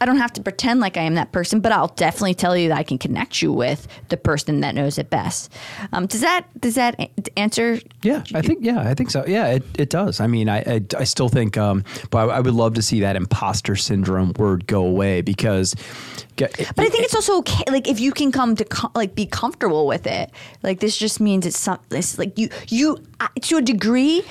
I 0.00 0.06
don't 0.06 0.18
have 0.18 0.32
to 0.34 0.42
pretend 0.42 0.80
like 0.80 0.96
I 0.96 1.02
am 1.02 1.14
that 1.14 1.32
person, 1.32 1.60
but 1.60 1.72
I'll 1.72 1.88
definitely 1.88 2.34
tell 2.34 2.56
you 2.56 2.68
that 2.68 2.78
I 2.78 2.82
can 2.82 2.98
connect 2.98 3.42
you 3.42 3.52
with 3.52 3.86
the 4.08 4.16
person 4.16 4.60
that 4.60 4.74
knows 4.74 4.98
it 4.98 5.10
best. 5.10 5.52
Um, 5.92 6.06
does 6.06 6.20
that 6.20 6.44
does 6.60 6.74
that 6.74 6.98
a- 7.00 7.10
answer? 7.38 7.80
Yeah, 8.02 8.22
I 8.34 8.42
think 8.42 8.58
yeah, 8.62 8.80
I 8.80 8.94
think 8.94 9.10
so. 9.10 9.24
Yeah, 9.26 9.46
it, 9.48 9.62
it 9.78 9.90
does. 9.90 10.20
I 10.20 10.26
mean, 10.26 10.48
I 10.48 10.58
I, 10.58 10.80
I 10.98 11.04
still 11.04 11.28
think, 11.28 11.56
um, 11.56 11.84
but 12.10 12.28
I, 12.28 12.36
I 12.36 12.40
would 12.40 12.54
love 12.54 12.74
to 12.74 12.82
see 12.82 13.00
that 13.00 13.16
imposter 13.16 13.76
syndrome 13.76 14.32
word 14.38 14.66
go 14.66 14.84
away 14.84 15.22
because. 15.22 15.74
But 16.36 16.50
I 16.60 16.88
think 16.90 17.04
it's 17.04 17.14
also 17.14 17.38
okay. 17.38 17.64
Like 17.70 17.88
if 17.88 17.98
you 17.98 18.12
can 18.12 18.30
come 18.30 18.56
to 18.56 18.64
com- 18.66 18.92
like 18.94 19.14
be 19.14 19.24
comfortable 19.24 19.86
with 19.86 20.06
it, 20.06 20.30
like 20.62 20.80
this 20.80 20.94
just 20.96 21.18
means 21.18 21.46
it's 21.46 21.58
something. 21.58 21.98
It's 21.98 22.18
like 22.18 22.38
you 22.38 22.50
you 22.68 22.98
uh, 23.20 23.28
to 23.42 23.56
a 23.56 23.62
degree. 23.62 24.22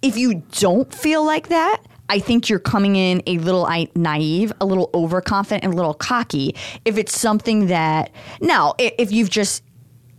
If 0.00 0.16
you 0.16 0.44
don't 0.60 0.94
feel 0.94 1.24
like 1.26 1.48
that, 1.48 1.82
I 2.08 2.18
think 2.18 2.48
you're 2.48 2.58
coming 2.58 2.96
in 2.96 3.22
a 3.26 3.38
little 3.38 3.68
naive, 3.94 4.52
a 4.60 4.66
little 4.66 4.90
overconfident, 4.94 5.64
and 5.64 5.72
a 5.72 5.76
little 5.76 5.94
cocky. 5.94 6.54
If 6.84 6.96
it's 6.98 7.18
something 7.18 7.66
that 7.66 8.10
now, 8.40 8.74
if 8.78 9.12
you've 9.12 9.30
just 9.30 9.62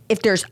if 0.08 0.22
there's 0.22 0.44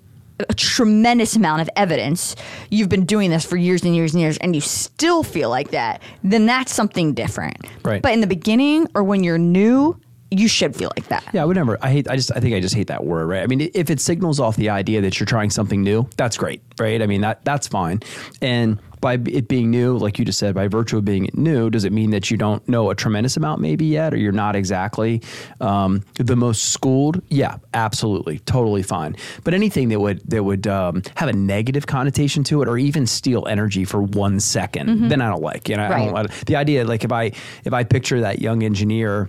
a 0.48 0.54
tremendous 0.54 1.34
amount 1.34 1.60
of 1.60 1.68
evidence 1.74 2.36
you've 2.70 2.88
been 2.88 3.04
doing 3.04 3.28
this 3.28 3.44
for 3.44 3.56
years 3.56 3.82
and 3.82 3.96
years 3.96 4.14
and 4.14 4.20
years 4.20 4.38
and 4.38 4.54
you 4.54 4.60
still 4.60 5.24
feel 5.24 5.50
like 5.50 5.72
that 5.72 6.00
then 6.22 6.46
that's 6.46 6.72
something 6.72 7.12
different 7.12 7.56
Right. 7.82 8.00
but 8.00 8.12
in 8.12 8.20
the 8.20 8.26
beginning 8.28 8.86
or 8.94 9.02
when 9.02 9.24
you're 9.24 9.36
new 9.36 9.98
you 10.30 10.46
should 10.46 10.76
feel 10.76 10.92
like 10.96 11.08
that 11.08 11.24
Yeah, 11.32 11.42
I 11.42 11.44
would 11.44 11.56
never. 11.56 11.76
I 11.82 11.90
hate. 11.90 12.06
I 12.08 12.14
just. 12.14 12.30
I 12.36 12.38
think 12.38 12.54
I 12.54 12.60
just 12.60 12.74
hate 12.74 12.88
that 12.88 13.02
word. 13.02 13.26
Right. 13.26 13.42
I 13.42 13.46
mean, 13.46 13.70
if 13.72 13.88
it 13.88 13.98
signals 13.98 14.38
off 14.38 14.56
the 14.56 14.68
idea 14.68 15.00
that 15.00 15.18
you're 15.18 15.26
trying 15.26 15.48
something 15.48 15.82
new, 15.82 16.06
that's 16.18 16.36
great. 16.36 16.60
Right. 16.78 17.00
I 17.00 17.06
mean, 17.06 17.22
that 17.22 17.42
that's 17.46 17.66
fine. 17.66 18.00
And 18.42 18.78
by 19.00 19.14
it 19.14 19.48
being 19.48 19.70
new, 19.70 19.96
like 19.96 20.18
you 20.18 20.24
just 20.24 20.38
said, 20.38 20.54
by 20.54 20.68
virtue 20.68 20.98
of 20.98 21.04
being 21.04 21.28
new, 21.34 21.70
does 21.70 21.84
it 21.84 21.92
mean 21.92 22.10
that 22.10 22.30
you 22.30 22.36
don't 22.36 22.66
know 22.68 22.90
a 22.90 22.94
tremendous 22.94 23.36
amount 23.36 23.60
maybe 23.60 23.86
yet, 23.86 24.12
or 24.14 24.16
you're 24.16 24.32
not 24.32 24.56
exactly 24.56 25.22
um, 25.60 26.02
the 26.14 26.36
most 26.36 26.70
schooled? 26.70 27.22
Yeah, 27.28 27.58
absolutely, 27.74 28.38
totally 28.40 28.82
fine. 28.82 29.16
But 29.44 29.54
anything 29.54 29.88
that 29.88 30.00
would 30.00 30.20
that 30.30 30.44
would 30.44 30.66
um, 30.66 31.02
have 31.16 31.28
a 31.28 31.32
negative 31.32 31.86
connotation 31.86 32.44
to 32.44 32.62
it, 32.62 32.68
or 32.68 32.78
even 32.78 33.06
steal 33.06 33.46
energy 33.46 33.84
for 33.84 34.02
one 34.02 34.40
second, 34.40 35.08
then 35.08 35.20
I 35.20 35.28
don't 35.28 35.42
like. 35.42 35.68
You 35.68 35.76
know, 35.76 35.84
I 35.84 35.88
don't, 35.88 36.16
I, 36.16 36.26
the 36.46 36.56
idea 36.56 36.84
like 36.84 37.04
if 37.04 37.12
I 37.12 37.32
if 37.64 37.72
I 37.72 37.84
picture 37.84 38.20
that 38.20 38.40
young 38.40 38.62
engineer 38.62 39.28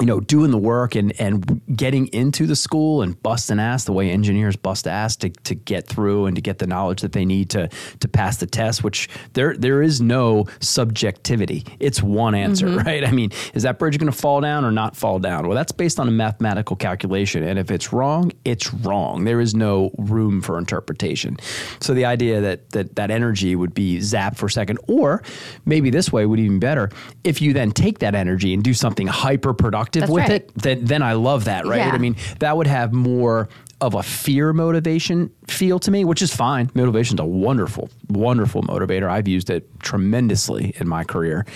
you 0.00 0.06
know, 0.06 0.20
doing 0.20 0.50
the 0.50 0.58
work 0.58 0.94
and 0.94 1.12
and 1.20 1.60
getting 1.76 2.06
into 2.08 2.46
the 2.46 2.54
school 2.54 3.02
and 3.02 3.20
busting 3.22 3.58
ass 3.58 3.84
the 3.84 3.92
way 3.92 4.10
engineers 4.10 4.54
bust 4.54 4.86
ass 4.86 5.16
to, 5.16 5.30
to 5.30 5.54
get 5.54 5.86
through 5.86 6.26
and 6.26 6.36
to 6.36 6.42
get 6.42 6.58
the 6.58 6.66
knowledge 6.66 7.00
that 7.00 7.12
they 7.12 7.24
need 7.24 7.50
to 7.50 7.68
to 8.00 8.08
pass 8.08 8.36
the 8.36 8.46
test. 8.46 8.84
Which 8.84 9.08
there 9.32 9.56
there 9.56 9.82
is 9.82 10.00
no 10.00 10.46
subjectivity. 10.60 11.64
It's 11.80 12.02
one 12.02 12.34
answer, 12.34 12.68
mm-hmm. 12.68 12.86
right? 12.86 13.04
I 13.04 13.10
mean, 13.10 13.32
is 13.54 13.64
that 13.64 13.78
bridge 13.78 13.98
going 13.98 14.10
to 14.10 14.16
fall 14.16 14.40
down 14.40 14.64
or 14.64 14.70
not 14.70 14.94
fall 14.94 15.18
down? 15.18 15.48
Well, 15.48 15.56
that's 15.56 15.72
based 15.72 15.98
on 15.98 16.06
a 16.06 16.12
mathematical 16.12 16.76
calculation, 16.76 17.42
and 17.42 17.58
if 17.58 17.70
it's 17.70 17.92
wrong, 17.92 18.30
it's 18.44 18.72
wrong. 18.72 19.24
There 19.24 19.40
is 19.40 19.54
no 19.54 19.90
room 19.98 20.42
for 20.42 20.58
interpretation. 20.58 21.38
So 21.80 21.92
the 21.92 22.04
idea 22.04 22.40
that 22.40 22.70
that 22.70 22.94
that 22.94 23.10
energy 23.10 23.56
would 23.56 23.74
be 23.74 23.98
zapped 23.98 24.36
for 24.36 24.46
a 24.46 24.50
second, 24.50 24.78
or 24.86 25.24
maybe 25.64 25.90
this 25.90 26.12
way 26.12 26.24
would 26.24 26.38
even 26.38 26.60
better 26.60 26.90
if 27.24 27.42
you 27.42 27.52
then 27.52 27.72
take 27.72 27.98
that 27.98 28.14
energy 28.14 28.54
and 28.54 28.62
do 28.62 28.74
something 28.74 29.08
hyper 29.08 29.52
productive 29.52 29.87
That's 29.92 30.10
with 30.10 30.28
right. 30.28 30.42
it, 30.42 30.54
then 30.54 30.84
then 30.84 31.02
I 31.02 31.14
love 31.14 31.44
that, 31.44 31.66
right? 31.66 31.78
Yeah. 31.78 31.90
I 31.90 31.98
mean, 31.98 32.16
that 32.40 32.56
would 32.56 32.66
have 32.66 32.92
more 32.92 33.48
of 33.80 33.94
a 33.94 34.02
fear 34.02 34.52
motivation 34.52 35.30
feel 35.46 35.78
to 35.78 35.90
me, 35.90 36.04
which 36.04 36.20
is 36.20 36.34
fine. 36.34 36.70
Motivation's 36.74 37.20
a 37.20 37.24
wonderful, 37.24 37.88
wonderful 38.08 38.62
motivator. 38.62 39.08
I've 39.08 39.28
used 39.28 39.50
it 39.50 39.68
tremendously 39.80 40.74
in 40.80 40.88
my 40.88 41.04
career. 41.04 41.46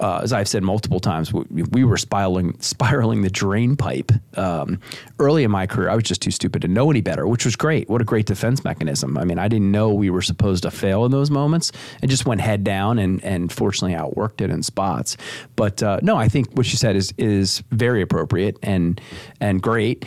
Uh, 0.00 0.20
as 0.22 0.32
I've 0.32 0.48
said 0.48 0.62
multiple 0.62 1.00
times, 1.00 1.32
we, 1.32 1.62
we 1.62 1.84
were 1.84 1.96
spiraling, 1.96 2.56
spiraling 2.60 3.22
the 3.22 3.30
drain 3.30 3.76
pipe 3.76 4.12
um, 4.36 4.80
early 5.18 5.44
in 5.44 5.50
my 5.50 5.66
career. 5.66 5.90
I 5.90 5.94
was 5.94 6.04
just 6.04 6.22
too 6.22 6.30
stupid 6.30 6.62
to 6.62 6.68
know 6.68 6.90
any 6.90 7.00
better, 7.00 7.26
which 7.26 7.44
was 7.44 7.56
great. 7.56 7.88
What 7.88 8.00
a 8.00 8.04
great 8.04 8.26
defense 8.26 8.64
mechanism. 8.64 9.16
I 9.18 9.24
mean, 9.24 9.38
I 9.38 9.48
didn't 9.48 9.70
know 9.70 9.92
we 9.92 10.10
were 10.10 10.22
supposed 10.22 10.62
to 10.64 10.70
fail 10.70 11.04
in 11.04 11.10
those 11.10 11.30
moments, 11.30 11.72
and 12.02 12.10
just 12.10 12.26
went 12.26 12.40
head 12.40 12.64
down, 12.64 12.98
and 12.98 13.22
and 13.24 13.52
fortunately 13.52 13.96
outworked 13.96 14.40
it 14.40 14.50
in 14.50 14.62
spots. 14.62 15.16
But 15.56 15.82
uh, 15.82 16.00
no, 16.02 16.16
I 16.16 16.28
think 16.28 16.52
what 16.52 16.70
you 16.70 16.78
said 16.78 16.96
is 16.96 17.12
is 17.18 17.62
very 17.70 18.02
appropriate 18.02 18.58
and 18.62 19.00
and 19.40 19.62
great. 19.62 20.04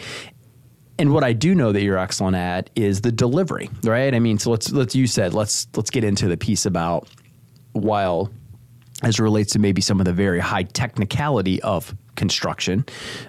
And 0.99 1.13
what 1.13 1.23
I 1.23 1.33
do 1.33 1.53
know 1.53 1.71
that 1.71 1.83
you're 1.83 1.97
excellent 1.97 2.35
at 2.35 2.71
is 2.75 3.01
the 3.01 3.11
delivery, 3.11 3.69
right? 3.83 4.13
I 4.13 4.19
mean, 4.19 4.39
so 4.39 4.49
let's 4.49 4.71
let's 4.71 4.95
you 4.95 5.05
said 5.05 5.33
let's 5.33 5.67
let's 5.75 5.91
get 5.91 6.03
into 6.03 6.27
the 6.27 6.37
piece 6.37 6.65
about 6.65 7.07
while 7.73 8.31
as 9.03 9.19
it 9.19 9.21
relates 9.21 9.53
to 9.53 9.59
maybe 9.59 9.81
some 9.81 9.99
of 9.99 10.05
the 10.05 10.13
very 10.13 10.39
high 10.39 10.63
technicality 10.63 11.61
of 11.61 11.95
construction. 12.15 12.83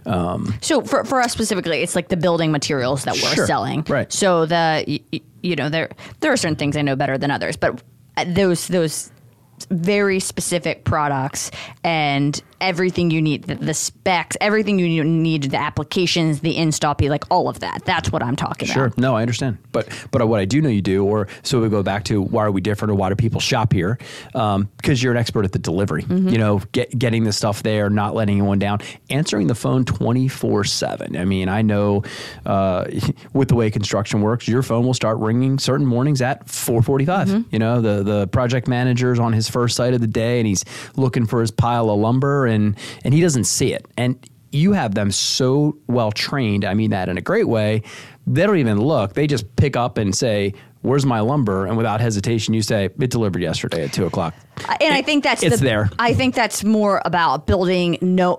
Um, 0.07 0.54
So 0.62 0.81
for, 0.83 1.04
for 1.04 1.20
us 1.20 1.33
specifically, 1.33 1.83
it's 1.83 1.94
like 1.94 2.09
the 2.09 2.16
building 2.16 2.50
materials 2.52 3.04
that 3.04 3.14
we're 3.14 3.35
Sure. 3.35 3.46
selling. 3.46 3.85
Right. 3.88 4.11
So 4.12 4.46
the 4.46 5.00
you 5.42 5.54
know 5.57 5.68
there 5.68 5.90
there 6.20 6.33
are 6.33 6.37
certain 6.37 6.57
things 6.57 6.76
I 6.76 6.83
know 6.83 6.96
better 6.96 7.18
than 7.18 7.31
others, 7.31 7.57
but 7.57 7.83
uh, 8.16 8.24
those 8.28 8.66
those 8.68 9.11
very 9.70 10.20
specific 10.20 10.85
products 10.85 11.50
and 11.85 12.40
everything 12.60 13.10
you 13.10 13.20
need 13.22 13.44
the, 13.44 13.54
the 13.54 13.74
specs 13.74 14.36
everything 14.40 14.78
you 14.78 15.04
need 15.04 15.44
the 15.44 15.56
applications 15.56 16.40
the 16.40 16.56
install 16.56 16.94
be 16.94 17.08
like 17.08 17.24
all 17.30 17.48
of 17.48 17.60
that 17.60 17.84
that's 17.84 18.10
what 18.10 18.22
i'm 18.22 18.36
talking 18.36 18.66
Sure. 18.68 18.86
about 18.86 18.94
Sure. 18.94 19.02
No, 19.02 19.16
I 19.16 19.22
understand. 19.22 19.58
But 19.72 19.88
but 20.10 20.26
what 20.28 20.40
I 20.40 20.44
do 20.44 20.60
know 20.60 20.68
you 20.68 20.82
do, 20.82 21.04
or 21.04 21.28
so 21.42 21.60
we 21.60 21.68
go 21.68 21.82
back 21.82 22.04
to 22.04 22.20
why 22.22 22.44
are 22.44 22.50
we 22.50 22.60
different, 22.60 22.92
or 22.92 22.94
why 22.94 23.08
do 23.08 23.14
people 23.16 23.40
shop 23.40 23.72
here? 23.72 23.98
Um, 24.34 24.68
because 24.76 25.02
you're 25.02 25.12
an 25.12 25.18
expert 25.18 25.44
at 25.44 25.52
the 25.52 25.58
delivery. 25.58 26.02
Mm-hmm. 26.02 26.28
You 26.28 26.38
know, 26.38 26.58
get, 26.72 26.96
getting 26.98 27.24
the 27.24 27.32
stuff 27.32 27.62
there, 27.62 27.90
not 27.90 28.14
letting 28.14 28.38
anyone 28.38 28.58
down, 28.58 28.80
answering 29.10 29.46
the 29.46 29.54
phone 29.54 29.84
twenty 29.84 30.28
four 30.28 30.64
seven. 30.64 31.16
I 31.16 31.24
mean, 31.24 31.48
I 31.48 31.62
know 31.62 32.02
uh, 32.46 32.86
with 33.32 33.48
the 33.48 33.54
way 33.54 33.70
construction 33.70 34.20
works, 34.20 34.48
your 34.48 34.62
phone 34.62 34.84
will 34.86 34.94
start 34.94 35.18
ringing 35.18 35.58
certain 35.58 35.86
mornings 35.86 36.20
at 36.22 36.48
four 36.48 36.82
forty 36.82 37.04
five. 37.04 37.28
Mm-hmm. 37.28 37.48
You 37.52 37.58
know, 37.58 37.80
the 37.80 38.02
the 38.02 38.26
project 38.28 38.68
manager's 38.68 39.18
on 39.18 39.32
his 39.32 39.48
first 39.48 39.76
site 39.76 39.94
of 39.94 40.00
the 40.00 40.06
day, 40.06 40.38
and 40.40 40.46
he's 40.46 40.64
looking 40.96 41.26
for 41.26 41.40
his 41.40 41.50
pile 41.50 41.90
of 41.90 41.98
lumber, 41.98 42.46
and 42.48 42.76
and 43.04 43.14
he 43.14 43.20
doesn't 43.20 43.44
see 43.44 43.72
it, 43.72 43.87
and 43.96 44.16
you 44.50 44.72
have 44.72 44.94
them 44.94 45.11
so 45.11 45.76
well 45.87 46.11
trained. 46.11 46.64
I 46.64 46.74
mean 46.74 46.90
that 46.90 47.08
in 47.08 47.18
a 47.18 47.22
great 47.22 47.48
way. 47.48 47.82
They 48.26 48.44
don't 48.44 48.58
even 48.58 48.78
look. 48.78 49.14
They 49.14 49.26
just 49.26 49.56
pick 49.56 49.76
up 49.76 49.98
and 49.98 50.14
say, 50.14 50.54
"Where's 50.82 51.06
my 51.06 51.20
lumber?" 51.20 51.66
And 51.66 51.76
without 51.76 52.00
hesitation, 52.00 52.54
you 52.54 52.62
say, 52.62 52.87
"It 52.87 53.11
delivered 53.11 53.42
yesterday 53.42 53.84
at 53.84 53.92
two 53.92 54.06
o'clock." 54.06 54.34
and 54.80 54.94
i 54.94 55.02
think 55.02 55.24
that's 55.24 55.42
it's 55.42 55.58
the, 55.58 55.64
there. 55.64 55.90
i 55.98 56.14
think 56.14 56.34
that's 56.34 56.64
more 56.64 57.02
about 57.04 57.46
building 57.46 57.98
no 58.00 58.38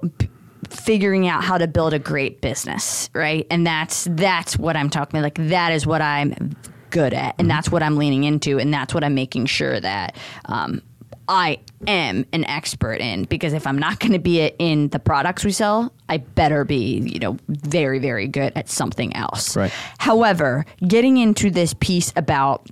figuring 0.69 1.27
out 1.27 1.43
how 1.43 1.57
to 1.57 1.67
build 1.67 1.93
a 1.93 1.99
great 1.99 2.41
business 2.41 3.09
right 3.13 3.47
and 3.49 3.65
that's 3.65 4.07
that's 4.11 4.57
what 4.57 4.75
i'm 4.75 4.89
talking 4.89 5.17
about 5.17 5.23
like 5.23 5.49
that 5.49 5.71
is 5.71 5.85
what 5.85 6.01
i'm 6.01 6.55
good 6.89 7.13
at 7.13 7.35
and 7.39 7.49
that's 7.49 7.71
what 7.71 7.81
i'm 7.81 7.97
leaning 7.97 8.23
into 8.23 8.59
and 8.59 8.73
that's 8.73 8.93
what 8.93 9.03
i'm 9.03 9.15
making 9.15 9.45
sure 9.45 9.79
that 9.79 10.15
um, 10.45 10.81
I 11.29 11.59
am 11.85 12.25
an 12.33 12.43
expert 12.45 13.01
in 13.01 13.25
because 13.25 13.53
if 13.53 13.67
I'm 13.67 13.77
not 13.77 13.99
going 13.99 14.13
to 14.13 14.19
be 14.19 14.39
it 14.39 14.55
in 14.57 14.89
the 14.89 14.97
products 14.97 15.45
we 15.45 15.51
sell, 15.51 15.93
I 16.09 16.17
better 16.17 16.65
be, 16.65 16.97
you 16.97 17.19
know, 17.19 17.37
very, 17.47 17.99
very 17.99 18.27
good 18.27 18.51
at 18.55 18.67
something 18.67 19.15
else. 19.15 19.55
Right. 19.55 19.71
However, 19.99 20.65
getting 20.85 21.17
into 21.17 21.51
this 21.51 21.75
piece 21.75 22.11
about 22.15 22.67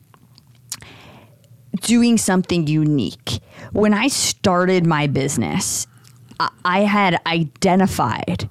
doing 1.81 2.17
something 2.17 2.65
unique. 2.65 3.39
When 3.71 3.93
I 3.93 4.07
started 4.07 4.87
my 4.87 5.05
business, 5.05 5.85
I 6.65 6.81
had 6.81 7.21
identified 7.27 8.49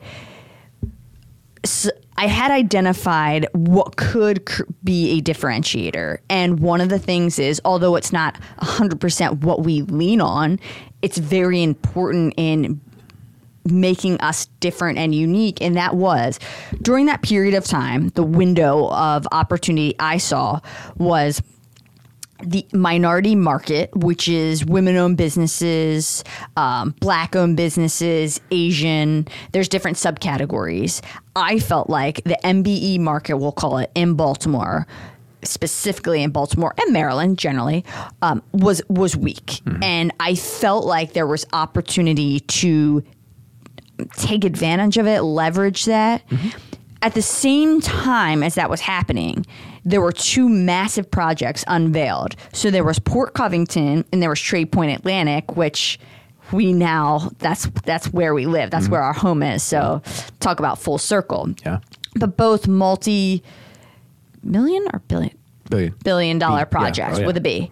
I 2.18 2.26
had 2.28 2.50
identified 2.50 3.46
what 3.52 3.96
could 3.96 4.46
cr- 4.46 4.62
be 4.82 5.18
a 5.18 5.22
differentiator. 5.22 6.18
And 6.30 6.60
one 6.60 6.80
of 6.80 6.88
the 6.88 6.98
things 6.98 7.38
is, 7.38 7.60
although 7.64 7.96
it's 7.96 8.12
not 8.12 8.38
100% 8.60 9.40
what 9.42 9.62
we 9.62 9.82
lean 9.82 10.20
on, 10.20 10.58
it's 11.02 11.18
very 11.18 11.62
important 11.62 12.34
in 12.36 12.80
making 13.64 14.20
us 14.20 14.46
different 14.60 14.98
and 14.98 15.14
unique. 15.14 15.60
And 15.60 15.76
that 15.76 15.96
was 15.96 16.38
during 16.82 17.06
that 17.06 17.22
period 17.22 17.54
of 17.54 17.64
time, 17.64 18.08
the 18.10 18.22
window 18.22 18.88
of 18.90 19.26
opportunity 19.32 19.94
I 19.98 20.18
saw 20.18 20.60
was 20.96 21.42
the 22.42 22.66
minority 22.72 23.34
market, 23.34 23.94
which 23.94 24.28
is 24.28 24.64
women 24.64 24.96
owned 24.96 25.16
businesses, 25.16 26.22
um, 26.56 26.94
black 27.00 27.34
owned 27.34 27.56
businesses, 27.56 28.40
Asian, 28.50 29.26
there's 29.52 29.68
different 29.68 29.96
subcategories. 29.96 31.02
I 31.34 31.58
felt 31.58 31.88
like 31.88 32.22
the 32.24 32.38
MBE 32.44 33.00
market, 33.00 33.36
we'll 33.36 33.52
call 33.52 33.78
it 33.78 33.90
in 33.94 34.14
Baltimore, 34.14 34.86
specifically 35.42 36.22
in 36.22 36.30
Baltimore 36.30 36.74
and 36.78 36.92
Maryland 36.92 37.38
generally 37.38 37.84
um, 38.22 38.42
was 38.52 38.82
was 38.88 39.16
weak, 39.16 39.60
and 39.82 40.12
I 40.18 40.34
felt 40.34 40.84
like 40.84 41.12
there 41.12 41.26
was 41.26 41.46
opportunity 41.52 42.40
to 42.40 43.04
take 44.16 44.44
advantage 44.44 44.98
of 44.98 45.06
it, 45.06 45.22
leverage 45.22 45.84
that. 45.86 46.22
At 47.02 47.14
the 47.14 47.22
same 47.22 47.80
time 47.80 48.42
as 48.42 48.56
that 48.56 48.68
was 48.70 48.80
happening, 48.80 49.46
there 49.86 50.00
were 50.00 50.12
two 50.12 50.48
massive 50.48 51.08
projects 51.10 51.64
unveiled. 51.68 52.34
So 52.52 52.70
there 52.70 52.84
was 52.84 52.98
Port 52.98 53.32
Covington 53.34 54.04
and 54.12 54.20
there 54.20 54.28
was 54.28 54.40
Trade 54.40 54.72
Point 54.72 54.90
Atlantic, 54.98 55.56
which 55.56 55.98
we 56.52 56.72
now 56.72 57.30
that's 57.38 57.66
that's 57.84 58.12
where 58.12 58.34
we 58.34 58.46
live. 58.46 58.70
That's 58.70 58.84
mm-hmm. 58.84 58.92
where 58.92 59.02
our 59.02 59.12
home 59.12 59.42
is. 59.42 59.62
So 59.62 60.02
talk 60.40 60.58
about 60.58 60.78
full 60.78 60.98
circle. 60.98 61.54
Yeah. 61.64 61.78
But 62.16 62.36
both 62.36 62.66
multi 62.66 63.42
million 64.42 64.86
or 64.92 64.98
billion 65.00 65.36
Billion. 65.70 65.94
billion 66.04 66.38
dollar 66.38 66.60
Yeah. 66.60 66.64
projects 66.64 67.18
Oh, 67.18 67.20
yeah. 67.20 67.26
with 67.26 67.36
a 67.36 67.40
B. 67.40 67.70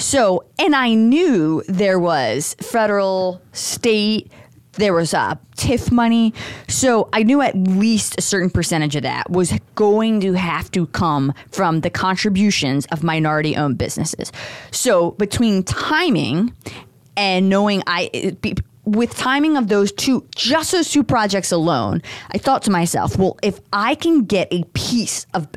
So, 0.00 0.44
and 0.60 0.76
I 0.76 0.94
knew 0.94 1.64
there 1.68 1.98
was 1.98 2.54
federal, 2.60 3.42
state, 3.52 4.30
there 4.78 4.94
was 4.94 5.12
uh, 5.12 5.34
TIF 5.56 5.92
money. 5.92 6.32
So 6.68 7.08
I 7.12 7.22
knew 7.22 7.42
at 7.42 7.56
least 7.56 8.18
a 8.18 8.22
certain 8.22 8.50
percentage 8.50 8.96
of 8.96 9.02
that 9.02 9.30
was 9.30 9.52
going 9.74 10.20
to 10.20 10.32
have 10.32 10.70
to 10.72 10.86
come 10.86 11.34
from 11.50 11.80
the 11.80 11.90
contributions 11.90 12.86
of 12.86 13.02
minority 13.02 13.56
owned 13.56 13.78
businesses. 13.78 14.32
So 14.70 15.12
between 15.12 15.64
timing 15.64 16.54
and 17.16 17.48
knowing 17.48 17.82
I, 17.86 18.36
be, 18.40 18.54
with 18.84 19.14
timing 19.14 19.56
of 19.56 19.68
those 19.68 19.92
two, 19.92 20.26
just 20.34 20.72
those 20.72 20.90
two 20.90 21.04
projects 21.04 21.52
alone, 21.52 22.02
I 22.30 22.38
thought 22.38 22.62
to 22.62 22.70
myself, 22.70 23.18
well, 23.18 23.36
if 23.42 23.60
I 23.72 23.94
can 23.94 24.24
get 24.24 24.48
a 24.50 24.64
piece 24.72 25.26
of 25.34 25.48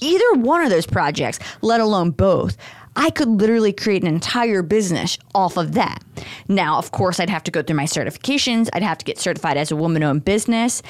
either 0.00 0.32
one 0.34 0.62
of 0.62 0.70
those 0.70 0.86
projects, 0.86 1.38
let 1.60 1.80
alone 1.80 2.10
both, 2.10 2.56
I 2.96 3.10
could 3.10 3.28
literally 3.28 3.72
create 3.72 4.02
an 4.02 4.08
entire 4.08 4.62
business 4.62 5.18
off 5.34 5.56
of 5.56 5.72
that. 5.72 6.02
Now, 6.48 6.78
of 6.78 6.92
course, 6.92 7.18
I'd 7.20 7.30
have 7.30 7.44
to 7.44 7.50
go 7.50 7.62
through 7.62 7.76
my 7.76 7.84
certifications. 7.84 8.68
I'd 8.72 8.82
have 8.82 8.98
to 8.98 9.04
get 9.04 9.18
certified 9.18 9.56
as 9.56 9.70
a 9.70 9.76
woman-owned 9.76 10.24
business. 10.24 10.82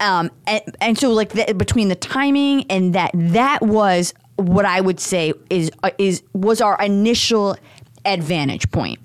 Um, 0.00 0.30
and, 0.46 0.62
and 0.80 0.98
so 0.98 1.12
like 1.12 1.30
the, 1.30 1.52
between 1.54 1.88
the 1.88 1.96
timing 1.96 2.64
and 2.70 2.94
that, 2.94 3.10
that 3.14 3.60
was 3.62 4.14
what 4.36 4.64
I 4.64 4.80
would 4.80 5.00
say 5.00 5.34
is 5.50 5.70
uh, 5.82 5.90
is 5.98 6.22
was 6.32 6.60
our 6.62 6.80
initial 6.80 7.56
advantage 8.04 8.70
point. 8.70 8.98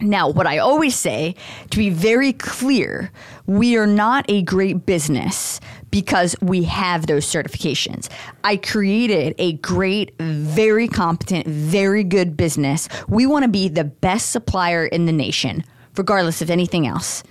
Now, 0.00 0.28
what 0.28 0.46
I 0.46 0.58
always 0.58 0.96
say, 0.96 1.34
to 1.70 1.78
be 1.78 1.90
very 1.90 2.32
clear, 2.32 3.12
we 3.46 3.76
are 3.76 3.86
not 3.86 4.24
a 4.28 4.42
great 4.42 4.84
business 4.84 5.60
because 5.92 6.34
we 6.40 6.64
have 6.64 7.06
those 7.06 7.24
certifications. 7.24 8.08
I 8.42 8.56
created 8.56 9.36
a 9.38 9.52
great, 9.58 10.18
very 10.18 10.88
competent, 10.88 11.46
very 11.46 12.02
good 12.02 12.36
business. 12.36 12.88
We 13.08 13.26
want 13.26 13.44
to 13.44 13.48
be 13.48 13.68
the 13.68 13.84
best 13.84 14.32
supplier 14.32 14.86
in 14.86 15.06
the 15.06 15.12
nation, 15.12 15.62
regardless 15.96 16.42
of 16.42 16.50
anything 16.50 16.86
else. 16.88 17.22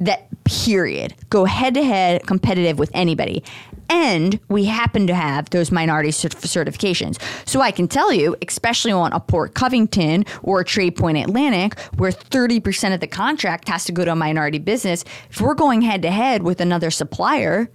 That 0.00 0.28
period. 0.44 1.14
Go 1.30 1.44
head 1.44 1.74
to 1.74 1.84
head 1.84 2.26
competitive 2.26 2.78
with 2.78 2.90
anybody. 2.94 3.44
And 3.88 4.40
we 4.48 4.64
happen 4.64 5.06
to 5.06 5.14
have 5.14 5.50
those 5.50 5.70
minority 5.70 6.08
cert- 6.08 6.34
certifications. 6.36 7.20
So 7.48 7.60
I 7.60 7.70
can 7.70 7.86
tell 7.86 8.12
you, 8.12 8.34
especially 8.46 8.92
on 8.92 9.12
a 9.12 9.20
Port 9.20 9.54
Covington 9.54 10.24
or 10.42 10.60
a 10.60 10.64
Trade 10.64 10.96
Point 10.96 11.18
Atlantic, 11.18 11.78
where 11.96 12.10
30% 12.10 12.94
of 12.94 13.00
the 13.00 13.06
contract 13.06 13.68
has 13.68 13.84
to 13.84 13.92
go 13.92 14.04
to 14.04 14.12
a 14.12 14.16
minority 14.16 14.58
business, 14.58 15.04
if 15.30 15.40
we're 15.40 15.54
going 15.54 15.82
head 15.82 16.02
to 16.02 16.10
head 16.10 16.42
with 16.42 16.60
another 16.60 16.90
supplier, 16.90 17.70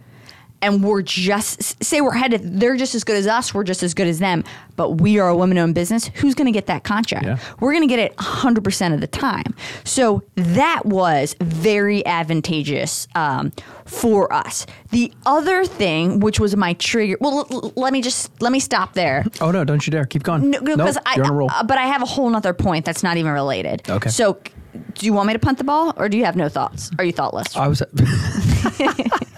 and 0.61 0.83
we're 0.83 1.01
just 1.01 1.83
say 1.83 2.01
we're 2.01 2.11
headed 2.13 2.59
they're 2.59 2.75
just 2.77 2.93
as 2.95 3.03
good 3.03 3.15
as 3.17 3.27
us 3.27 3.53
we're 3.53 3.63
just 3.63 3.83
as 3.83 3.93
good 3.93 4.07
as 4.07 4.19
them 4.19 4.43
but 4.75 4.91
we 5.01 5.19
are 5.19 5.27
a 5.29 5.35
women-owned 5.35 5.75
business 5.75 6.07
who's 6.15 6.33
going 6.35 6.45
to 6.45 6.51
get 6.51 6.65
that 6.67 6.83
contract 6.83 7.25
Yeah. 7.25 7.37
we're 7.59 7.71
going 7.73 7.87
to 7.87 7.87
get 7.87 7.99
it 7.99 8.15
100% 8.17 8.93
of 8.93 9.01
the 9.01 9.07
time 9.07 9.53
so 9.83 10.23
that 10.35 10.85
was 10.85 11.35
very 11.41 12.05
advantageous 12.05 13.07
um, 13.15 13.51
for 13.85 14.31
us 14.33 14.65
the 14.91 15.11
other 15.25 15.65
thing 15.65 16.19
which 16.19 16.39
was 16.39 16.55
my 16.55 16.73
trigger 16.73 17.17
well 17.19 17.39
l- 17.39 17.47
l- 17.51 17.73
let 17.75 17.91
me 17.93 18.01
just 18.01 18.41
let 18.41 18.51
me 18.51 18.59
stop 18.59 18.93
there 18.93 19.23
Oh 19.41 19.51
no! 19.51 19.63
Don't 19.63 19.85
you 19.87 19.91
dare! 19.91 20.05
Keep 20.05 20.23
going. 20.23 20.49
no, 20.51 20.59
Nope, 20.59 20.95
I, 21.05 21.15
you're 21.15 21.25
on 21.25 21.31
a 21.31 21.33
roll. 21.33 21.49
uh, 21.51 21.63
but 21.63 21.77
I 21.77 21.83
have 21.87 22.01
a 22.01 22.05
whole 22.05 22.29
nother 22.29 22.53
point 22.53 22.85
that's 22.85 23.01
not 23.03 23.17
even 23.17 23.31
related. 23.31 23.81
Okay. 23.89 24.09
So, 24.09 24.39
do 24.93 25.05
you 25.05 25.13
want 25.13 25.27
me 25.27 25.33
to 25.33 25.39
punt 25.39 25.57
the 25.57 25.63
ball, 25.63 25.93
or 25.97 26.09
do 26.09 26.17
you 26.17 26.25
have 26.25 26.35
no 26.35 26.47
thoughts? 26.49 26.91
Are 26.99 27.03
you 27.05 27.11
thoughtless? 27.11 27.55
I 27.55 27.67
was. 27.67 27.81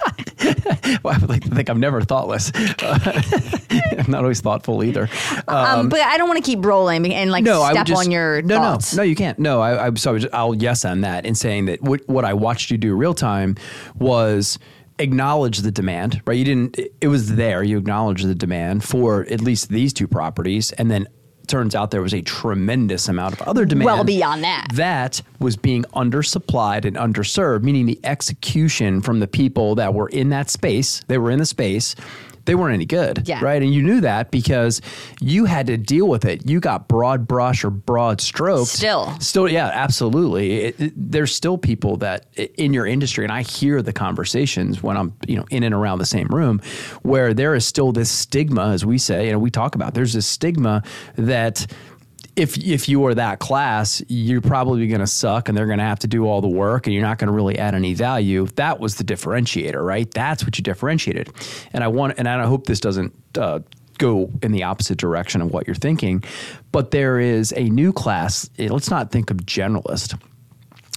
well, 1.03 1.13
I 1.13 1.17
would 1.19 1.29
like 1.29 1.43
to 1.43 1.49
think 1.49 1.69
I'm 1.69 1.79
never 1.79 2.01
thoughtless. 2.01 2.51
I'm 2.81 4.11
not 4.11 4.21
always 4.23 4.41
thoughtful 4.41 4.83
either. 4.83 5.09
um, 5.47 5.89
but 5.89 6.01
I 6.01 6.17
don't 6.17 6.27
want 6.27 6.43
to 6.43 6.49
keep 6.49 6.63
rolling 6.65 7.13
and 7.13 7.31
like 7.31 7.43
no, 7.43 7.67
step 7.69 7.85
just, 7.85 8.05
on 8.05 8.11
your 8.11 8.41
no, 8.41 8.57
thoughts. 8.57 8.93
no, 8.93 9.03
no. 9.03 9.03
You 9.03 9.15
can't. 9.15 9.39
No, 9.39 9.61
I, 9.61 9.87
I'm 9.87 9.97
sorry. 9.97 10.31
I'll 10.33 10.55
yes 10.55 10.85
on 10.85 11.01
that 11.01 11.25
in 11.25 11.35
saying 11.35 11.65
that 11.65 11.81
what, 11.81 12.07
what 12.07 12.25
I 12.25 12.33
watched 12.33 12.71
you 12.71 12.77
do 12.77 12.95
real 12.95 13.13
time 13.13 13.55
was 13.95 14.59
acknowledge 14.99 15.59
the 15.59 15.71
demand. 15.71 16.21
Right? 16.25 16.37
You 16.37 16.45
didn't. 16.45 16.79
It 17.01 17.07
was 17.07 17.35
there. 17.35 17.63
You 17.63 17.77
acknowledged 17.77 18.27
the 18.27 18.35
demand 18.35 18.83
for 18.83 19.25
at 19.29 19.41
least 19.41 19.69
these 19.69 19.93
two 19.93 20.07
properties, 20.07 20.71
and 20.73 20.89
then 20.91 21.07
turns 21.47 21.75
out 21.75 21.91
there 21.91 22.01
was 22.01 22.13
a 22.13 22.21
tremendous 22.21 23.07
amount 23.07 23.33
of 23.33 23.41
other 23.47 23.65
demand. 23.65 23.85
Well 23.85 24.03
beyond 24.03 24.43
that. 24.43 24.67
That 24.73 25.21
was 25.39 25.55
being 25.55 25.83
undersupplied 25.93 26.85
and 26.85 26.95
underserved, 26.95 27.63
meaning 27.63 27.85
the 27.85 27.99
execution 28.03 29.01
from 29.01 29.19
the 29.19 29.27
people 29.27 29.75
that 29.75 29.93
were 29.93 30.09
in 30.09 30.29
that 30.29 30.49
space, 30.49 31.01
they 31.07 31.17
were 31.17 31.31
in 31.31 31.39
the 31.39 31.45
space, 31.45 31.95
they 32.45 32.55
weren't 32.55 32.73
any 32.73 32.85
good. 32.85 33.27
Yeah. 33.27 33.43
Right. 33.43 33.61
And 33.61 33.73
you 33.73 33.81
knew 33.81 34.01
that 34.01 34.31
because 34.31 34.81
you 35.21 35.45
had 35.45 35.67
to 35.67 35.77
deal 35.77 36.07
with 36.07 36.25
it. 36.25 36.49
You 36.49 36.59
got 36.59 36.87
broad 36.87 37.27
brush 37.27 37.63
or 37.63 37.69
broad 37.69 38.19
stroke. 38.21 38.67
Still. 38.67 39.17
Still, 39.19 39.47
yeah, 39.49 39.67
absolutely. 39.73 40.51
It, 40.61 40.79
it- 40.81 40.93
there's 40.95 41.33
still 41.33 41.57
people 41.57 41.97
that 41.97 42.25
in 42.57 42.73
your 42.73 42.85
industry, 42.85 43.23
and 43.23 43.31
I 43.31 43.41
hear 43.43 43.81
the 43.81 43.93
conversations 43.93 44.81
when 44.83 44.97
I'm, 44.97 45.13
you 45.27 45.35
know, 45.37 45.45
in 45.51 45.63
and 45.63 45.73
around 45.73 45.99
the 45.99 46.05
same 46.05 46.27
room, 46.27 46.59
where 47.03 47.33
there 47.33 47.55
is 47.55 47.65
still 47.65 47.91
this 47.91 48.09
stigma, 48.09 48.69
as 48.69 48.85
we 48.85 48.97
say, 48.97 49.29
and 49.29 49.41
we 49.41 49.49
talk 49.51 49.75
about. 49.75 49.93
There's 49.93 50.13
this 50.13 50.25
stigma 50.25 50.83
that 51.15 51.65
if 52.35 52.57
if 52.57 52.89
you 52.89 53.05
are 53.05 53.13
that 53.13 53.39
class, 53.39 54.01
you're 54.07 54.41
probably 54.41 54.87
going 54.87 55.01
to 55.01 55.07
suck, 55.07 55.49
and 55.49 55.57
they're 55.57 55.67
going 55.67 55.79
to 55.79 55.85
have 55.85 55.99
to 55.99 56.07
do 56.07 56.25
all 56.25 56.41
the 56.41 56.47
work, 56.47 56.87
and 56.87 56.93
you're 56.93 57.03
not 57.03 57.17
going 57.17 57.27
to 57.27 57.33
really 57.33 57.57
add 57.57 57.75
any 57.75 57.93
value. 57.93 58.47
That 58.55 58.79
was 58.79 58.95
the 58.95 59.03
differentiator, 59.03 59.83
right? 59.83 60.09
That's 60.11 60.43
what 60.43 60.57
you 60.57 60.63
differentiated. 60.63 61.29
And 61.73 61.83
I 61.83 61.87
want, 61.87 62.15
and 62.17 62.27
I 62.27 62.43
hope 62.45 62.65
this 62.65 62.79
doesn't. 62.79 63.13
Uh, 63.37 63.59
go 63.99 64.27
in 64.41 64.51
the 64.51 64.63
opposite 64.63 64.97
direction 64.97 65.39
of 65.39 65.51
what 65.51 65.67
you're 65.67 65.75
thinking 65.75 66.23
but 66.71 66.89
there 66.89 67.19
is 67.19 67.53
a 67.55 67.65
new 67.65 67.93
class 67.93 68.49
let's 68.57 68.89
not 68.89 69.11
think 69.11 69.29
of 69.29 69.37
generalist 69.37 70.19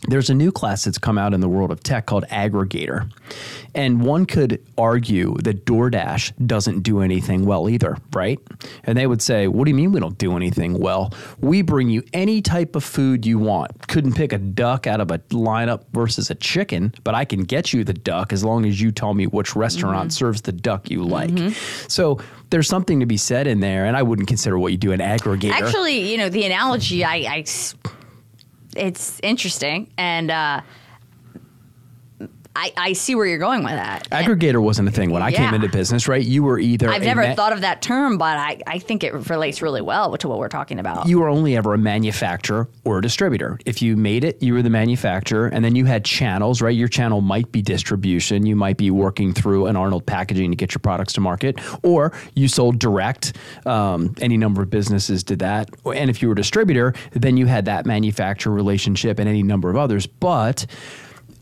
there's 0.08 0.30
a 0.30 0.34
new 0.34 0.52
class 0.52 0.84
that's 0.84 0.98
come 0.98 1.18
out 1.18 1.34
in 1.34 1.40
the 1.40 1.48
world 1.48 1.70
of 1.70 1.82
tech 1.82 2.06
called 2.06 2.24
aggregator. 2.30 3.10
And 3.74 4.02
one 4.02 4.24
could 4.26 4.62
argue 4.78 5.34
that 5.42 5.66
DoorDash 5.66 6.46
doesn't 6.46 6.82
do 6.82 7.00
anything 7.00 7.44
well 7.44 7.68
either, 7.68 7.96
right? 8.14 8.38
And 8.84 8.96
they 8.96 9.06
would 9.06 9.20
say, 9.20 9.48
What 9.48 9.64
do 9.64 9.70
you 9.70 9.74
mean 9.74 9.92
we 9.92 10.00
don't 10.00 10.18
do 10.18 10.36
anything 10.36 10.78
well? 10.78 11.12
We 11.40 11.62
bring 11.62 11.90
you 11.90 12.02
any 12.12 12.40
type 12.40 12.76
of 12.76 12.84
food 12.84 13.26
you 13.26 13.38
want. 13.38 13.88
Couldn't 13.88 14.14
pick 14.14 14.32
a 14.32 14.38
duck 14.38 14.86
out 14.86 15.00
of 15.00 15.10
a 15.10 15.18
lineup 15.30 15.84
versus 15.92 16.30
a 16.30 16.34
chicken, 16.34 16.94
but 17.04 17.14
I 17.14 17.24
can 17.24 17.44
get 17.44 17.72
you 17.72 17.84
the 17.84 17.94
duck 17.94 18.32
as 18.32 18.44
long 18.44 18.64
as 18.64 18.80
you 18.80 18.92
tell 18.92 19.14
me 19.14 19.26
which 19.26 19.56
restaurant 19.56 20.10
mm-hmm. 20.10 20.16
serves 20.16 20.42
the 20.42 20.52
duck 20.52 20.90
you 20.90 21.00
mm-hmm. 21.00 21.46
like. 21.46 21.56
So 21.88 22.20
there's 22.50 22.68
something 22.68 23.00
to 23.00 23.06
be 23.06 23.16
said 23.16 23.46
in 23.46 23.60
there. 23.60 23.86
And 23.86 23.96
I 23.96 24.02
wouldn't 24.02 24.28
consider 24.28 24.58
what 24.58 24.72
you 24.72 24.78
do 24.78 24.92
an 24.92 25.00
aggregator. 25.00 25.50
Actually, 25.50 26.10
you 26.10 26.16
know, 26.16 26.28
the 26.28 26.44
analogy, 26.44 27.04
I, 27.04 27.14
I 27.14 27.44
it's 28.76 29.20
interesting, 29.22 29.88
and 29.96 30.30
uh, 30.30 30.60
I, 32.56 32.72
I 32.76 32.92
see 32.94 33.14
where 33.14 33.26
you're 33.26 33.38
going 33.38 33.62
with 33.62 33.74
that. 33.74 34.08
Aggregator 34.10 34.62
wasn't 34.62 34.88
a 34.88 34.90
thing 34.90 35.10
when 35.10 35.22
I 35.22 35.30
came 35.30 35.52
into 35.52 35.68
business, 35.68 36.08
right? 36.08 36.24
You 36.24 36.42
were 36.42 36.58
either 36.58 36.88
I've 36.88 37.02
never 37.02 37.22
ma- 37.28 37.34
thought 37.34 37.52
of 37.52 37.60
that 37.60 37.82
term, 37.82 38.16
but 38.16 38.38
I, 38.38 38.60
I 38.66 38.78
think 38.78 39.04
it 39.04 39.12
relates 39.28 39.60
really 39.60 39.82
well 39.82 40.16
to 40.16 40.26
what 40.28 40.38
we're 40.38 40.48
talking 40.48 40.78
about. 40.78 41.06
you 41.06 41.18
were 41.20 41.28
only 41.28 41.56
ever 41.56 41.74
a 41.74 41.78
manufacturer 41.78 42.68
or 42.84 42.98
a 42.98 43.02
distributor. 43.02 43.58
If 43.66 43.82
you 43.82 43.96
made 43.96 44.24
it, 44.24 44.42
you 44.42 44.54
were 44.54 44.62
the 44.62 44.70
manufacturer, 44.70 45.48
and 45.48 45.62
then 45.64 45.76
you 45.76 45.84
had 45.84 46.04
channels, 46.04 46.62
right? 46.62 46.74
Your 46.74 46.88
channel 46.88 47.20
might 47.20 47.52
be 47.52 47.60
distribution. 47.60 48.46
You 48.46 48.56
might 48.56 48.78
be 48.78 48.90
working 48.90 49.34
through 49.34 49.66
an 49.66 49.76
Arnold 49.76 50.06
packaging 50.06 50.50
to 50.50 50.56
get 50.56 50.72
your 50.72 50.80
products 50.80 51.12
to 51.14 51.20
market, 51.20 51.60
or 51.84 52.12
you 52.34 52.48
sold 52.48 52.78
direct. 52.78 53.36
Um, 53.66 54.14
any 54.20 54.36
number 54.38 54.62
of 54.62 54.70
businesses 54.70 55.22
did 55.22 55.40
that. 55.40 55.68
And 55.84 56.08
if 56.08 56.22
you 56.22 56.28
were 56.28 56.32
a 56.32 56.36
distributor, 56.36 56.94
then 57.12 57.36
you 57.36 57.44
had 57.46 57.66
that 57.66 57.84
manufacturer 57.84 58.52
relationship 58.54 59.18
and 59.18 59.28
any 59.28 59.42
number 59.42 59.68
of 59.68 59.76
others. 59.76 60.06
But 60.06 60.66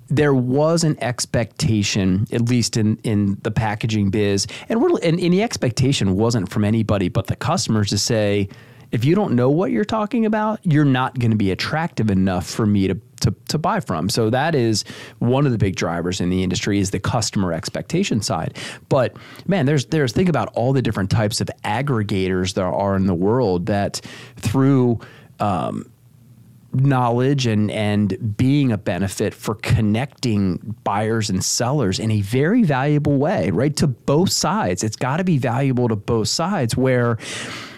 there 0.09 0.35
was 0.35 0.85
an 0.85 1.03
expectation, 1.03 2.27
at 2.33 2.43
least 2.43 2.77
in, 2.77 2.97
in 2.99 3.39
the 3.43 3.51
packaging 3.51 4.11
biz, 4.11 4.47
and 4.69 4.81
and, 5.03 5.21
and 5.21 5.33
the 5.33 5.43
expectation 5.43 6.15
wasn't 6.15 6.51
from 6.51 6.65
anybody 6.65 7.09
but 7.09 7.27
the 7.27 7.37
customers 7.37 7.91
to 7.91 7.99
say, 7.99 8.49
if 8.95 9.05
you 9.05 9.17
don't 9.17 9.35
know 9.35 9.51
what 9.51 9.73
you're 9.73 9.85
talking 9.85 10.25
about, 10.25 10.61
you're 10.63 10.85
not 10.85 11.19
going 11.19 11.33
to 11.33 11.37
be 11.37 11.51
attractive 11.51 12.11
enough 12.11 12.47
for 12.47 12.65
me 12.65 12.87
to, 12.87 12.95
to, 13.23 13.35
to 13.49 13.59
buy 13.59 13.81
from. 13.81 14.09
So 14.09 14.31
that 14.31 14.55
is 14.55 14.85
one 15.19 15.47
of 15.47 15.53
the 15.53 15.59
big 15.59 15.75
drivers 15.75 16.21
in 16.21 16.31
the 16.31 16.45
industry 16.45 16.79
is 16.79 16.93
the 16.93 17.01
customer 17.01 17.53
expectation 17.53 18.21
side. 18.21 18.57
But 18.89 19.17
man, 19.47 19.67
there's 19.67 19.87
there's 19.87 20.13
think 20.13 20.29
about 20.29 20.53
all 20.55 20.73
the 20.73 20.83
different 20.83 21.11
types 21.11 21.41
of 21.41 21.51
aggregators 21.65 22.55
there 22.55 22.67
are 22.67 22.95
in 22.95 23.07
the 23.07 23.15
world 23.15 23.67
that 23.67 24.01
through 24.37 25.01
um, 25.41 25.91
knowledge 26.75 27.47
and 27.47 27.71
and 27.71 28.37
being 28.37 28.73
a 28.73 28.79
benefit 28.79 29.35
for 29.35 29.55
connecting 29.57 30.77
buyers 30.85 31.31
and 31.31 31.45
sellers 31.45 31.99
in 31.99 32.11
a 32.11 32.21
very 32.21 32.63
valuable 32.63 33.17
way, 33.17 33.51
right? 33.51 33.77
To 33.77 33.87
both 33.87 34.31
sides. 34.31 34.83
It's 34.83 34.97
got 34.97 35.19
to 35.19 35.25
be 35.25 35.39
valuable 35.39 35.89
to 35.89 35.97
both 35.97 36.29
sides 36.29 36.77
where 36.77 37.19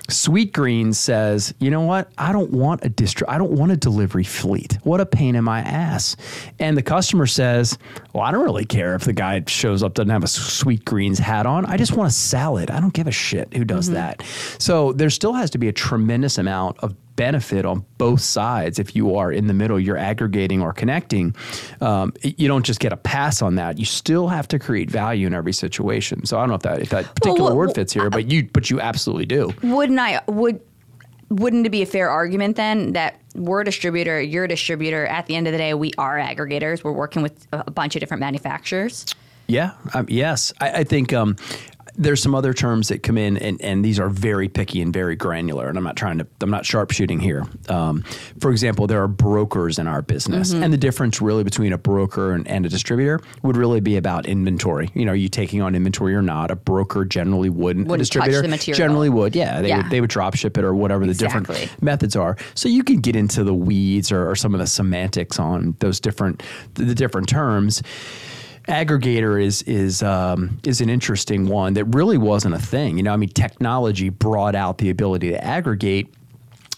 Sweet 0.08 0.52
Sweetgreen 0.52 0.94
says, 0.94 1.52
"You 1.58 1.70
know 1.70 1.80
what? 1.80 2.10
I 2.16 2.32
don't 2.32 2.52
want 2.52 2.84
a 2.84 2.90
distri- 2.90 3.24
I 3.28 3.38
don't 3.38 3.52
want 3.52 3.72
a 3.72 3.76
delivery 3.76 4.22
fleet. 4.22 4.78
What 4.84 5.00
a 5.00 5.06
pain 5.06 5.34
in 5.34 5.42
my 5.42 5.60
ass." 5.60 6.16
And 6.60 6.76
the 6.76 6.82
customer 6.82 7.26
says, 7.26 7.76
"Well, 8.12 8.22
I 8.22 8.30
don't 8.30 8.44
really 8.44 8.64
care 8.64 8.94
if 8.94 9.02
the 9.02 9.12
guy 9.12 9.42
shows 9.48 9.82
up 9.82 9.94
doesn't 9.94 10.10
have 10.10 10.22
a 10.22 10.28
Sweetgreens 10.28 11.18
hat 11.18 11.46
on. 11.46 11.66
I 11.66 11.76
just 11.76 11.96
want 11.96 12.08
a 12.08 12.14
salad. 12.14 12.70
I 12.70 12.80
don't 12.80 12.92
give 12.92 13.08
a 13.08 13.12
shit 13.12 13.52
who 13.54 13.64
does 13.64 13.86
mm-hmm. 13.86 13.94
that." 13.94 14.22
So 14.58 14.92
there 14.92 15.10
still 15.10 15.32
has 15.32 15.50
to 15.50 15.58
be 15.58 15.68
a 15.68 15.72
tremendous 15.72 16.38
amount 16.38 16.78
of 16.78 16.94
benefit 17.16 17.64
on 17.64 17.84
both 17.98 18.20
sides 18.20 18.78
if 18.78 18.94
you 18.94 19.16
are 19.16 19.32
in 19.32 19.46
the 19.46 19.54
middle 19.54 19.80
you're 19.80 19.96
aggregating 19.96 20.62
or 20.62 20.72
connecting 20.72 21.34
um, 21.80 22.12
you 22.22 22.46
don't 22.46 22.64
just 22.64 22.78
get 22.80 22.92
a 22.92 22.96
pass 22.96 23.42
on 23.42 23.54
that 23.56 23.78
you 23.78 23.84
still 23.84 24.28
have 24.28 24.46
to 24.46 24.58
create 24.58 24.90
value 24.90 25.26
in 25.26 25.34
every 25.34 25.52
situation 25.52 26.24
so 26.24 26.36
i 26.36 26.40
don't 26.40 26.48
know 26.50 26.54
if 26.54 26.62
that 26.62 26.80
if 26.80 26.90
that 26.90 27.04
particular 27.14 27.50
what- 27.50 27.56
word 27.56 27.74
fits 27.74 27.92
here 27.92 28.10
but 28.10 28.30
you 28.30 28.48
but 28.52 28.70
you 28.70 28.80
absolutely 28.80 29.26
do 29.26 29.52
Wouldn't 29.62 29.98
I 29.98 30.20
would 30.28 30.60
wouldn't 31.28 31.66
it 31.66 31.70
be 31.70 31.82
a 31.82 31.86
fair 31.86 32.08
argument 32.08 32.56
then 32.56 32.92
that 32.92 33.20
we're 33.34 33.62
a 33.62 33.64
distributor, 33.64 34.20
you're 34.20 34.44
a 34.44 34.48
distributor. 34.48 35.06
At 35.06 35.26
the 35.26 35.34
end 35.34 35.46
of 35.46 35.52
the 35.52 35.58
day, 35.58 35.74
we 35.74 35.92
are 35.98 36.16
aggregators. 36.18 36.84
We're 36.84 36.92
working 36.92 37.22
with 37.22 37.46
a 37.52 37.70
bunch 37.70 37.96
of 37.96 38.00
different 38.00 38.20
manufacturers. 38.20 39.06
Yeah, 39.48 39.72
um, 39.94 40.06
yes. 40.08 40.52
I, 40.60 40.70
I 40.70 40.84
think 40.84 41.12
um, 41.12 41.36
there's 41.98 42.22
some 42.22 42.34
other 42.34 42.52
terms 42.52 42.88
that 42.88 43.02
come 43.02 43.16
in, 43.18 43.36
and, 43.38 43.60
and 43.60 43.84
these 43.84 43.98
are 43.98 44.08
very 44.08 44.48
picky 44.48 44.82
and 44.82 44.92
very 44.92 45.16
granular. 45.16 45.68
And 45.68 45.78
I'm 45.78 45.84
not 45.84 45.96
trying 45.96 46.18
to, 46.18 46.26
I'm 46.40 46.50
not 46.50 46.64
sharpshooting 46.64 47.20
here. 47.20 47.44
Um, 47.68 48.02
for 48.40 48.50
example, 48.50 48.86
there 48.86 49.02
are 49.02 49.08
brokers 49.08 49.78
in 49.78 49.86
our 49.86 50.02
business, 50.02 50.52
and 50.52 50.72
the 50.72 50.78
difference 50.78 51.20
really 51.20 51.44
between 51.44 51.72
a 51.72 51.78
broker 51.78 52.32
and, 52.32 52.46
and 52.48 52.66
a 52.66 52.68
distributor 52.68 53.20
would 53.42 53.56
really 53.56 53.80
be 53.80 53.96
about 53.96 54.26
inventory. 54.26 54.90
You 54.94 55.04
know, 55.04 55.12
are 55.12 55.16
you 55.16 55.28
taking 55.28 55.62
on 55.62 55.74
inventory 55.74 56.14
or 56.14 56.22
not? 56.22 56.50
A 56.50 56.56
broker 56.56 57.04
generally 57.04 57.50
wouldn't. 57.50 57.88
Wouldn't 57.88 58.00
a 58.00 58.10
distributor 58.10 58.42
generally 58.74 59.08
would. 59.08 59.34
Yeah, 59.34 59.60
they 59.62 59.68
Yeah. 59.68 59.78
would. 59.78 59.90
They 59.90 60.00
would 60.00 60.10
drop 60.10 60.34
ship 60.36 60.58
it 60.58 60.64
or 60.64 60.74
whatever 60.74 61.06
the 61.06 61.14
different 61.14 61.48
methods 61.82 62.16
are. 62.16 62.36
So 62.54 62.68
you 62.68 62.84
can 62.84 63.00
get 63.00 63.16
into 63.16 63.44
the 63.44 63.54
weeds 63.54 64.12
or, 64.12 64.30
or 64.30 64.36
some 64.36 64.54
of 64.54 64.60
the 64.60 64.66
semantics 64.66 65.38
on 65.38 65.76
those 65.80 66.00
different 66.00 66.42
the 66.74 66.94
different 66.94 67.28
terms. 67.28 67.82
Aggregator 68.68 69.42
is 69.42 69.62
is 69.62 70.02
um, 70.02 70.58
is 70.64 70.80
an 70.80 70.90
interesting 70.90 71.46
one 71.46 71.74
that 71.74 71.84
really 71.84 72.18
wasn't 72.18 72.54
a 72.54 72.58
thing. 72.58 72.96
You 72.96 73.04
know, 73.04 73.12
I 73.12 73.16
mean, 73.16 73.28
technology 73.28 74.08
brought 74.08 74.54
out 74.54 74.78
the 74.78 74.90
ability 74.90 75.30
to 75.30 75.44
aggregate 75.44 76.12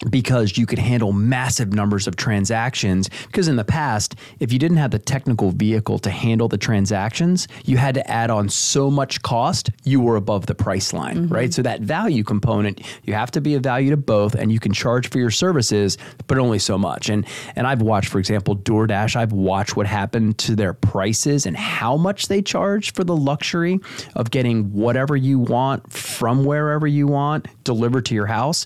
because 0.09 0.57
you 0.57 0.65
could 0.65 0.79
handle 0.79 1.11
massive 1.11 1.73
numbers 1.73 2.07
of 2.07 2.15
transactions. 2.15 3.09
Because 3.27 3.47
in 3.47 3.57
the 3.57 3.65
past, 3.65 4.15
if 4.39 4.53
you 4.53 4.59
didn't 4.59 4.77
have 4.77 4.91
the 4.91 4.99
technical 4.99 5.51
vehicle 5.51 5.99
to 5.99 6.09
handle 6.09 6.47
the 6.47 6.57
transactions, 6.57 7.47
you 7.65 7.77
had 7.77 7.95
to 7.95 8.09
add 8.09 8.29
on 8.29 8.49
so 8.49 8.89
much 8.89 9.21
cost, 9.21 9.69
you 9.83 9.99
were 9.99 10.15
above 10.15 10.45
the 10.45 10.55
price 10.55 10.93
line, 10.93 11.17
mm-hmm. 11.17 11.33
right? 11.33 11.53
So 11.53 11.61
that 11.63 11.81
value 11.81 12.23
component, 12.23 12.81
you 13.03 13.13
have 13.13 13.31
to 13.31 13.41
be 13.41 13.55
a 13.55 13.59
value 13.59 13.89
to 13.89 13.97
both, 13.97 14.35
and 14.35 14.51
you 14.51 14.59
can 14.59 14.71
charge 14.71 15.09
for 15.09 15.17
your 15.17 15.31
services, 15.31 15.97
but 16.27 16.37
only 16.37 16.59
so 16.59 16.77
much. 16.77 17.09
And 17.09 17.25
and 17.55 17.67
I've 17.67 17.81
watched, 17.81 18.09
for 18.09 18.19
example, 18.19 18.55
DoorDash. 18.55 19.15
I've 19.15 19.33
watched 19.33 19.75
what 19.75 19.85
happened 19.85 20.37
to 20.39 20.55
their 20.55 20.73
prices 20.73 21.45
and 21.45 21.57
how 21.57 21.97
much 21.97 22.27
they 22.27 22.41
charge 22.41 22.93
for 22.93 23.03
the 23.03 23.15
luxury 23.15 23.79
of 24.15 24.31
getting 24.31 24.71
whatever 24.71 25.15
you 25.15 25.39
want 25.39 25.91
from 25.91 26.45
wherever 26.45 26.87
you 26.87 27.07
want 27.07 27.47
delivered 27.63 28.05
to 28.05 28.15
your 28.15 28.25
house 28.25 28.65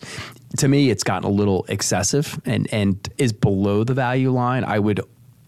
to 0.58 0.68
me 0.68 0.89
it's 0.89 1.04
gotten 1.04 1.24
a 1.24 1.32
little 1.32 1.66
excessive 1.68 2.39
and 2.45 2.72
and 2.74 3.10
is 3.18 3.34
below 3.34 3.84
the 3.84 3.93
value 3.93 4.32
line. 4.32 4.64
I 4.64 4.80
would 4.80 5.01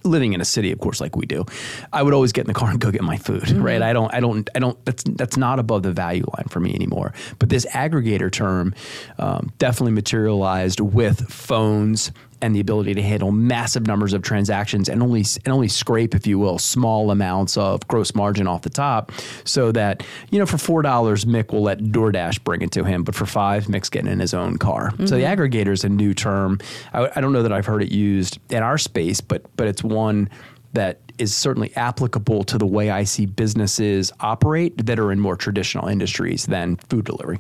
living 0.04 0.34
in 0.34 0.42
a 0.42 0.46
city 0.46 0.72
of 0.72 0.80
course 0.80 1.02
like 1.02 1.16
we 1.16 1.26
do 1.26 1.44
i 1.92 2.04
would 2.04 2.14
always 2.14 2.32
get 2.32 2.42
in 2.42 2.48
the 2.48 2.54
car 2.54 2.70
and 2.70 2.80
go 2.80 2.92
get 2.92 3.02
my 3.02 3.18
food 3.18 3.50
right? 3.54 3.82
I 3.82 3.92
don't 3.92 4.14
i 4.14 4.20
don't 4.20 4.48
i 4.54 4.60
don't 4.60 4.84
that's 4.86 5.04
that's 5.04 5.36
not 5.36 5.58
above 5.58 5.82
the 5.82 5.92
value 5.92 6.26
line 6.38 6.46
for 6.48 6.60
me 6.60 6.76
anymore. 6.76 7.14
But 7.40 7.50
this 7.50 7.66
aggregator 7.68 8.32
term 8.32 8.76
um, 9.18 9.52
definitely 9.58 9.94
materialized 9.94 10.80
with 10.80 11.28
phones 11.28 12.12
and 12.42 12.56
the 12.56 12.60
ability 12.60 12.94
to 12.94 13.02
handle 13.02 13.32
massive 13.32 13.88
numbers 13.88 14.14
of 14.14 14.22
transactions 14.22 14.90
and 14.90 15.02
only 15.02 15.24
and 15.44 15.54
only 15.54 15.68
scrape, 15.68 16.16
if 16.16 16.28
you 16.28 16.40
will, 16.40 16.60
small 16.60 17.12
amounts 17.12 17.58
of 17.58 17.88
gross 17.88 18.16
margin 18.16 18.48
off 18.48 18.62
the 18.62 18.70
top, 18.70 19.12
so 19.44 19.72
that 19.72 20.04
you 20.32 20.40
know 20.40 20.46
for 20.46 20.58
four 20.58 20.82
dollars, 20.82 21.26
Mick 21.26 21.52
will 21.52 21.64
let 21.64 21.80
DoorDash 21.80 22.44
bring 22.44 22.62
it 22.62 22.72
to 22.72 22.84
him, 22.84 23.04
but 23.04 23.16
for 23.16 23.26
five, 23.26 23.66
Mick's 23.66 23.90
getting 23.90 24.12
in 24.12 24.20
his 24.20 24.34
own 24.34 24.58
car. 24.58 24.92
So 24.92 25.16
the 25.16 25.24
mm-hmm. 25.24 25.42
aggregator 25.42 25.72
is 25.72 25.84
a 25.84 25.90
new 25.90 26.14
term. 26.14 26.60
I, 26.94 27.10
I 27.16 27.22
don't 27.22 27.34
know 27.34 27.44
that 27.44 27.54
I've 27.54 27.66
heard 27.66 27.84
it 27.84 27.92
used 27.92 28.40
in 28.50 28.64
our 28.64 28.78
space, 28.78 29.22
but 29.22 29.44
but 29.58 29.68
it's 29.68 29.84
one 29.84 30.30
that 30.74 31.00
is 31.18 31.34
certainly 31.34 31.72
applicable 31.76 32.44
to 32.44 32.58
the 32.58 32.66
way 32.66 32.90
I 32.90 33.06
see 33.06 33.26
businesses 33.26 34.12
operate 34.20 34.86
that 34.86 35.00
are 35.00 35.12
in 35.12 35.20
more 35.20 35.36
traditional 35.36 35.88
industries 35.88 36.46
than 36.46 36.76
food 36.76 37.06
delivery. 37.06 37.40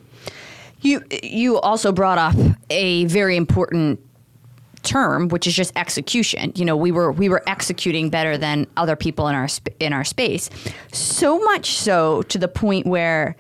You 0.82 1.04
you 1.24 1.60
also 1.60 1.92
brought 1.92 2.18
up 2.18 2.36
a 2.70 3.06
very 3.06 3.36
important 3.36 4.00
term, 4.86 5.28
which 5.30 5.48
is 5.48 5.56
just 5.56 5.76
execution. 5.76 6.52
You 6.56 6.66
know, 6.66 6.78
we 6.78 6.92
were 6.92 7.12
we 7.12 7.28
were 7.30 7.44
executing 7.48 8.10
better 8.10 8.38
than 8.38 8.68
other 8.78 8.96
people 8.96 9.28
in 9.28 9.36
our 9.36 9.48
sp- 9.50 9.76
in 9.80 9.92
our 9.94 10.04
space. 10.04 10.50
So 10.92 11.40
much 11.40 11.72
so 11.72 12.22
to 12.24 12.38
the 12.38 12.48
point 12.48 12.86
where 12.86 13.36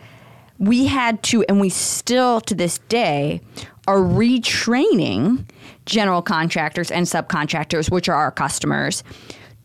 we 0.57 0.85
had 0.85 1.21
to, 1.23 1.43
and 1.43 1.59
we 1.59 1.69
still 1.69 2.41
to 2.41 2.55
this 2.55 2.79
day 2.89 3.41
are 3.87 3.99
retraining 3.99 5.45
general 5.85 6.21
contractors 6.21 6.91
and 6.91 7.05
subcontractors, 7.05 7.91
which 7.91 8.09
are 8.09 8.15
our 8.15 8.31
customers, 8.31 9.03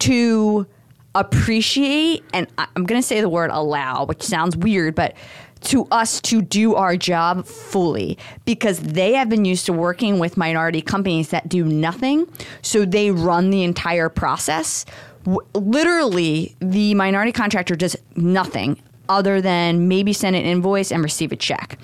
to 0.00 0.66
appreciate 1.14 2.22
and 2.32 2.46
I'm 2.56 2.84
going 2.84 3.00
to 3.00 3.06
say 3.06 3.20
the 3.20 3.28
word 3.28 3.50
allow, 3.50 4.04
which 4.04 4.22
sounds 4.22 4.56
weird, 4.56 4.94
but 4.94 5.14
to 5.62 5.86
us 5.90 6.20
to 6.22 6.42
do 6.42 6.74
our 6.74 6.96
job 6.96 7.46
fully 7.46 8.18
because 8.44 8.80
they 8.80 9.14
have 9.14 9.28
been 9.28 9.44
used 9.44 9.66
to 9.66 9.72
working 9.72 10.18
with 10.18 10.36
minority 10.36 10.82
companies 10.82 11.28
that 11.30 11.48
do 11.48 11.64
nothing. 11.64 12.26
So 12.62 12.84
they 12.84 13.10
run 13.10 13.50
the 13.50 13.62
entire 13.62 14.08
process. 14.08 14.86
W- 15.24 15.46
literally, 15.54 16.56
the 16.60 16.94
minority 16.94 17.32
contractor 17.32 17.76
does 17.76 17.96
nothing 18.16 18.80
other 19.08 19.40
than 19.40 19.88
maybe 19.88 20.12
send 20.12 20.36
an 20.36 20.44
invoice 20.44 20.90
and 20.92 21.02
receive 21.02 21.32
a 21.32 21.36
check. 21.36 21.78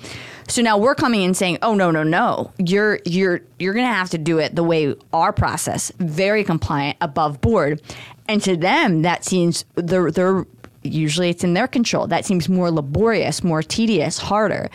So 0.47 0.61
now 0.61 0.77
we're 0.77 0.95
coming 0.95 1.23
in 1.23 1.33
saying, 1.33 1.57
"Oh 1.61 1.75
no, 1.75 1.91
no, 1.91 2.03
no. 2.03 2.51
You're 2.57 2.99
you're 3.05 3.41
you're 3.59 3.73
going 3.73 3.85
to 3.85 3.93
have 3.93 4.09
to 4.11 4.17
do 4.17 4.39
it 4.39 4.55
the 4.55 4.63
way 4.63 4.95
our 5.11 5.33
process, 5.33 5.91
very 5.99 6.43
compliant, 6.43 6.97
above 7.01 7.41
board." 7.41 7.81
And 8.29 8.41
to 8.43 8.55
them, 8.55 9.01
that 9.01 9.25
seems 9.25 9.65
they're 9.75 10.09
they're 10.09 10.45
usually 10.87 11.29
it's 11.29 11.43
in 11.43 11.53
their 11.53 11.67
control. 11.67 12.07
That 12.07 12.25
seems 12.25 12.49
more 12.49 12.71
laborious, 12.71 13.43
more 13.43 13.63
tedious, 13.63 14.17
harder. 14.17 14.69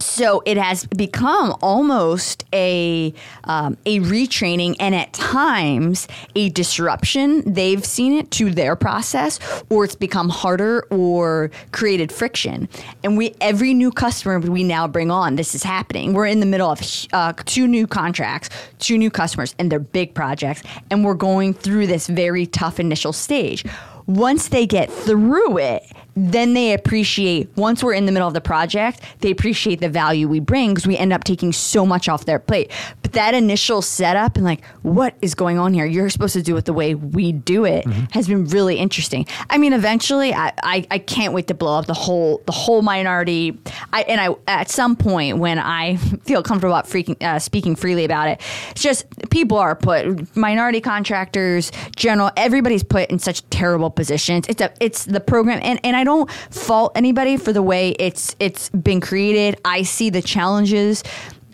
So 0.00 0.42
it 0.46 0.56
has 0.56 0.86
become 0.86 1.56
almost 1.60 2.44
a 2.52 3.12
um, 3.44 3.76
a 3.84 4.00
retraining 4.00 4.74
and 4.80 4.94
at 4.94 5.12
times 5.12 6.08
a 6.34 6.50
disruption. 6.50 7.52
They've 7.52 7.84
seen 7.84 8.14
it 8.14 8.30
to 8.32 8.50
their 8.50 8.74
process, 8.74 9.38
or 9.70 9.84
it's 9.84 9.94
become 9.94 10.28
harder 10.28 10.86
or 10.90 11.50
created 11.72 12.10
friction. 12.10 12.68
And 13.04 13.16
we 13.16 13.34
every 13.40 13.74
new 13.74 13.90
customer 13.90 14.38
we 14.38 14.64
now 14.64 14.88
bring 14.88 15.10
on, 15.10 15.36
this 15.36 15.54
is 15.54 15.62
happening. 15.62 16.14
We're 16.14 16.26
in 16.26 16.40
the 16.40 16.46
middle 16.46 16.70
of 16.70 16.80
uh, 17.12 17.32
two 17.44 17.66
new 17.66 17.86
contracts, 17.86 18.50
two 18.78 18.98
new 18.98 19.10
customers, 19.10 19.54
and 19.58 19.70
they're 19.70 19.78
big 19.78 20.14
projects, 20.14 20.62
and 20.90 21.04
we're 21.04 21.14
going 21.14 21.54
through 21.54 21.86
this 21.86 22.06
very 22.06 22.46
tough 22.46 22.80
initial 22.80 23.12
stage. 23.12 23.64
Once 24.08 24.48
they 24.48 24.64
get 24.64 24.90
through 24.90 25.58
it, 25.58 25.82
then 26.26 26.54
they 26.54 26.72
appreciate 26.72 27.48
once 27.56 27.82
we're 27.82 27.94
in 27.94 28.06
the 28.06 28.12
middle 28.12 28.28
of 28.28 28.34
the 28.34 28.40
project 28.40 29.00
they 29.20 29.30
appreciate 29.30 29.80
the 29.80 29.88
value 29.88 30.28
we 30.28 30.40
bring 30.40 30.74
because 30.74 30.86
we 30.86 30.96
end 30.96 31.12
up 31.12 31.24
taking 31.24 31.52
so 31.52 31.86
much 31.86 32.08
off 32.08 32.24
their 32.24 32.38
plate. 32.38 32.70
But 33.02 33.12
that 33.12 33.34
initial 33.34 33.82
setup 33.82 34.36
and 34.36 34.44
like 34.44 34.64
what 34.82 35.14
is 35.22 35.34
going 35.34 35.58
on 35.58 35.74
here? 35.74 35.86
You're 35.86 36.10
supposed 36.10 36.34
to 36.34 36.42
do 36.42 36.56
it 36.56 36.64
the 36.64 36.72
way 36.72 36.94
we 36.94 37.32
do 37.32 37.64
it 37.64 37.86
has 38.12 38.28
been 38.28 38.46
really 38.46 38.76
interesting. 38.76 39.26
I 39.50 39.58
mean 39.58 39.72
eventually 39.72 40.32
I, 40.34 40.52
I 40.62 40.86
i 40.90 40.98
can't 40.98 41.32
wait 41.32 41.46
to 41.48 41.54
blow 41.54 41.78
up 41.78 41.86
the 41.86 41.94
whole 41.94 42.42
the 42.46 42.52
whole 42.52 42.82
minority. 42.82 43.58
I 43.92 44.02
and 44.02 44.20
i 44.20 44.34
at 44.46 44.70
some 44.70 44.96
point 44.96 45.38
when 45.38 45.58
i 45.58 45.96
feel 46.24 46.42
comfortable 46.42 46.74
about 46.74 46.86
freaking 46.86 47.20
uh, 47.22 47.38
speaking 47.38 47.76
freely 47.76 48.04
about 48.04 48.28
it 48.28 48.40
it's 48.70 48.82
just 48.82 49.06
people 49.30 49.58
are 49.58 49.74
put 49.74 50.36
minority 50.36 50.80
contractors 50.80 51.70
general 51.96 52.30
everybody's 52.36 52.82
put 52.82 53.10
in 53.10 53.18
such 53.18 53.48
terrible 53.50 53.90
positions. 53.90 54.46
It's 54.48 54.60
a 54.60 54.72
it's 54.80 55.04
the 55.04 55.20
program 55.20 55.60
and 55.62 55.80
and 55.84 55.96
i 55.96 56.04
don't 56.08 56.30
fault 56.50 56.92
anybody 56.94 57.36
for 57.36 57.52
the 57.52 57.62
way 57.62 57.90
it's 57.98 58.34
it's 58.40 58.70
been 58.70 59.00
created. 59.00 59.60
I 59.64 59.82
see 59.82 60.10
the 60.10 60.22
challenges. 60.22 61.04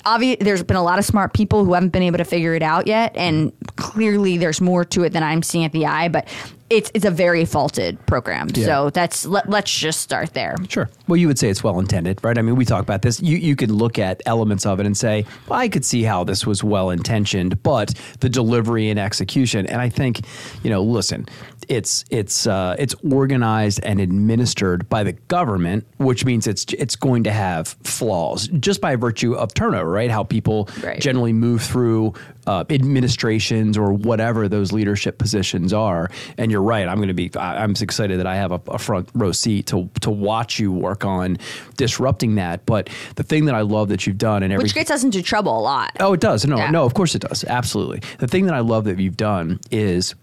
Obvious 0.06 0.36
there's 0.40 0.62
been 0.62 0.76
a 0.76 0.82
lot 0.82 0.98
of 0.98 1.04
smart 1.04 1.32
people 1.32 1.64
who 1.64 1.72
haven't 1.72 1.90
been 1.90 2.02
able 2.02 2.18
to 2.18 2.24
figure 2.24 2.54
it 2.54 2.62
out 2.62 2.86
yet 2.86 3.16
and 3.16 3.52
clearly 3.76 4.36
there's 4.36 4.60
more 4.60 4.84
to 4.84 5.02
it 5.02 5.14
than 5.14 5.22
i'm 5.22 5.42
seeing 5.42 5.64
at 5.64 5.72
the 5.72 5.86
eye 5.86 6.08
but 6.08 6.28
it's 6.76 6.90
it's 6.94 7.04
a 7.04 7.10
very 7.10 7.44
faulted 7.44 8.04
program 8.06 8.48
Yeah. 8.54 8.66
so 8.66 8.90
that's 8.90 9.24
let, 9.26 9.48
let's 9.48 9.72
just 9.86 10.00
start 10.00 10.34
there 10.34 10.54
Sure. 10.68 10.88
Well, 11.06 11.16
you 11.18 11.28
would 11.28 11.38
say 11.38 11.50
it's 11.50 11.62
well 11.62 11.78
intended, 11.78 12.18
right? 12.24 12.38
I 12.38 12.42
mean, 12.42 12.56
we 12.56 12.64
talk 12.64 12.82
about 12.82 13.02
this. 13.02 13.20
You 13.20 13.36
you 13.36 13.54
could 13.56 13.70
look 13.70 13.98
at 13.98 14.22
elements 14.26 14.64
of 14.64 14.80
it 14.80 14.86
and 14.86 14.96
say, 14.96 15.26
well, 15.48 15.58
I 15.58 15.68
could 15.68 15.84
see 15.84 16.02
how 16.02 16.24
this 16.24 16.46
was 16.46 16.64
well 16.64 16.88
intentioned, 16.90 17.62
but 17.62 17.92
the 18.20 18.28
delivery 18.30 18.88
and 18.88 18.98
execution. 18.98 19.66
And 19.66 19.80
I 19.82 19.90
think, 19.90 20.22
you 20.62 20.70
know, 20.70 20.82
listen, 20.82 21.26
it's 21.68 22.04
it's 22.10 22.46
uh, 22.46 22.74
it's 22.78 22.94
organized 23.12 23.80
and 23.84 24.00
administered 24.00 24.88
by 24.88 25.02
the 25.04 25.12
government, 25.28 25.86
which 25.98 26.24
means 26.24 26.46
it's 26.46 26.64
it's 26.72 26.96
going 26.96 27.24
to 27.24 27.32
have 27.32 27.68
flaws 27.84 28.48
just 28.60 28.80
by 28.80 28.96
virtue 28.96 29.34
of 29.34 29.52
turnover, 29.54 29.90
right? 29.90 30.10
How 30.10 30.24
people 30.24 30.68
Right. 30.82 31.00
generally 31.00 31.32
move 31.34 31.62
through 31.62 32.14
uh, 32.46 32.64
administrations 32.70 33.76
or 33.78 33.92
whatever 33.92 34.48
those 34.48 34.72
leadership 34.72 35.18
positions 35.18 35.72
are. 35.72 36.10
And 36.38 36.50
you're 36.50 36.62
right. 36.62 36.86
I'm 36.88 36.96
going 36.98 37.08
to 37.08 37.14
be. 37.14 37.30
I- 37.36 37.62
I'm 37.62 37.72
excited 37.80 38.18
that 38.20 38.26
I 38.26 38.36
have 38.36 38.52
a, 38.52 38.60
a 38.68 38.78
front 38.78 39.08
row 39.14 39.32
seat 39.32 39.66
to 39.68 39.88
to 40.00 40.10
watch 40.10 40.58
you 40.58 40.72
work 40.72 41.04
on 41.04 41.38
disrupting 41.76 42.34
that. 42.36 42.64
But 42.66 42.90
the 43.16 43.22
thing 43.22 43.46
that 43.46 43.54
I 43.54 43.60
love 43.62 43.88
that 43.88 44.06
you've 44.06 44.18
done 44.18 44.42
and 44.42 44.52
every 44.52 44.62
which 44.62 44.74
gets 44.74 44.90
us 44.90 45.04
into 45.04 45.22
trouble 45.22 45.58
a 45.58 45.60
lot 45.60 45.92
Oh, 46.00 46.12
it 46.12 46.20
does. 46.20 46.44
No, 46.46 46.56
Yeah. 46.56 46.70
no, 46.70 46.84
of 46.84 46.94
course 46.94 47.14
it 47.14 47.20
does. 47.22 47.44
Absolutely. 47.44 48.00
The 48.18 48.28
thing 48.28 48.46
that 48.46 48.54
I 48.54 48.60
love 48.60 48.84
that 48.84 48.98
you've 48.98 49.16
done 49.16 49.60
is 49.70 50.14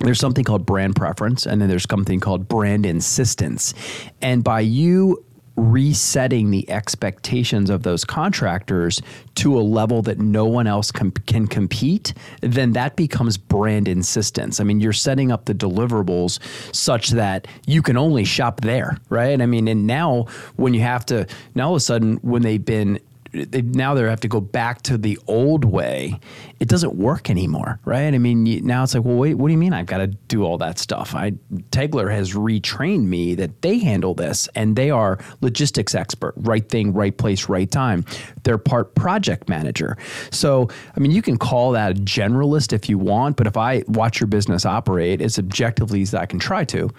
there's 0.00 0.20
something 0.20 0.44
called 0.44 0.64
brand 0.64 0.94
preference, 0.94 1.44
and 1.44 1.60
then 1.60 1.68
there's 1.68 1.86
something 1.90 2.20
called 2.20 2.46
brand 2.46 2.86
insistence. 2.86 3.74
And 4.22 4.44
by 4.44 4.60
you 4.60 5.24
resetting 5.58 6.50
the 6.50 6.68
expectations 6.70 7.68
of 7.68 7.82
those 7.82 8.04
contractors 8.04 9.02
to 9.34 9.58
a 9.58 9.60
level 9.60 10.02
that 10.02 10.18
no 10.18 10.44
one 10.44 10.66
else 10.66 10.92
com- 10.92 11.10
can 11.10 11.46
compete, 11.46 12.14
then 12.40 12.72
that 12.72 12.96
becomes 12.96 13.36
brand 13.36 13.88
insistence. 13.88 14.60
I 14.60 14.64
mean, 14.64 14.80
you're 14.80 14.92
setting 14.92 15.32
up 15.32 15.46
the 15.46 15.54
deliverables 15.54 16.38
such 16.74 17.10
that 17.10 17.48
you 17.66 17.82
can 17.82 17.96
only 17.96 18.24
shop 18.24 18.60
there, 18.60 18.98
right? 19.08 19.40
I 19.40 19.46
mean, 19.46 19.68
and 19.68 19.86
now 19.86 20.26
when 20.56 20.74
you 20.74 20.80
have 20.80 21.04
to, 21.06 21.26
now 21.54 21.68
all 21.68 21.74
of 21.74 21.78
a 21.78 21.80
sudden, 21.80 22.16
when 22.18 22.42
they've 22.42 22.64
been 22.64 23.00
they 23.32 23.62
now 23.62 23.94
they 23.94 24.02
have 24.02 24.20
to 24.20 24.28
go 24.28 24.40
back 24.40 24.82
to 24.82 24.98
the 24.98 25.18
old 25.26 25.64
way. 25.64 26.18
It 26.60 26.68
doesn't 26.68 26.94
work 26.94 27.30
anymore, 27.30 27.78
right? 27.84 28.12
I 28.12 28.18
mean, 28.18 28.46
you, 28.46 28.60
now 28.62 28.82
it's 28.82 28.94
like, 28.94 29.04
well, 29.04 29.16
wait, 29.16 29.34
what 29.34 29.48
do 29.48 29.52
you 29.52 29.58
mean? 29.58 29.72
I've 29.72 29.86
got 29.86 29.98
to 29.98 30.06
do 30.06 30.44
all 30.44 30.58
that 30.58 30.78
stuff. 30.78 31.14
I 31.14 31.32
Tegler 31.70 32.10
has 32.10 32.32
retrained 32.32 33.04
me 33.04 33.34
that 33.36 33.62
they 33.62 33.78
handle 33.78 34.14
this, 34.14 34.48
and 34.54 34.76
they 34.76 34.90
are 34.90 35.18
logistics 35.40 35.94
expert, 35.94 36.34
right 36.36 36.68
thing, 36.68 36.92
right 36.92 37.16
place, 37.16 37.48
right 37.48 37.70
time. 37.70 38.04
They're 38.44 38.58
part 38.58 38.94
project 38.94 39.48
manager. 39.48 39.96
So, 40.30 40.68
I 40.96 41.00
mean, 41.00 41.12
you 41.12 41.22
can 41.22 41.38
call 41.38 41.72
that 41.72 41.92
a 41.92 42.00
generalist 42.00 42.72
if 42.72 42.88
you 42.88 42.98
want, 42.98 43.36
but 43.36 43.46
if 43.46 43.56
I 43.56 43.82
watch 43.86 44.20
your 44.20 44.26
business 44.26 44.64
operate 44.64 45.20
as 45.20 45.38
objectively 45.38 46.02
as 46.02 46.14
I 46.14 46.26
can 46.26 46.38
try 46.38 46.64
to, 46.66 46.90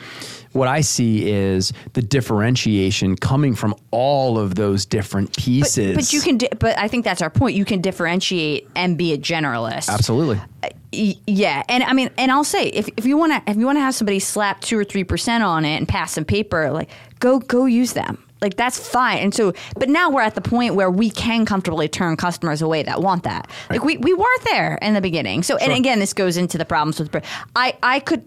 what 0.54 0.68
I 0.68 0.82
see 0.82 1.30
is 1.30 1.72
the 1.94 2.02
differentiation 2.02 3.16
coming 3.16 3.56
from 3.56 3.76
all 3.92 4.38
of 4.40 4.56
those 4.56 4.86
different 4.86 5.36
pieces. 5.38 5.96
but 5.96 6.14
you 6.14 6.22
can 6.22 6.38
di- 6.38 6.50
but 6.60 6.78
i 6.78 6.88
think 6.88 7.04
that's 7.06 7.22
our 7.22 7.30
point. 7.30 7.56
You 7.56 7.66
can 7.66 7.82
differentiate 7.82 8.68
and 8.76 8.98
be 8.98 9.14
a 9.14 9.18
generalist. 9.18 9.90
Absolutely. 9.90 10.38
Uh, 10.64 10.70
y- 10.94 11.16
yeah. 11.28 11.64
And 11.70 11.84
i 11.84 11.94
mean 11.94 12.10
and 12.18 12.32
i'll 12.32 12.44
say 12.44 12.68
if, 12.68 12.90
if 12.98 13.06
you 13.06 13.18
want 13.18 13.34
to 13.34 13.52
if 13.52 13.58
you 13.58 13.66
want 13.66 13.78
to 13.78 13.82
have 13.82 13.96
somebody 13.96 14.20
slap 14.20 14.62
two 14.62 14.78
or 14.78 14.84
three 14.84 15.04
percent 15.04 15.44
on 15.44 15.66
it 15.66 15.76
and 15.78 15.88
pass 15.88 16.14
some 16.14 16.26
paper 16.26 16.72
like 16.72 16.90
go 17.20 17.40
go 17.40 17.66
use 17.66 17.94
them. 17.94 18.24
Like 18.42 18.56
that's 18.56 18.80
fine. 18.80 19.18
And 19.18 19.34
so 19.36 19.54
but 19.78 19.90
now 19.90 20.10
we're 20.10 20.22
at 20.22 20.34
the 20.36 20.42
point 20.42 20.76
where 20.76 20.90
we 20.90 21.10
can 21.10 21.46
comfortably 21.46 21.90
turn 21.90 22.16
customers 22.16 22.62
away 22.62 22.84
that 22.84 23.02
want 23.02 23.24
that. 23.24 23.50
Like 23.70 23.84
we, 23.84 23.98
we 23.98 24.14
weren't 24.14 24.44
there 24.46 24.76
in 24.82 24.94
the 24.94 25.02
beginning. 25.02 25.44
So 25.44 25.58
and 25.58 25.74
again 25.74 26.00
this 26.00 26.14
goes 26.14 26.38
into 26.38 26.58
the 26.58 26.66
problems 26.66 27.00
with 27.00 27.14
i 27.56 27.76
i 27.84 28.00
could 28.00 28.24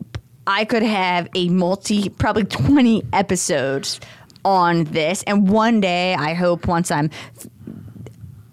i 0.47 0.65
could 0.65 0.83
have 0.83 1.29
a 1.35 1.49
multi 1.49 2.09
probably 2.09 2.45
20 2.45 3.05
episodes 3.13 4.01
on 4.45 4.85
this 4.85 5.23
and 5.25 5.49
one 5.49 5.81
day 5.81 6.15
i 6.15 6.35
hope 6.35 6.67
once 6.67 6.91
i'm 6.91 7.11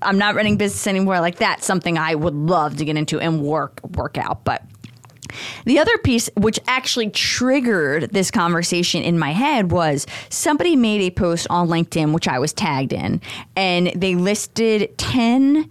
I'm 0.01 0.17
not 0.17 0.35
running 0.35 0.57
business 0.57 0.87
anymore. 0.87 1.19
Like 1.19 1.37
that's 1.37 1.65
something 1.65 1.97
I 1.97 2.15
would 2.15 2.33
love 2.33 2.77
to 2.77 2.85
get 2.85 2.97
into 2.97 3.19
and 3.19 3.41
work 3.41 3.81
work 3.95 4.17
out. 4.17 4.43
But 4.43 4.63
the 5.65 5.79
other 5.79 5.97
piece, 5.99 6.29
which 6.35 6.59
actually 6.67 7.09
triggered 7.09 8.11
this 8.11 8.31
conversation 8.31 9.03
in 9.03 9.19
my 9.19 9.31
head, 9.31 9.71
was 9.71 10.07
somebody 10.29 10.75
made 10.75 11.01
a 11.01 11.11
post 11.11 11.47
on 11.49 11.67
LinkedIn, 11.67 12.13
which 12.13 12.27
I 12.27 12.39
was 12.39 12.53
tagged 12.53 12.93
in, 12.93 13.21
and 13.55 13.91
they 13.95 14.15
listed 14.15 14.97
10, 14.97 15.69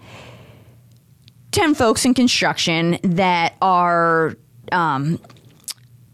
10 1.51 1.75
folks 1.75 2.05
in 2.05 2.15
construction 2.15 2.99
that 3.03 3.57
are 3.61 4.37
um, 4.71 5.19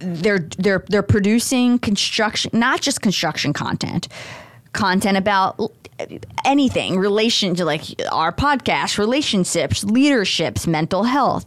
they're 0.05 0.49
they're 0.59 0.85
they're 0.89 1.03
producing 1.03 1.79
construction, 1.79 2.51
not 2.53 2.81
just 2.81 3.01
construction 3.01 3.53
content, 3.53 4.09
content 4.73 5.17
about 5.17 5.61
anything 6.45 6.99
relation 6.99 7.55
to 7.55 7.65
like 7.65 7.83
our 8.11 8.33
podcast, 8.33 8.99
relationships, 8.99 9.85
leaderships, 9.85 10.67
mental 10.67 11.05
health, 11.05 11.47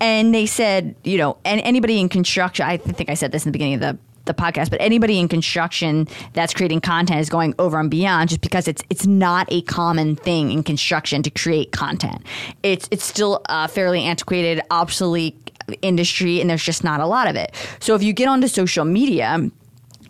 and 0.00 0.34
they 0.34 0.46
said, 0.46 0.94
you 1.04 1.18
know, 1.18 1.36
and 1.44 1.60
anybody 1.62 1.98
in 2.00 2.08
construction. 2.08 2.66
I 2.66 2.76
think 2.76 3.10
I 3.10 3.14
said 3.14 3.32
this 3.32 3.44
in 3.44 3.50
the 3.50 3.52
beginning 3.52 3.74
of 3.74 3.80
the 3.80 3.98
the 4.28 4.34
podcast, 4.34 4.70
but 4.70 4.80
anybody 4.80 5.18
in 5.18 5.26
construction 5.26 6.06
that's 6.34 6.54
creating 6.54 6.80
content 6.80 7.18
is 7.18 7.28
going 7.28 7.54
over 7.58 7.80
and 7.80 7.90
beyond 7.90 8.28
just 8.28 8.40
because 8.40 8.68
it's 8.68 8.84
it's 8.88 9.06
not 9.06 9.48
a 9.50 9.62
common 9.62 10.14
thing 10.14 10.52
in 10.52 10.62
construction 10.62 11.22
to 11.24 11.30
create 11.30 11.72
content. 11.72 12.22
It's 12.62 12.86
it's 12.92 13.04
still 13.04 13.40
a 13.46 13.66
fairly 13.66 14.04
antiquated, 14.04 14.60
obsolete 14.70 15.47
industry, 15.82 16.40
and 16.40 16.48
there's 16.50 16.64
just 16.64 16.84
not 16.84 17.00
a 17.00 17.06
lot 17.06 17.28
of 17.28 17.36
it. 17.36 17.54
So 17.80 17.94
if 17.94 18.02
you 18.02 18.12
get 18.12 18.28
onto 18.28 18.48
social 18.48 18.84
media 18.84 19.50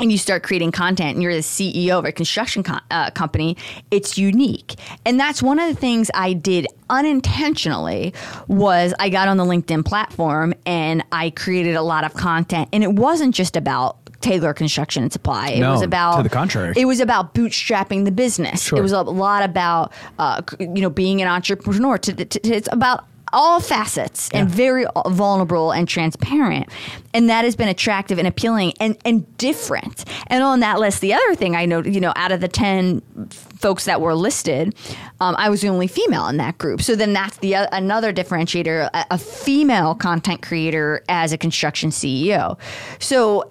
and 0.01 0.13
you 0.13 0.19
start 0.19 0.45
creating 0.45 0.71
content 0.71 1.15
and 1.15 1.23
you're 1.23 1.35
the 1.35 1.41
CEO 1.41 1.99
of 1.99 2.05
a 2.05 2.13
construction 2.13 2.63
co- 2.63 2.79
uh, 2.91 3.11
company, 3.11 3.57
it's 3.91 4.17
unique. 4.17 4.77
And 5.05 5.19
that's 5.19 5.43
one 5.43 5.59
of 5.59 5.69
the 5.69 5.75
things 5.81 6.09
I 6.15 6.35
did 6.35 6.69
unintentionally 6.89 8.15
was 8.47 8.95
I 8.99 9.09
got 9.09 9.29
on 9.29 9.37
the 9.37 9.45
LinkedIn 9.45 9.85
platform 9.85 10.55
and 10.67 11.05
I 11.13 11.31
created 11.31 11.75
a 11.75 11.83
lot 11.83 12.05
of 12.05 12.15
content 12.15 12.69
and 12.73 12.83
it 12.85 12.93
wasn't 12.93 13.35
just 13.35 13.57
about 13.57 13.97
Tegler 14.21 14.55
Construction 14.55 15.03
and 15.05 15.13
Supply. 15.13 15.51
It 15.51 15.61
No, 15.61 15.73
was 15.73 15.83
about 15.83 16.17
to 16.17 16.23
the 16.23 16.29
contrary. 16.29 16.75
It 16.77 16.87
was 16.87 16.99
about 17.01 17.35
bootstrapping 17.35 18.05
the 18.05 18.11
business. 18.11 18.65
Sure. 18.65 18.79
It 18.79 18.83
was 18.83 18.93
a 18.93 19.03
lot 19.03 19.45
about 19.45 19.93
uh, 20.19 20.43
you 20.59 20.81
know 20.83 20.91
being 20.91 21.23
an 21.23 21.29
entrepreneur. 21.29 21.99
To, 21.99 22.13
to, 22.13 22.25
to- 22.25 22.49
it's 22.53 22.69
about 22.73 23.05
all 23.33 23.61
facets 23.61 24.29
and 24.33 24.49
very 24.49 24.87
vulnerable 25.09 25.73
and 25.73 25.89
transparent, 25.89 26.69
and 27.15 27.29
that 27.31 27.45
has 27.45 27.57
been 27.57 27.69
attractive 27.69 28.19
and 28.19 28.27
appealing 28.27 28.73
and 28.81 28.97
and 29.05 29.37
different. 29.39 30.05
And 30.29 30.43
on 30.43 30.61
that 30.61 30.79
list, 30.79 31.01
the 31.01 31.15
other 31.15 31.35
thing 31.35 31.57
I 31.57 31.67
know, 31.67 31.83
you 31.83 32.01
know, 32.01 32.13
out 32.17 32.33
of 32.33 32.41
the 32.41 32.49
ten 32.49 33.01
folks 33.31 33.85
that 33.87 34.01
were 34.01 34.15
listed, 34.15 34.75
um, 35.21 35.35
I 35.39 35.49
was 35.49 35.61
the 35.61 35.69
only 35.69 35.87
female 35.87 36.29
in 36.29 36.37
that 36.37 36.59
group. 36.59 36.83
So 36.83 36.95
then 36.95 37.13
that's 37.13 37.37
the 37.39 37.57
o- 37.57 37.69
another 37.73 38.13
differentiator: 38.13 38.91
a, 38.93 39.07
a 39.13 39.19
female 39.19 39.95
content 39.95 40.43
creator 40.43 41.03
as 41.09 41.33
a 41.33 41.39
construction 41.39 41.91
CEO. 41.91 42.59
So 42.99 43.49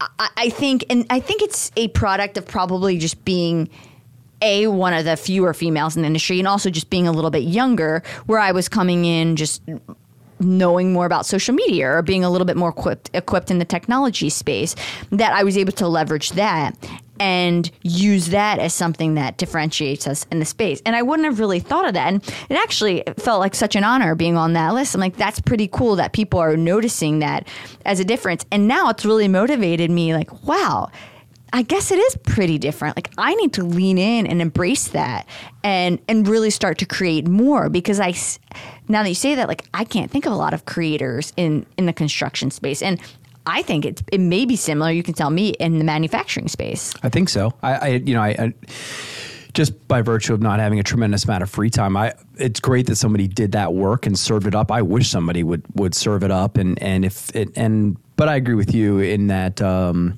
I, 0.00 0.28
I 0.36 0.50
think, 0.50 0.84
and 0.90 1.06
I 1.10 1.20
think 1.20 1.42
it's 1.42 1.72
a 1.76 1.88
product 1.88 2.36
of 2.36 2.46
probably 2.46 2.98
just 2.98 3.24
being 3.24 3.68
a 4.42 4.66
one 4.66 4.92
of 4.92 5.04
the 5.04 5.16
fewer 5.16 5.54
females 5.54 5.96
in 5.96 6.02
the 6.02 6.06
industry, 6.06 6.38
and 6.38 6.48
also 6.48 6.70
just 6.70 6.90
being 6.90 7.08
a 7.08 7.12
little 7.12 7.30
bit 7.30 7.44
younger, 7.44 8.02
where 8.26 8.38
I 8.38 8.52
was 8.52 8.68
coming 8.68 9.04
in 9.04 9.36
just 9.36 9.62
knowing 10.38 10.92
more 10.92 11.06
about 11.06 11.24
social 11.24 11.54
media 11.54 11.90
or 11.90 12.02
being 12.02 12.22
a 12.22 12.30
little 12.30 12.44
bit 12.44 12.56
more 12.56 12.68
equipped 12.68 13.10
equipped 13.14 13.50
in 13.50 13.58
the 13.58 13.64
technology 13.64 14.28
space 14.28 14.76
that 15.10 15.32
I 15.32 15.42
was 15.42 15.56
able 15.56 15.72
to 15.72 15.88
leverage 15.88 16.30
that 16.32 16.76
and 17.18 17.70
use 17.82 18.28
that 18.28 18.58
as 18.58 18.74
something 18.74 19.14
that 19.14 19.38
differentiates 19.38 20.06
us 20.06 20.26
in 20.30 20.38
the 20.38 20.44
space. 20.44 20.82
And 20.84 20.94
I 20.94 21.00
wouldn't 21.00 21.24
have 21.24 21.40
really 21.40 21.60
thought 21.60 21.86
of 21.86 21.94
that. 21.94 22.12
And 22.12 22.22
it 22.50 22.56
actually 22.56 23.02
felt 23.16 23.40
like 23.40 23.54
such 23.54 23.74
an 23.74 23.84
honor 23.84 24.14
being 24.14 24.36
on 24.36 24.52
that 24.52 24.74
list. 24.74 24.94
I'm 24.94 25.00
like, 25.00 25.16
that's 25.16 25.40
pretty 25.40 25.68
cool 25.68 25.96
that 25.96 26.12
people 26.12 26.38
are 26.38 26.58
noticing 26.58 27.20
that 27.20 27.48
as 27.86 28.00
a 28.00 28.04
difference. 28.04 28.44
And 28.52 28.68
now 28.68 28.90
it's 28.90 29.06
really 29.06 29.28
motivated 29.28 29.90
me 29.90 30.14
like, 30.14 30.44
wow, 30.44 30.90
I 31.56 31.62
guess 31.62 31.90
it 31.90 31.98
is 31.98 32.18
pretty 32.26 32.58
different. 32.58 32.98
Like 32.98 33.10
I 33.16 33.34
need 33.36 33.54
to 33.54 33.64
lean 33.64 33.96
in 33.96 34.26
and 34.26 34.42
embrace 34.42 34.88
that 34.88 35.26
and 35.64 35.98
and 36.06 36.28
really 36.28 36.50
start 36.50 36.76
to 36.78 36.84
create 36.84 37.26
more 37.26 37.70
because 37.70 37.98
I 37.98 38.12
now 38.88 39.02
that 39.02 39.08
you 39.08 39.14
say 39.14 39.36
that 39.36 39.48
like 39.48 39.64
I 39.72 39.84
can't 39.84 40.10
think 40.10 40.26
of 40.26 40.32
a 40.32 40.36
lot 40.36 40.52
of 40.52 40.66
creators 40.66 41.32
in 41.34 41.64
in 41.78 41.86
the 41.86 41.94
construction 41.94 42.50
space 42.50 42.82
and 42.82 43.00
I 43.46 43.62
think 43.62 43.86
it 43.86 44.02
it 44.12 44.20
may 44.20 44.44
be 44.44 44.54
similar. 44.54 44.90
You 44.90 45.02
can 45.02 45.14
tell 45.14 45.30
me 45.30 45.48
in 45.48 45.78
the 45.78 45.84
manufacturing 45.84 46.48
space. 46.48 46.92
I 47.02 47.08
think 47.08 47.30
so. 47.30 47.54
I, 47.62 47.74
I 47.74 47.88
you 48.04 48.12
know, 48.12 48.20
I, 48.20 48.28
I 48.38 48.54
just 49.54 49.88
by 49.88 50.02
virtue 50.02 50.34
of 50.34 50.42
not 50.42 50.60
having 50.60 50.78
a 50.78 50.82
tremendous 50.82 51.24
amount 51.24 51.42
of 51.42 51.48
free 51.48 51.70
time, 51.70 51.96
I 51.96 52.12
it's 52.36 52.60
great 52.60 52.84
that 52.88 52.96
somebody 52.96 53.28
did 53.28 53.52
that 53.52 53.72
work 53.72 54.04
and 54.04 54.18
served 54.18 54.46
it 54.46 54.54
up. 54.54 54.70
I 54.70 54.82
wish 54.82 55.08
somebody 55.08 55.42
would 55.42 55.62
would 55.74 55.94
serve 55.94 56.22
it 56.22 56.30
up 56.30 56.58
and 56.58 56.78
and 56.82 57.02
if 57.06 57.34
it 57.34 57.48
and 57.56 57.96
but 58.16 58.28
I 58.28 58.36
agree 58.36 58.54
with 58.56 58.74
you 58.74 58.98
in 58.98 59.28
that 59.28 59.62
um, 59.62 60.16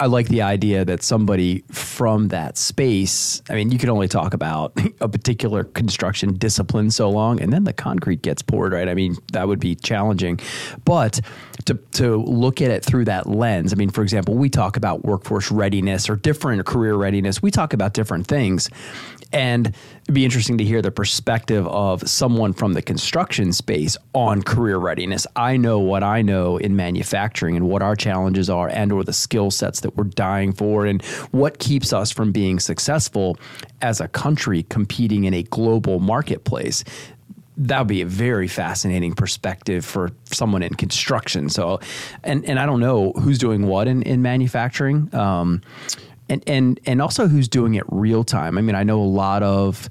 I 0.00 0.06
like 0.06 0.26
the 0.28 0.42
idea 0.42 0.84
that 0.84 1.02
somebody 1.02 1.62
from 1.70 2.28
that 2.28 2.58
space, 2.58 3.42
I 3.48 3.54
mean, 3.54 3.70
you 3.70 3.78
can 3.78 3.90
only 3.90 4.08
talk 4.08 4.34
about 4.34 4.76
a 5.00 5.08
particular 5.08 5.64
construction 5.64 6.34
discipline 6.34 6.90
so 6.90 7.08
long, 7.10 7.40
and 7.40 7.52
then 7.52 7.64
the 7.64 7.72
concrete 7.72 8.22
gets 8.22 8.42
poured, 8.42 8.72
right? 8.72 8.88
I 8.88 8.94
mean, 8.94 9.16
that 9.32 9.46
would 9.46 9.60
be 9.60 9.76
challenging. 9.76 10.40
But 10.84 11.20
to, 11.66 11.74
to 11.92 12.16
look 12.16 12.60
at 12.60 12.70
it 12.70 12.84
through 12.84 13.04
that 13.06 13.28
lens, 13.28 13.72
I 13.72 13.76
mean, 13.76 13.90
for 13.90 14.02
example, 14.02 14.34
we 14.34 14.50
talk 14.50 14.76
about 14.76 15.04
workforce 15.04 15.50
readiness 15.50 16.10
or 16.10 16.16
different 16.16 16.66
career 16.66 16.94
readiness, 16.94 17.40
we 17.40 17.52
talk 17.52 17.72
about 17.72 17.94
different 17.94 18.26
things. 18.26 18.68
And 19.34 19.74
it'd 20.04 20.14
be 20.14 20.24
interesting 20.24 20.58
to 20.58 20.64
hear 20.64 20.80
the 20.80 20.92
perspective 20.92 21.66
of 21.66 22.08
someone 22.08 22.52
from 22.52 22.74
the 22.74 22.80
construction 22.80 23.52
space 23.52 23.96
on 24.14 24.42
career 24.42 24.78
readiness. 24.78 25.26
I 25.34 25.56
know 25.56 25.80
what 25.80 26.04
I 26.04 26.22
know 26.22 26.56
in 26.56 26.76
manufacturing 26.76 27.56
and 27.56 27.68
what 27.68 27.82
our 27.82 27.96
challenges 27.96 28.48
are 28.48 28.68
and 28.68 28.92
or 28.92 29.02
the 29.02 29.12
skill 29.12 29.50
sets 29.50 29.80
that 29.80 29.96
we're 29.96 30.04
dying 30.04 30.52
for 30.52 30.86
and 30.86 31.02
what 31.32 31.58
keeps 31.58 31.92
us 31.92 32.12
from 32.12 32.30
being 32.30 32.60
successful 32.60 33.36
as 33.82 34.00
a 34.00 34.06
country 34.06 34.62
competing 34.62 35.24
in 35.24 35.34
a 35.34 35.42
global 35.42 35.98
marketplace 35.98 36.84
that 37.56 37.78
would 37.78 37.88
be 37.88 38.02
a 38.02 38.06
very 38.06 38.48
fascinating 38.48 39.14
perspective 39.14 39.84
for 39.84 40.10
someone 40.24 40.62
in 40.62 40.74
construction. 40.74 41.48
So, 41.48 41.78
and 42.24 42.44
and 42.46 42.58
I 42.58 42.66
don't 42.66 42.80
know 42.80 43.12
who's 43.12 43.38
doing 43.38 43.68
what 43.68 43.86
in 43.86 44.02
in 44.02 44.22
manufacturing. 44.22 45.14
Um, 45.14 45.62
and 46.28 46.42
and 46.46 46.80
and 46.86 47.02
also 47.02 47.28
who's 47.28 47.48
doing 47.48 47.74
it 47.74 47.84
real 47.88 48.24
time. 48.24 48.58
I 48.58 48.60
mean, 48.60 48.74
I 48.74 48.82
know 48.82 49.00
a 49.00 49.04
lot 49.04 49.42
of 49.42 49.88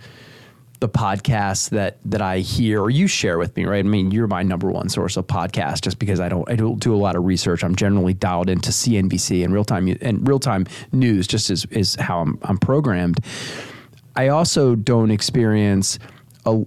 the 0.80 0.90
podcasts 0.90 1.70
that 1.70 1.98
that 2.04 2.22
I 2.22 2.40
hear 2.40 2.82
or 2.82 2.90
you 2.90 3.08
share 3.08 3.38
with 3.38 3.56
me, 3.56 3.66
right? 3.66 3.86
I 3.86 3.88
mean, 3.88 4.12
you're 4.12 4.28
my 4.28 4.44
number 4.44 4.70
one 4.70 4.90
source 4.90 5.16
of 5.16 5.26
podcast 5.28 5.82
just 5.82 5.98
because 5.98 6.20
I 6.20 6.28
don't 6.28 6.50
I 6.50 6.56
don't 6.56 6.80
do 6.80 6.94
a 6.94 6.98
lot 6.98 7.16
of 7.16 7.24
research. 7.24 7.64
I'm 7.64 7.76
generally 7.76 8.14
dialed 8.14 8.50
into 8.50 8.72
CNBC 8.72 9.46
and 9.46 9.54
real 9.54 9.64
time 9.64 9.96
and 10.02 10.28
real 10.28 10.40
time 10.40 10.66
news 10.92 11.26
just 11.26 11.50
is 11.50 11.66
is 11.66 11.96
how 11.96 12.20
I'm 12.20 12.38
I'm 12.44 12.58
programmed. 12.58 13.20
I 14.16 14.28
also 14.28 14.76
don't 14.76 15.10
experience 15.10 16.00
a 16.46 16.66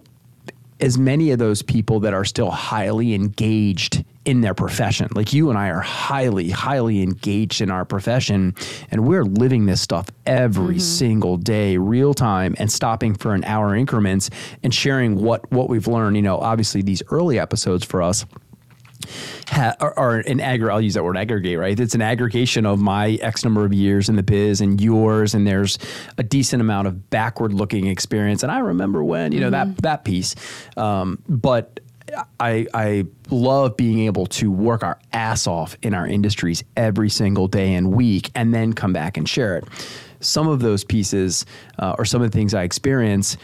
as 0.80 0.96
many 0.96 1.30
of 1.30 1.38
those 1.38 1.60
people 1.62 2.00
that 2.00 2.14
are 2.14 2.24
still 2.24 2.50
highly 2.50 3.14
engaged 3.14 4.04
in 4.26 4.40
their 4.42 4.52
profession. 4.52 5.08
Like 5.14 5.32
you 5.32 5.48
and 5.48 5.58
I 5.58 5.70
are 5.70 5.80
highly, 5.80 6.50
highly 6.50 7.02
engaged 7.02 7.60
in 7.60 7.70
our 7.70 7.84
profession, 7.84 8.54
and 8.90 9.06
we're 9.06 9.24
living 9.24 9.66
this 9.66 9.80
stuff 9.80 10.08
every 10.26 10.74
mm-hmm. 10.74 10.78
single 10.80 11.36
day, 11.38 11.78
real 11.78 12.12
time, 12.12 12.54
and 12.58 12.70
stopping 12.70 13.14
for 13.14 13.34
an 13.34 13.44
hour 13.44 13.74
increments 13.74 14.28
and 14.62 14.74
sharing 14.74 15.16
what 15.16 15.50
what 15.50 15.70
we've 15.70 15.86
learned. 15.86 16.16
You 16.16 16.22
know, 16.22 16.38
obviously 16.38 16.82
these 16.82 17.02
early 17.10 17.38
episodes 17.38 17.84
for 17.84 18.02
us 18.02 18.26
ha, 19.48 19.74
an 19.78 20.40
aggregate. 20.40 20.72
I'll 20.72 20.80
use 20.80 20.94
that 20.94 21.04
word 21.04 21.16
aggregate, 21.16 21.58
right? 21.58 21.78
It's 21.78 21.94
an 21.94 22.02
aggregation 22.02 22.66
of 22.66 22.80
my 22.80 23.12
X 23.22 23.44
number 23.44 23.64
of 23.64 23.72
years 23.72 24.08
in 24.08 24.16
the 24.16 24.22
biz 24.22 24.60
and 24.60 24.80
yours, 24.80 25.34
and 25.34 25.46
there's 25.46 25.78
a 26.18 26.22
decent 26.22 26.60
amount 26.60 26.88
of 26.88 27.10
backward 27.10 27.52
looking 27.52 27.86
experience. 27.86 28.42
And 28.42 28.50
I 28.50 28.58
remember 28.58 29.04
when, 29.04 29.32
you 29.32 29.40
know, 29.40 29.50
mm-hmm. 29.50 29.72
that 29.72 29.82
that 29.82 30.04
piece. 30.04 30.34
Um, 30.76 31.22
but 31.28 31.80
I, 32.40 32.66
I 32.72 33.06
love 33.30 33.76
being 33.76 34.00
able 34.00 34.26
to 34.26 34.50
work 34.50 34.82
our 34.82 34.98
ass 35.12 35.46
off 35.46 35.76
in 35.82 35.94
our 35.94 36.06
industries 36.06 36.62
every 36.76 37.10
single 37.10 37.48
day 37.48 37.74
and 37.74 37.92
week 37.92 38.30
and 38.34 38.54
then 38.54 38.72
come 38.72 38.92
back 38.92 39.16
and 39.16 39.28
share 39.28 39.56
it. 39.56 39.64
Some 40.20 40.48
of 40.48 40.60
those 40.60 40.84
pieces 40.84 41.44
uh, 41.78 41.94
or 41.98 42.04
some 42.04 42.22
of 42.22 42.30
the 42.30 42.36
things 42.36 42.54
I 42.54 42.62
experience 42.62 43.36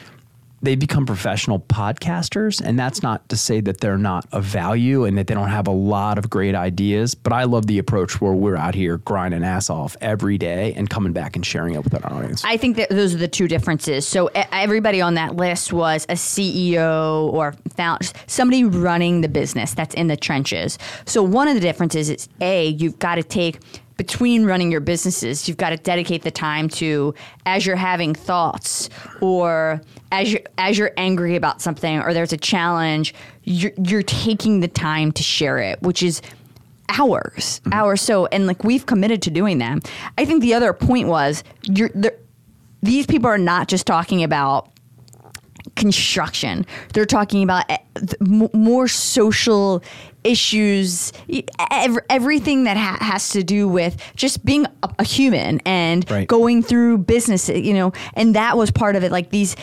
they 0.62 0.76
become 0.76 1.06
professional 1.06 1.60
podcasters 1.60 2.60
and 2.60 2.78
that's 2.78 3.02
not 3.02 3.28
to 3.28 3.36
say 3.36 3.60
that 3.60 3.80
they're 3.80 3.98
not 3.98 4.26
of 4.32 4.44
value 4.44 5.04
and 5.04 5.18
that 5.18 5.26
they 5.26 5.34
don't 5.34 5.48
have 5.48 5.66
a 5.66 5.72
lot 5.72 6.18
of 6.18 6.30
great 6.30 6.54
ideas 6.54 7.14
but 7.14 7.32
i 7.32 7.44
love 7.44 7.66
the 7.66 7.78
approach 7.78 8.20
where 8.20 8.32
we're 8.32 8.56
out 8.56 8.74
here 8.74 8.98
grinding 8.98 9.44
ass 9.44 9.68
off 9.68 9.96
every 10.00 10.38
day 10.38 10.72
and 10.74 10.88
coming 10.90 11.12
back 11.12 11.36
and 11.36 11.44
sharing 11.44 11.74
it 11.74 11.84
with 11.84 11.94
our 11.94 12.12
audience. 12.12 12.44
I 12.44 12.56
think 12.56 12.76
that 12.76 12.90
those 12.90 13.14
are 13.14 13.18
the 13.18 13.28
two 13.28 13.48
differences. 13.48 14.06
So 14.06 14.28
everybody 14.34 15.00
on 15.00 15.14
that 15.14 15.36
list 15.36 15.72
was 15.72 16.04
a 16.08 16.14
ceo 16.14 17.32
or 17.32 17.54
found 17.76 18.12
somebody 18.26 18.64
running 18.64 19.20
the 19.20 19.28
business 19.28 19.74
that's 19.74 19.94
in 19.94 20.08
the 20.08 20.16
trenches. 20.16 20.78
So 21.06 21.22
one 21.22 21.48
of 21.48 21.54
the 21.54 21.60
differences 21.60 22.10
is 22.10 22.28
a 22.40 22.68
you've 22.68 22.98
got 22.98 23.16
to 23.16 23.22
take 23.22 23.58
between 24.02 24.44
running 24.44 24.72
your 24.72 24.80
businesses, 24.80 25.46
you've 25.46 25.58
got 25.58 25.70
to 25.70 25.76
dedicate 25.76 26.22
the 26.22 26.30
time 26.32 26.68
to 26.68 27.14
as 27.46 27.64
you're 27.64 27.76
having 27.76 28.12
thoughts 28.12 28.90
or 29.20 29.80
as 30.10 30.32
you're, 30.32 30.40
as 30.58 30.76
you're 30.76 30.90
angry 30.96 31.36
about 31.36 31.62
something 31.62 32.00
or 32.00 32.12
there's 32.12 32.32
a 32.32 32.36
challenge, 32.36 33.14
you're, 33.44 33.70
you're 33.84 34.02
taking 34.02 34.58
the 34.58 34.66
time 34.66 35.12
to 35.12 35.22
share 35.22 35.58
it, 35.58 35.80
which 35.82 36.02
is 36.02 36.20
hours, 36.88 37.60
mm-hmm. 37.60 37.74
hours. 37.74 38.02
So 38.02 38.26
and 38.26 38.48
like 38.48 38.64
we've 38.64 38.86
committed 38.86 39.22
to 39.22 39.30
doing 39.30 39.58
that. 39.58 39.88
I 40.18 40.24
think 40.24 40.42
the 40.42 40.54
other 40.54 40.72
point 40.72 41.06
was 41.06 41.44
you're 41.62 41.92
these 42.82 43.06
people 43.06 43.28
are 43.28 43.38
not 43.38 43.68
just 43.68 43.86
talking 43.86 44.24
about 44.24 44.68
construction. 45.76 46.66
They're 46.92 47.06
talking 47.06 47.44
about 47.44 47.70
eh, 47.70 47.78
more 48.20 48.88
social 48.88 49.80
issues, 50.24 51.12
everything 52.10 52.64
that 52.64 52.76
ha- 52.76 52.98
has 53.00 53.30
to 53.30 53.42
do 53.42 53.68
with 53.68 54.00
just 54.16 54.44
being 54.44 54.66
a, 54.82 54.94
a 55.00 55.04
human 55.04 55.60
and 55.66 56.08
right. 56.10 56.28
going 56.28 56.62
through 56.62 56.98
business, 56.98 57.48
you 57.48 57.74
know, 57.74 57.92
and 58.14 58.34
that 58.34 58.56
was 58.56 58.70
part 58.70 58.96
of 58.96 59.04
it. 59.04 59.12
Like 59.12 59.30
these 59.30 59.56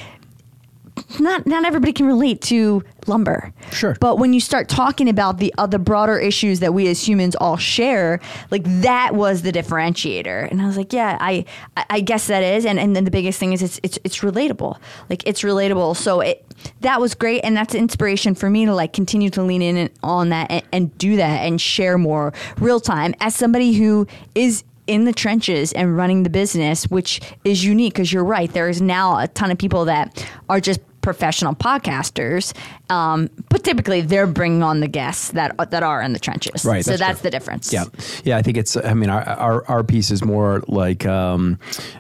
not 1.20 1.46
not 1.46 1.66
everybody 1.66 1.94
can 1.94 2.06
relate 2.06 2.42
to 2.42 2.84
lumber. 3.08 3.54
Sure. 3.72 3.96
But 4.00 4.20
when 4.20 4.34
you 4.34 4.40
start 4.40 4.70
talking 4.70 5.10
about 5.10 5.38
the 5.38 5.54
other 5.58 5.78
broader 5.78 6.18
issues 6.18 6.60
that 6.60 6.74
we 6.74 6.88
as 6.88 7.06
humans 7.06 7.36
all 7.36 7.58
share, 7.58 8.20
like 8.52 8.64
that 8.82 9.16
was 9.16 9.42
the 9.42 9.52
differentiator. 9.52 10.50
And 10.50 10.62
I 10.62 10.66
was 10.66 10.78
like, 10.78 10.94
yeah, 10.94 11.18
I 11.20 11.46
I 11.90 12.02
guess 12.02 12.28
that 12.28 12.44
is. 12.44 12.66
And 12.66 12.80
and 12.80 12.96
then 12.96 13.06
the 13.06 13.12
biggest 13.12 13.40
thing 13.40 13.54
is 13.54 13.62
it's 13.62 13.80
it's 13.84 14.00
it's 14.04 14.20
relatable. 14.20 14.78
Like 15.10 15.26
it's 15.28 15.42
relatable. 15.42 15.96
So 15.96 16.22
it 16.22 16.46
that 16.82 17.00
was 17.00 17.16
great 17.16 17.42
and 17.42 17.56
that's 17.56 17.74
inspiration 17.74 18.36
for 18.36 18.50
me 18.50 18.66
to 18.66 18.74
like 18.74 18.94
continue 18.94 19.30
to 19.32 19.42
lean 19.44 19.62
in 19.62 19.90
on 20.04 20.30
that 20.30 20.52
and, 20.52 20.64
and 20.72 20.98
do 20.98 21.16
that 21.16 21.42
and 21.46 21.60
share 21.60 21.98
more 21.98 22.34
real 22.60 22.80
time 22.80 23.16
as 23.20 23.36
somebody 23.36 23.74
who 23.74 24.08
is 24.36 24.64
in 24.90 25.06
the 25.06 25.14
trenches 25.14 25.72
and 25.74 25.96
running 25.96 26.24
the 26.24 26.32
business, 26.32 26.86
which 26.86 27.22
is 27.44 27.64
unique 27.64 27.94
because 27.94 28.12
you're 28.12 28.24
right. 28.24 28.52
There 28.52 28.68
is 28.68 28.82
now 28.82 29.20
a 29.20 29.28
ton 29.28 29.52
of 29.52 29.58
people 29.60 29.86
that 29.86 30.28
are 30.50 30.60
just 30.60 30.80
professional 31.02 31.56
podcasters, 31.56 32.54
um, 32.90 33.30
but 33.50 33.64
typically 33.64 34.02
they're 34.02 34.28
bringing 34.28 34.64
on 34.64 34.80
the 34.80 34.88
guests 34.88 35.32
that 35.32 35.56
that 35.72 35.84
are 35.84 36.02
in 36.02 36.14
the 36.14 36.20
trenches. 36.20 36.66
Right. 36.66 36.84
So 36.84 36.92
that's, 36.92 37.02
that's 37.02 37.22
the 37.22 37.30
difference. 37.30 37.72
Yeah. 37.74 37.86
Yeah. 38.24 38.38
I 38.38 38.42
think 38.42 38.58
it's. 38.58 38.78
I 38.78 38.94
mean, 38.94 39.10
our 39.10 39.24
our, 39.28 39.68
our 39.68 39.84
piece 39.84 40.12
is 40.12 40.24
more 40.24 40.64
like. 40.68 41.06
Um, 41.06 41.60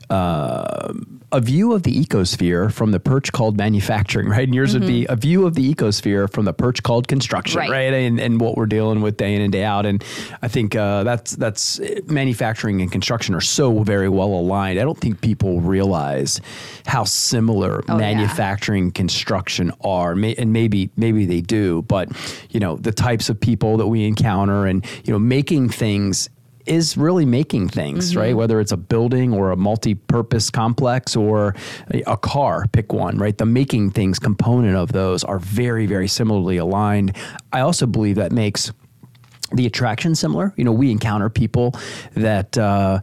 uh, 0.09 0.93
a 1.31 1.39
view 1.39 1.73
of 1.73 1.83
the 1.83 2.03
ecosphere 2.03 2.71
from 2.71 2.91
the 2.91 2.99
perch 2.99 3.31
called 3.31 3.57
manufacturing, 3.57 4.27
right? 4.27 4.43
And 4.43 4.55
yours 4.55 4.71
mm-hmm. 4.73 4.79
would 4.79 4.87
be 4.87 5.03
mm-hmm. 5.03 5.13
a 5.13 5.15
view 5.15 5.45
of 5.45 5.55
the 5.55 5.73
ecosphere 5.73 6.31
from 6.31 6.45
the 6.45 6.53
perch 6.53 6.81
called 6.81 7.07
construction, 7.07 7.59
right? 7.59 7.69
right? 7.69 7.93
And, 7.93 8.19
and 8.19 8.41
what 8.41 8.57
we're 8.57 8.65
dealing 8.65 9.01
with 9.01 9.17
day 9.17 9.35
in 9.35 9.41
and 9.41 9.51
day 9.51 9.63
out. 9.63 9.85
And 9.85 10.03
I 10.41 10.47
think 10.47 10.75
uh, 10.75 11.03
that's 11.03 11.35
that's 11.35 11.79
manufacturing 12.07 12.81
and 12.81 12.91
construction 12.91 13.35
are 13.35 13.41
so 13.41 13.83
very 13.83 14.09
well 14.09 14.29
aligned. 14.29 14.79
I 14.79 14.83
don't 14.83 14.97
think 14.97 15.21
people 15.21 15.61
realize 15.61 16.41
how 16.85 17.03
similar 17.03 17.83
oh, 17.87 17.97
manufacturing 17.97 18.87
yeah. 18.87 18.91
construction 18.93 19.71
are, 19.81 20.13
and 20.13 20.53
maybe 20.53 20.89
maybe 20.95 21.25
they 21.25 21.41
do, 21.41 21.83
but 21.83 22.09
you 22.49 22.59
know 22.59 22.77
the 22.77 22.91
types 22.91 23.29
of 23.29 23.39
people 23.39 23.77
that 23.77 23.87
we 23.87 24.05
encounter, 24.05 24.65
and 24.65 24.85
you 25.03 25.13
know 25.13 25.19
making 25.19 25.69
things 25.69 26.29
is 26.69 26.95
really 26.95 27.25
making 27.25 27.67
things, 27.67 28.11
mm-hmm. 28.11 28.19
right? 28.19 28.35
Whether 28.35 28.59
it's 28.59 28.71
a 28.71 28.77
building 28.77 29.33
or 29.33 29.51
a 29.51 29.57
multi 29.57 29.95
purpose 29.95 30.49
complex 30.49 31.15
or 31.15 31.55
a 32.07 32.17
car, 32.17 32.65
pick 32.71 32.93
one, 32.93 33.17
right? 33.17 33.37
The 33.37 33.45
making 33.45 33.91
things 33.91 34.19
component 34.19 34.75
of 34.75 34.91
those 34.91 35.23
are 35.23 35.39
very, 35.39 35.87
very 35.87 36.07
similarly 36.07 36.57
aligned. 36.57 37.17
I 37.51 37.61
also 37.61 37.87
believe 37.87 38.15
that 38.17 38.31
makes 38.31 38.71
the 39.51 39.65
attraction 39.65 40.13
similar. 40.13 40.53
You 40.57 40.63
know, 40.63 40.71
we 40.71 40.91
encounter 40.91 41.29
people 41.29 41.73
that, 42.13 42.57
uh, 42.57 42.99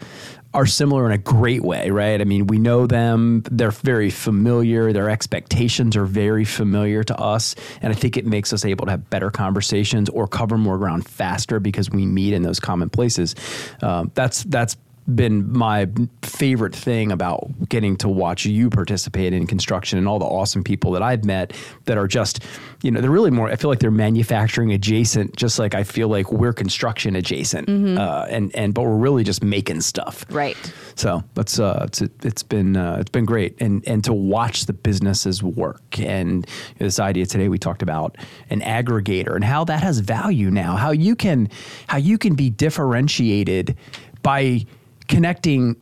are 0.57 0.65
similar 0.65 1.05
in 1.05 1.13
a 1.13 1.19
great 1.19 1.63
way, 1.63 1.91
right? 1.91 2.19
I 2.19 2.25
mean, 2.25 2.47
we 2.47 2.59
know 2.59 2.87
them, 2.87 3.43
they're 3.51 3.71
very 3.71 4.09
familiar, 4.09 4.91
their 4.91 5.11
expectations 5.11 5.97
are 5.97 6.07
very 6.07 6.47
familiar 6.47 7.05
to 7.05 7.21
us. 7.21 7.55
And 7.83 7.93
I 7.93 7.95
think 7.95 8.17
it 8.17 8.25
makes 8.25 8.55
us 8.55 8.65
able 8.65 8.87
to 8.87 8.93
have 8.93 9.11
better 9.11 9.31
conversations 9.31 10.09
or 10.09 10.27
cover 10.27 10.57
more 10.57 10.79
ground 10.79 11.07
faster 11.07 11.61
because 11.61 11.91
we 11.91 12.07
meet 12.07 12.33
in 12.33 12.43
those 12.43 12.59
common 12.59 12.89
places. 12.89 13.35
Um, 13.83 14.11
that's 14.15 14.45
that's 14.45 14.79
been 15.15 15.53
my 15.53 15.89
favorite 16.23 16.75
thing 16.75 17.13
about 17.13 17.69
getting 17.69 17.97
to 17.97 18.09
watch 18.09 18.45
you 18.45 18.69
participate 18.71 19.33
in 19.33 19.47
construction 19.47 19.99
and 19.99 20.09
all 20.09 20.19
the 20.19 20.25
awesome 20.25 20.65
people 20.65 20.91
that 20.93 21.03
I've 21.03 21.25
met 21.25 21.53
that 21.85 21.97
are 21.97 22.09
just, 22.09 22.43
you 22.83 22.91
know, 22.91 23.01
they're 23.01 23.11
really 23.11 23.31
more, 23.31 23.49
I 23.49 23.57
feel 23.57 23.71
like 23.71 23.79
they're 23.79 23.91
manufacturing 23.91 24.73
adjacent, 24.73 25.37
just 25.37 25.59
like 25.59 25.75
I 25.75 25.85
feel 25.85 26.09
like 26.09 26.33
we're 26.33 26.53
construction 26.53 27.15
adjacent. 27.15 27.69
Mm-hmm. 27.69 27.99
Uh, 27.99 28.27
and, 28.29 28.55
and, 28.57 28.75
but 28.75 28.83
we're 28.83 28.97
really 28.97 29.23
just 29.23 29.45
making 29.45 29.81
stuff. 29.83 30.25
Right. 30.29 30.57
So 30.97 31.23
that's, 31.35 31.61
uh, 31.61 31.85
it's, 31.87 32.01
it's 32.01 32.43
been, 32.43 32.77
uh, 32.77 32.97
it's 33.01 33.11
been 33.11 33.27
great. 33.27 33.57
And, 33.61 33.87
and 33.87 34.03
to 34.05 34.13
watch 34.13 34.67
the 34.67 34.73
businesses 34.73 35.43
work 35.43 36.01
and 36.01 36.47
this 36.79 36.99
idea 36.99 37.27
today, 37.27 37.49
we 37.49 37.59
talked 37.59 37.83
about 37.83 38.17
an 38.51 38.61
aggregator 38.61 39.37
and 39.37 39.45
how 39.45 39.65
that 39.65 39.83
has 39.83 40.01
value 40.01 40.51
now, 40.51 40.75
how 40.75 40.91
you 40.91 41.15
can, 41.15 41.49
how 41.87 41.99
you 41.99 42.19
can 42.19 42.35
be 42.35 42.51
differentiated 42.51 43.77
by 44.23 44.67
connecting 45.09 45.77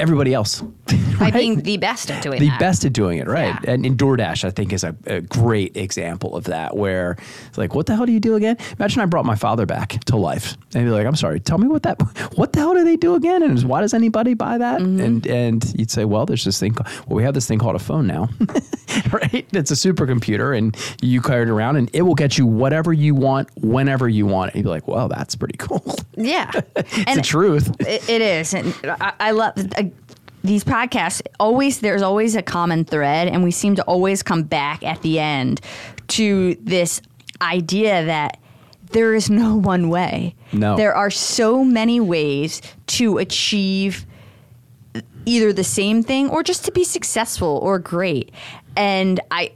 everybody 0.00 0.34
else. 0.34 0.60
By 0.60 1.26
right? 1.26 1.34
being 1.34 1.60
the 1.60 1.76
best 1.76 2.10
at 2.10 2.22
doing 2.22 2.38
it. 2.38 2.40
the 2.40 2.48
that. 2.48 2.58
best 2.60 2.84
at 2.84 2.92
doing 2.92 3.18
it, 3.18 3.26
right? 3.26 3.54
Yeah. 3.62 3.72
And, 3.72 3.84
in 3.84 3.96
DoorDash, 3.96 4.44
I 4.44 4.50
think, 4.50 4.72
is 4.72 4.84
a, 4.84 4.96
a 5.06 5.20
great 5.20 5.76
example 5.76 6.34
of 6.34 6.44
that. 6.44 6.76
Where 6.76 7.16
it's 7.46 7.58
like, 7.58 7.74
what 7.74 7.86
the 7.86 7.94
hell 7.94 8.06
do 8.06 8.12
you 8.12 8.20
do 8.20 8.36
again? 8.36 8.56
Imagine 8.78 9.02
I 9.02 9.06
brought 9.06 9.26
my 9.26 9.36
father 9.36 9.66
back 9.66 10.02
to 10.06 10.16
life, 10.16 10.56
and 10.74 10.84
be 10.84 10.90
like, 10.90 11.06
I'm 11.06 11.16
sorry, 11.16 11.38
tell 11.38 11.58
me 11.58 11.68
what 11.68 11.82
that, 11.82 12.00
what 12.36 12.52
the 12.52 12.60
hell 12.60 12.74
do 12.74 12.84
they 12.84 12.96
do 12.96 13.14
again? 13.14 13.42
And 13.42 13.62
why 13.64 13.82
does 13.82 13.94
anybody 13.94 14.34
buy 14.34 14.58
that? 14.58 14.80
Mm-hmm. 14.80 15.00
And 15.00 15.26
and 15.26 15.74
you'd 15.78 15.90
say, 15.90 16.04
well, 16.04 16.26
there's 16.26 16.44
this 16.44 16.58
thing. 16.58 16.72
Called, 16.72 16.88
well, 17.06 17.16
we 17.16 17.22
have 17.22 17.34
this 17.34 17.46
thing 17.46 17.58
called 17.58 17.76
a 17.76 17.80
phone 17.80 18.06
now, 18.06 18.28
right? 19.12 19.46
It's 19.52 19.70
a 19.70 19.74
supercomputer, 19.74 20.56
and 20.56 20.76
you 21.02 21.20
carry 21.20 21.42
it 21.42 21.50
around, 21.50 21.76
and 21.76 21.90
it 21.92 22.02
will 22.02 22.14
get 22.14 22.38
you 22.38 22.46
whatever 22.46 22.92
you 22.92 23.14
want, 23.14 23.48
whenever 23.56 24.08
you 24.08 24.26
want. 24.26 24.52
And 24.52 24.60
you'd 24.60 24.64
be 24.64 24.70
like, 24.70 24.88
well, 24.88 25.08
that's 25.08 25.34
pretty 25.34 25.58
cool. 25.58 25.96
Yeah. 26.16 26.50
it's 26.76 27.16
the 27.16 27.22
truth. 27.22 27.74
It, 27.80 28.08
it 28.08 28.22
is, 28.22 28.54
and 28.54 28.74
I, 28.84 29.12
I 29.20 29.30
love 29.32 29.54
these 30.42 30.64
podcasts. 30.64 31.22
Always, 31.38 31.80
there's 31.80 32.02
always 32.02 32.34
a 32.34 32.42
common 32.42 32.84
thread, 32.84 33.28
and 33.28 33.44
we 33.44 33.50
seem 33.50 33.76
to 33.76 33.82
always 33.82 34.22
come 34.22 34.42
back 34.42 34.82
at 34.82 35.02
the 35.02 35.18
end 35.18 35.60
to 36.08 36.56
this 36.60 37.02
idea 37.40 38.04
that 38.04 38.38
there 38.92 39.14
is 39.14 39.30
no 39.30 39.56
one 39.56 39.88
way. 39.88 40.34
No. 40.52 40.76
there 40.76 40.94
are 40.94 41.10
so 41.10 41.64
many 41.64 42.00
ways 42.00 42.60
to 42.88 43.18
achieve 43.18 44.04
either 45.26 45.52
the 45.52 45.64
same 45.64 46.02
thing 46.02 46.28
or 46.28 46.42
just 46.42 46.64
to 46.64 46.72
be 46.72 46.82
successful 46.82 47.60
or 47.62 47.78
great. 47.78 48.32
And 48.76 49.20
I, 49.30 49.52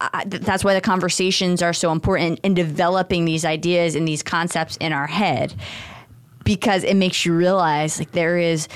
I, 0.00 0.24
th- 0.24 0.42
that's 0.42 0.64
why 0.64 0.72
the 0.72 0.80
conversations 0.80 1.60
are 1.62 1.72
so 1.72 1.92
important 1.92 2.40
in 2.42 2.54
developing 2.54 3.24
these 3.24 3.44
ideas 3.44 3.94
and 3.94 4.06
these 4.06 4.22
concepts 4.22 4.76
in 4.78 4.92
our 4.92 5.06
head 5.06 5.54
because 6.44 6.84
it 6.84 6.94
makes 6.94 7.26
you 7.26 7.34
realize 7.34 7.98
like 7.98 8.12
there 8.12 8.38
is 8.38 8.68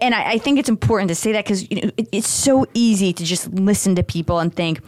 and 0.00 0.14
I, 0.14 0.32
I 0.32 0.38
think 0.38 0.58
it's 0.58 0.68
important 0.68 1.08
to 1.08 1.14
say 1.14 1.32
that 1.32 1.44
because 1.44 1.70
you 1.70 1.82
know, 1.82 1.90
it, 1.96 2.08
it's 2.12 2.28
so 2.28 2.66
easy 2.74 3.12
to 3.12 3.24
just 3.24 3.52
listen 3.52 3.94
to 3.96 4.02
people 4.02 4.38
and 4.38 4.54
think 4.54 4.80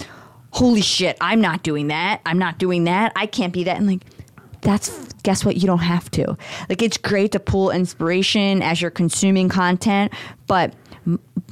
holy 0.52 0.80
shit 0.80 1.16
i'm 1.20 1.40
not 1.40 1.62
doing 1.62 1.88
that. 1.88 2.20
I'm 2.26 2.38
not 2.38 2.58
doing 2.58 2.84
that. 2.84 3.12
I 3.16 3.26
can't 3.26 3.52
be 3.52 3.64
that. 3.64 3.76
And 3.76 3.86
like 3.86 4.02
that's 4.62 4.90
guess 5.22 5.44
what? 5.44 5.56
You 5.56 5.66
don't 5.66 5.78
have 5.78 6.10
to. 6.12 6.36
Like 6.68 6.82
it's 6.82 6.98
great 6.98 7.32
to 7.32 7.40
pull 7.40 7.70
inspiration 7.70 8.62
as 8.62 8.80
you're 8.80 8.90
consuming 8.90 9.48
content 9.48 10.12
but 10.46 10.74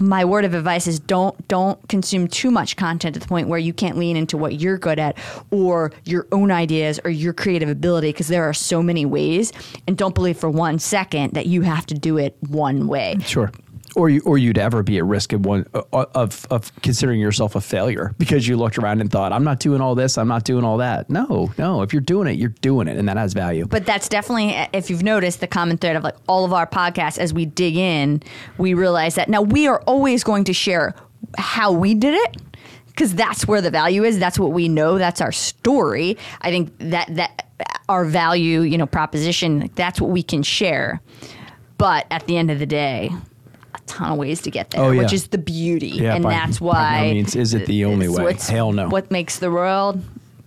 my 0.01 0.25
word 0.25 0.45
of 0.45 0.55
advice 0.55 0.87
is 0.87 1.01
don't 1.01 1.49
don't 1.49 1.89
consume 1.89 2.29
too 2.29 2.51
much 2.51 2.77
content 2.77 3.15
to 3.15 3.21
the 3.21 3.27
point 3.27 3.49
where 3.49 3.59
you 3.59 3.73
can't 3.73 3.97
lean 3.97 4.17
into 4.17 4.37
what 4.37 4.61
you're 4.61 4.79
good 4.79 4.99
at 4.99 5.17
or 5.51 5.93
your 6.05 6.27
own 6.33 6.51
ideas 6.51 7.01
or 7.05 7.11
your 7.11 7.33
creative 7.33 7.69
ability 7.69 8.11
because 8.11 8.29
there 8.29 8.45
are 8.45 8.55
so 8.55 8.83
many 8.83 9.05
ways 9.05 9.53
and 9.87 9.97
don't 9.97 10.15
believe 10.15 10.39
for 10.39 10.51
one 10.51 10.79
second 10.79 11.33
that 11.35 11.47
you 11.47 11.63
have 11.63 11.85
to 11.87 11.95
do 11.95 12.17
it 12.17 12.37
one 12.49 12.87
way 12.87 13.17
Sure. 13.25 13.51
Or 13.99 14.09
you, 14.09 14.23
or 14.25 14.39
you'd 14.39 14.59
ever 14.59 14.85
be 14.85 14.99
at 14.99 15.05
risk 15.05 15.33
of 15.33 15.45
one 15.45 15.67
uh, 15.75 15.83
of 15.93 16.47
of 16.51 16.73
considering 16.83 17.19
yourself 17.19 17.57
a 17.57 17.61
failure 17.61 18.15
because 18.17 18.47
you 18.47 18.57
looked 18.57 18.79
around 18.79 19.01
and 19.01 19.11
thought, 19.11 19.33
"I'm 19.33 19.43
not 19.43 19.59
doing 19.59 19.81
all 19.81 19.97
this, 19.97 20.17
I'm 20.17 20.29
not 20.29 20.45
doing 20.45 20.63
all 20.63 20.77
that." 20.77 21.11
No, 21.11 21.51
no. 21.59 21.83
If 21.83 21.93
you're 21.93 22.01
doing 22.01 22.29
it, 22.29 22.39
you're 22.39 22.55
doing 22.61 22.87
it, 22.87 22.97
and 22.97 23.09
that 23.09 23.17
has 23.17 23.33
value. 23.33 23.67
But 23.67 23.87
that's 23.87 24.09
definitely, 24.09 24.51
if 24.73 24.89
you've 24.89 25.03
noticed, 25.03 25.41
the 25.41 25.49
common 25.49 25.79
thread 25.79 25.97
of 25.97 26.05
like 26.05 26.15
all 26.29 26.45
of 26.45 26.53
our 26.53 26.65
podcasts, 26.65 27.19
as 27.19 27.35
we 27.35 27.45
dig 27.45 27.77
in, 27.77 28.23
we 28.57 28.73
realize 28.73 29.17
that 29.17 29.29
now 29.29 29.43
we 29.43 29.67
are 29.67 29.81
always 29.83 30.23
going 30.23 30.45
to 30.45 30.53
share 30.53 30.95
how 31.37 31.73
we 31.73 31.93
did 31.95 32.15
it 32.15 32.37
because 32.87 33.17
that's 33.17 33.49
where 33.49 33.61
the 33.61 33.71
value 33.71 34.05
is. 34.05 34.21
That's 34.21 34.39
what 34.39 34.53
we 34.53 34.69
know. 34.69 34.99
That's 34.99 35.21
our 35.21 35.33
story. 35.33 36.17
I 36.41 36.51
think 36.51 36.73
that 36.79 37.13
that 37.17 37.47
our 37.89 38.05
value, 38.05 38.61
you 38.61 38.79
know, 38.79 38.87
proposition, 38.87 39.71
that's 39.75 40.01
what 40.01 40.11
we 40.11 40.23
can 40.23 40.45
share. 40.45 41.01
But 41.79 42.07
at 42.13 42.27
the 42.27 42.37
end 42.37 42.51
of 42.51 42.59
the 42.59 42.67
day, 42.67 43.11
ton 43.89 44.13
of 44.13 44.19
ways 44.19 44.41
to 44.43 44.51
get 44.51 44.71
there, 44.71 44.81
Oh, 44.83 44.91
yeah. 44.91 45.03
which 45.03 45.13
is 45.13 45.29
the 45.29 45.39
beauty, 45.39 45.89
Yeah, 45.89 46.15
and 46.15 46.23
by- 46.25 46.31
that's 46.35 46.59
by 46.61 46.67
no 46.67 46.73
why. 46.73 47.13
means 47.15 47.35
is 47.35 47.55
it 47.55 47.67
the 47.67 47.85
only 47.85 48.09
way. 48.09 48.35
Hell 48.41 48.73
no. 48.73 48.89
What 48.89 49.11
makes 49.11 49.39
the 49.39 49.51
world 49.51 50.03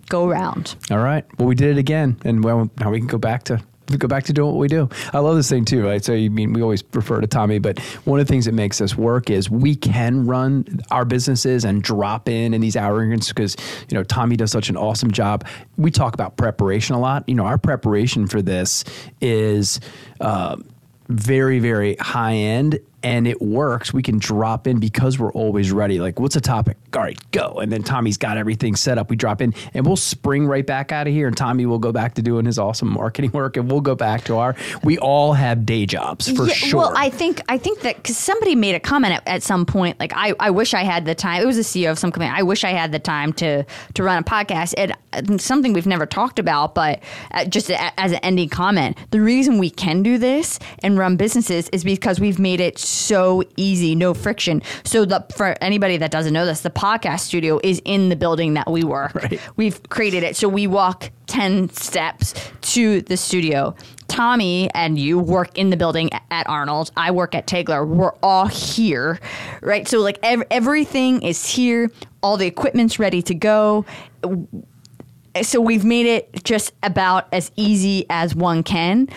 go 0.08 0.26
round? 0.28 0.74
All 0.90 0.98
right. 0.98 1.24
Well, 1.38 1.48
we 1.48 1.54
did 1.54 1.70
it 1.76 1.78
again, 1.78 2.16
and 2.24 2.42
well, 2.44 2.70
now 2.80 2.90
we 2.90 2.98
can 2.98 3.06
go 3.08 3.18
back 3.18 3.44
to 3.44 3.60
we 3.90 3.98
go 3.98 4.08
back 4.08 4.24
to 4.24 4.32
doing 4.32 4.52
what 4.52 4.58
we 4.58 4.68
do. 4.68 4.88
I 5.12 5.18
love 5.18 5.36
this 5.36 5.50
thing 5.50 5.66
too. 5.66 5.84
Right? 5.84 6.02
So 6.02 6.14
you 6.14 6.30
mean 6.30 6.54
we 6.54 6.62
always 6.62 6.82
refer 6.94 7.20
to 7.20 7.26
Tommy, 7.26 7.58
but 7.58 7.78
one 8.06 8.18
of 8.20 8.26
the 8.26 8.32
things 8.32 8.46
that 8.46 8.54
makes 8.54 8.80
us 8.80 8.96
work 8.96 9.28
is 9.28 9.50
we 9.50 9.74
can 9.74 10.24
run 10.24 10.80
our 10.90 11.04
businesses 11.04 11.64
and 11.66 11.82
drop 11.82 12.26
in 12.28 12.54
in 12.54 12.60
these 12.62 12.76
hours 12.76 13.28
because 13.28 13.54
you 13.90 13.98
know 13.98 14.02
Tommy 14.04 14.36
does 14.36 14.50
such 14.50 14.70
an 14.70 14.76
awesome 14.78 15.10
job. 15.10 15.44
We 15.76 15.90
talk 15.90 16.14
about 16.14 16.38
preparation 16.38 16.94
a 16.94 17.00
lot. 17.00 17.28
You 17.28 17.34
know, 17.34 17.44
our 17.44 17.58
preparation 17.58 18.26
for 18.28 18.40
this 18.40 18.84
is. 19.20 19.78
Uh, 20.20 20.56
very 21.08 21.58
very 21.58 21.94
high 21.96 22.32
end 22.34 22.78
and 23.02 23.26
it 23.26 23.40
works 23.40 23.92
we 23.92 24.02
can 24.02 24.18
drop 24.18 24.66
in 24.66 24.78
because 24.78 25.18
we're 25.18 25.32
always 25.32 25.72
ready 25.72 25.98
like 25.98 26.18
what's 26.20 26.36
a 26.36 26.40
topic 26.40 26.76
all 26.94 27.02
right 27.02 27.18
go 27.30 27.54
and 27.60 27.72
then 27.72 27.82
tommy's 27.82 28.16
got 28.18 28.36
everything 28.36 28.76
set 28.76 28.98
up 28.98 29.10
we 29.10 29.16
drop 29.16 29.40
in 29.40 29.54
and 29.74 29.86
we'll 29.86 29.96
spring 29.96 30.46
right 30.46 30.66
back 30.66 30.92
out 30.92 31.06
of 31.06 31.12
here 31.12 31.26
and 31.26 31.36
tommy 31.36 31.66
will 31.66 31.78
go 31.78 31.92
back 31.92 32.14
to 32.14 32.22
doing 32.22 32.44
his 32.44 32.58
awesome 32.58 32.92
marketing 32.92 33.30
work 33.34 33.56
and 33.56 33.70
we'll 33.70 33.80
go 33.80 33.94
back 33.94 34.24
to 34.24 34.36
our 34.36 34.54
we 34.84 34.98
all 34.98 35.32
have 35.32 35.66
day 35.66 35.86
jobs 35.86 36.30
for 36.30 36.46
Yeah, 36.46 36.54
sure 36.54 36.80
Well, 36.80 36.92
I 36.96 37.10
think 37.10 37.40
I 37.48 37.58
think 37.58 37.80
that 37.80 37.96
because 37.96 38.16
somebody 38.16 38.54
made 38.54 38.74
a 38.74 38.80
comment 38.80 39.14
at, 39.14 39.26
at 39.26 39.42
some 39.42 39.66
point, 39.66 39.98
like 40.00 40.12
I, 40.14 40.34
I 40.38 40.50
wish 40.50 40.74
I 40.74 40.82
had 40.82 41.04
the 41.04 41.14
time. 41.14 41.42
It 41.42 41.46
was 41.46 41.58
a 41.58 41.62
CEO 41.62 41.90
of 41.90 41.98
some 41.98 42.12
company. 42.12 42.30
I 42.34 42.42
wish 42.42 42.64
I 42.64 42.70
had 42.70 42.92
the 42.92 42.98
time 42.98 43.32
to 43.34 43.64
to 43.94 44.02
run 44.02 44.18
a 44.18 44.22
podcast. 44.22 44.74
And 44.76 45.40
something 45.40 45.72
we've 45.72 45.86
never 45.86 46.06
talked 46.06 46.38
about, 46.38 46.74
but 46.74 47.02
uh, 47.32 47.44
just 47.44 47.70
as 47.70 48.12
an 48.12 48.18
ending 48.22 48.48
comment, 48.48 48.96
the 49.10 49.20
reason 49.20 49.58
we 49.58 49.70
can 49.70 50.02
do 50.02 50.18
this 50.18 50.58
and 50.82 50.98
run 50.98 51.16
businesses 51.16 51.68
is 51.70 51.84
because 51.84 52.20
we've 52.20 52.38
made 52.38 52.60
it 52.60 52.78
so 52.78 52.91
easy, 53.56 53.94
no 53.94 54.14
friction. 54.14 54.62
So 54.84 55.04
the 55.04 55.24
for 55.36 55.56
anybody 55.60 55.96
that 55.96 56.10
doesn't 56.10 56.32
know 56.32 56.46
this, 56.46 56.60
the 56.60 56.70
podcast 56.70 57.20
studio 57.20 57.60
is 57.62 57.80
in 57.84 58.08
the 58.08 58.16
building 58.16 58.54
that 58.54 58.70
we 58.70 58.84
work. 58.84 59.12
Right. 59.22 59.40
We've 59.56 59.80
created 59.88 60.24
it 60.24 60.36
so 60.36 60.48
we 60.48 60.66
walk 60.66 61.10
10 61.26 61.70
steps 61.70 62.34
to 62.72 63.02
the 63.02 63.16
studio. 63.16 63.74
Tommy 64.08 64.68
and 64.74 64.98
you 64.98 65.18
work 65.18 65.56
in 65.56 65.70
the 65.70 65.76
building 65.76 66.10
at 66.30 66.46
Arnold. 66.48 66.90
I 66.96 67.10
work 67.12 67.34
at 67.34 67.46
Tegler. 67.46 67.86
We're 67.86 68.14
all 68.22 68.46
here, 68.46 69.20
right? 69.62 69.86
So, 69.88 70.00
like, 70.00 70.18
ev- 70.22 70.42
everything 70.50 71.22
is 71.22 71.46
here. 71.46 71.90
All 72.22 72.36
the 72.36 72.46
equipment's 72.46 72.98
ready 72.98 73.22
to 73.22 73.34
go. 73.34 73.86
So, 75.40 75.60
we've 75.60 75.84
made 75.84 76.06
it 76.06 76.44
just 76.44 76.72
about 76.82 77.26
as 77.32 77.50
easy 77.56 78.04
as 78.10 78.34
one 78.34 78.62
can. 78.62 79.08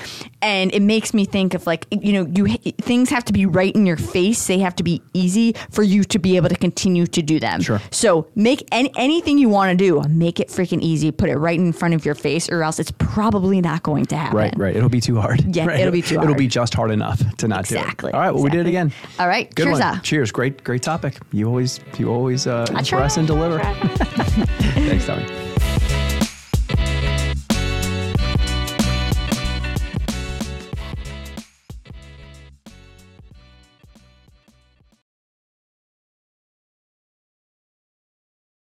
And 0.42 0.74
it 0.74 0.82
makes 0.82 1.14
me 1.14 1.26
think 1.26 1.54
of, 1.56 1.66
like, 1.68 1.88
you 1.92 2.14
know, 2.14 2.32
you 2.36 2.56
things 2.82 3.10
have 3.10 3.26
to 3.26 3.34
be 3.34 3.46
right 3.46 3.76
in 3.76 3.86
your 3.86 3.98
face. 3.98 4.46
They 4.48 4.60
have 4.60 4.76
to 4.76 4.84
be 4.84 5.02
easy 5.14 5.56
for 5.72 5.82
you 5.84 6.04
to 6.06 6.20
be 6.20 6.36
able 6.38 6.50
to 6.50 6.56
continue 6.56 7.08
to 7.08 7.22
do 7.22 7.40
them. 7.40 7.62
Sure. 7.62 7.82
So 7.92 8.28
make 8.36 8.68
any, 8.72 8.92
anything 8.96 9.40
you 9.40 9.50
want 9.50 9.72
to 9.72 9.76
do, 9.78 10.02
make 10.08 10.40
it 10.40 10.50
freaking 10.50 10.82
easy. 10.82 11.12
Put 11.12 11.30
it 11.30 11.38
right 11.38 11.60
in 11.60 11.74
front 11.74 11.96
of 11.96 12.06
your 12.06 12.16
face, 12.16 12.48
or 12.50 12.62
else 12.64 12.80
it's 12.80 12.92
probably 12.92 13.60
not 13.60 13.82
going 13.84 14.06
to 14.06 14.16
happen. 14.16 14.38
right 14.38 14.54
right 14.58 14.76
it'll 14.76 14.90
be 14.90 15.02
too 15.02 15.20
hard 15.20 15.56
Yeah, 15.56 15.66
Right. 15.66 15.80
it'll 15.80 15.92
be 15.92 16.02
too 16.02 16.20
it'll 16.22 16.36
be 16.36 16.48
just 16.48 16.74
hard 16.74 16.92
enough 16.92 17.20
to 17.38 17.48
not 17.48 17.62
Exactly, 17.62 17.72
do 17.72 17.80
it 17.80 17.82
Exactly. 17.84 18.12
all 18.14 18.20
right 18.20 18.32
well 18.34 18.44
we 18.44 18.50
did 18.50 18.62
it 18.62 18.70
again 18.70 18.92
All 19.20 19.28
right, 19.28 19.54
good 19.56 19.64
cheers 19.66 19.74
one 19.80 19.82
up. 19.82 20.04
cheers 20.04 20.32
great 20.32 20.64
great 20.64 20.82
topic 20.84 21.18
you 21.32 21.48
always 21.48 21.80
you 21.98 22.10
always 22.10 22.46
uh, 22.48 22.66
impress 22.70 23.18
and 23.18 23.26
deliver 23.28 23.60
thanks 23.60 25.06
tommy 25.06 25.26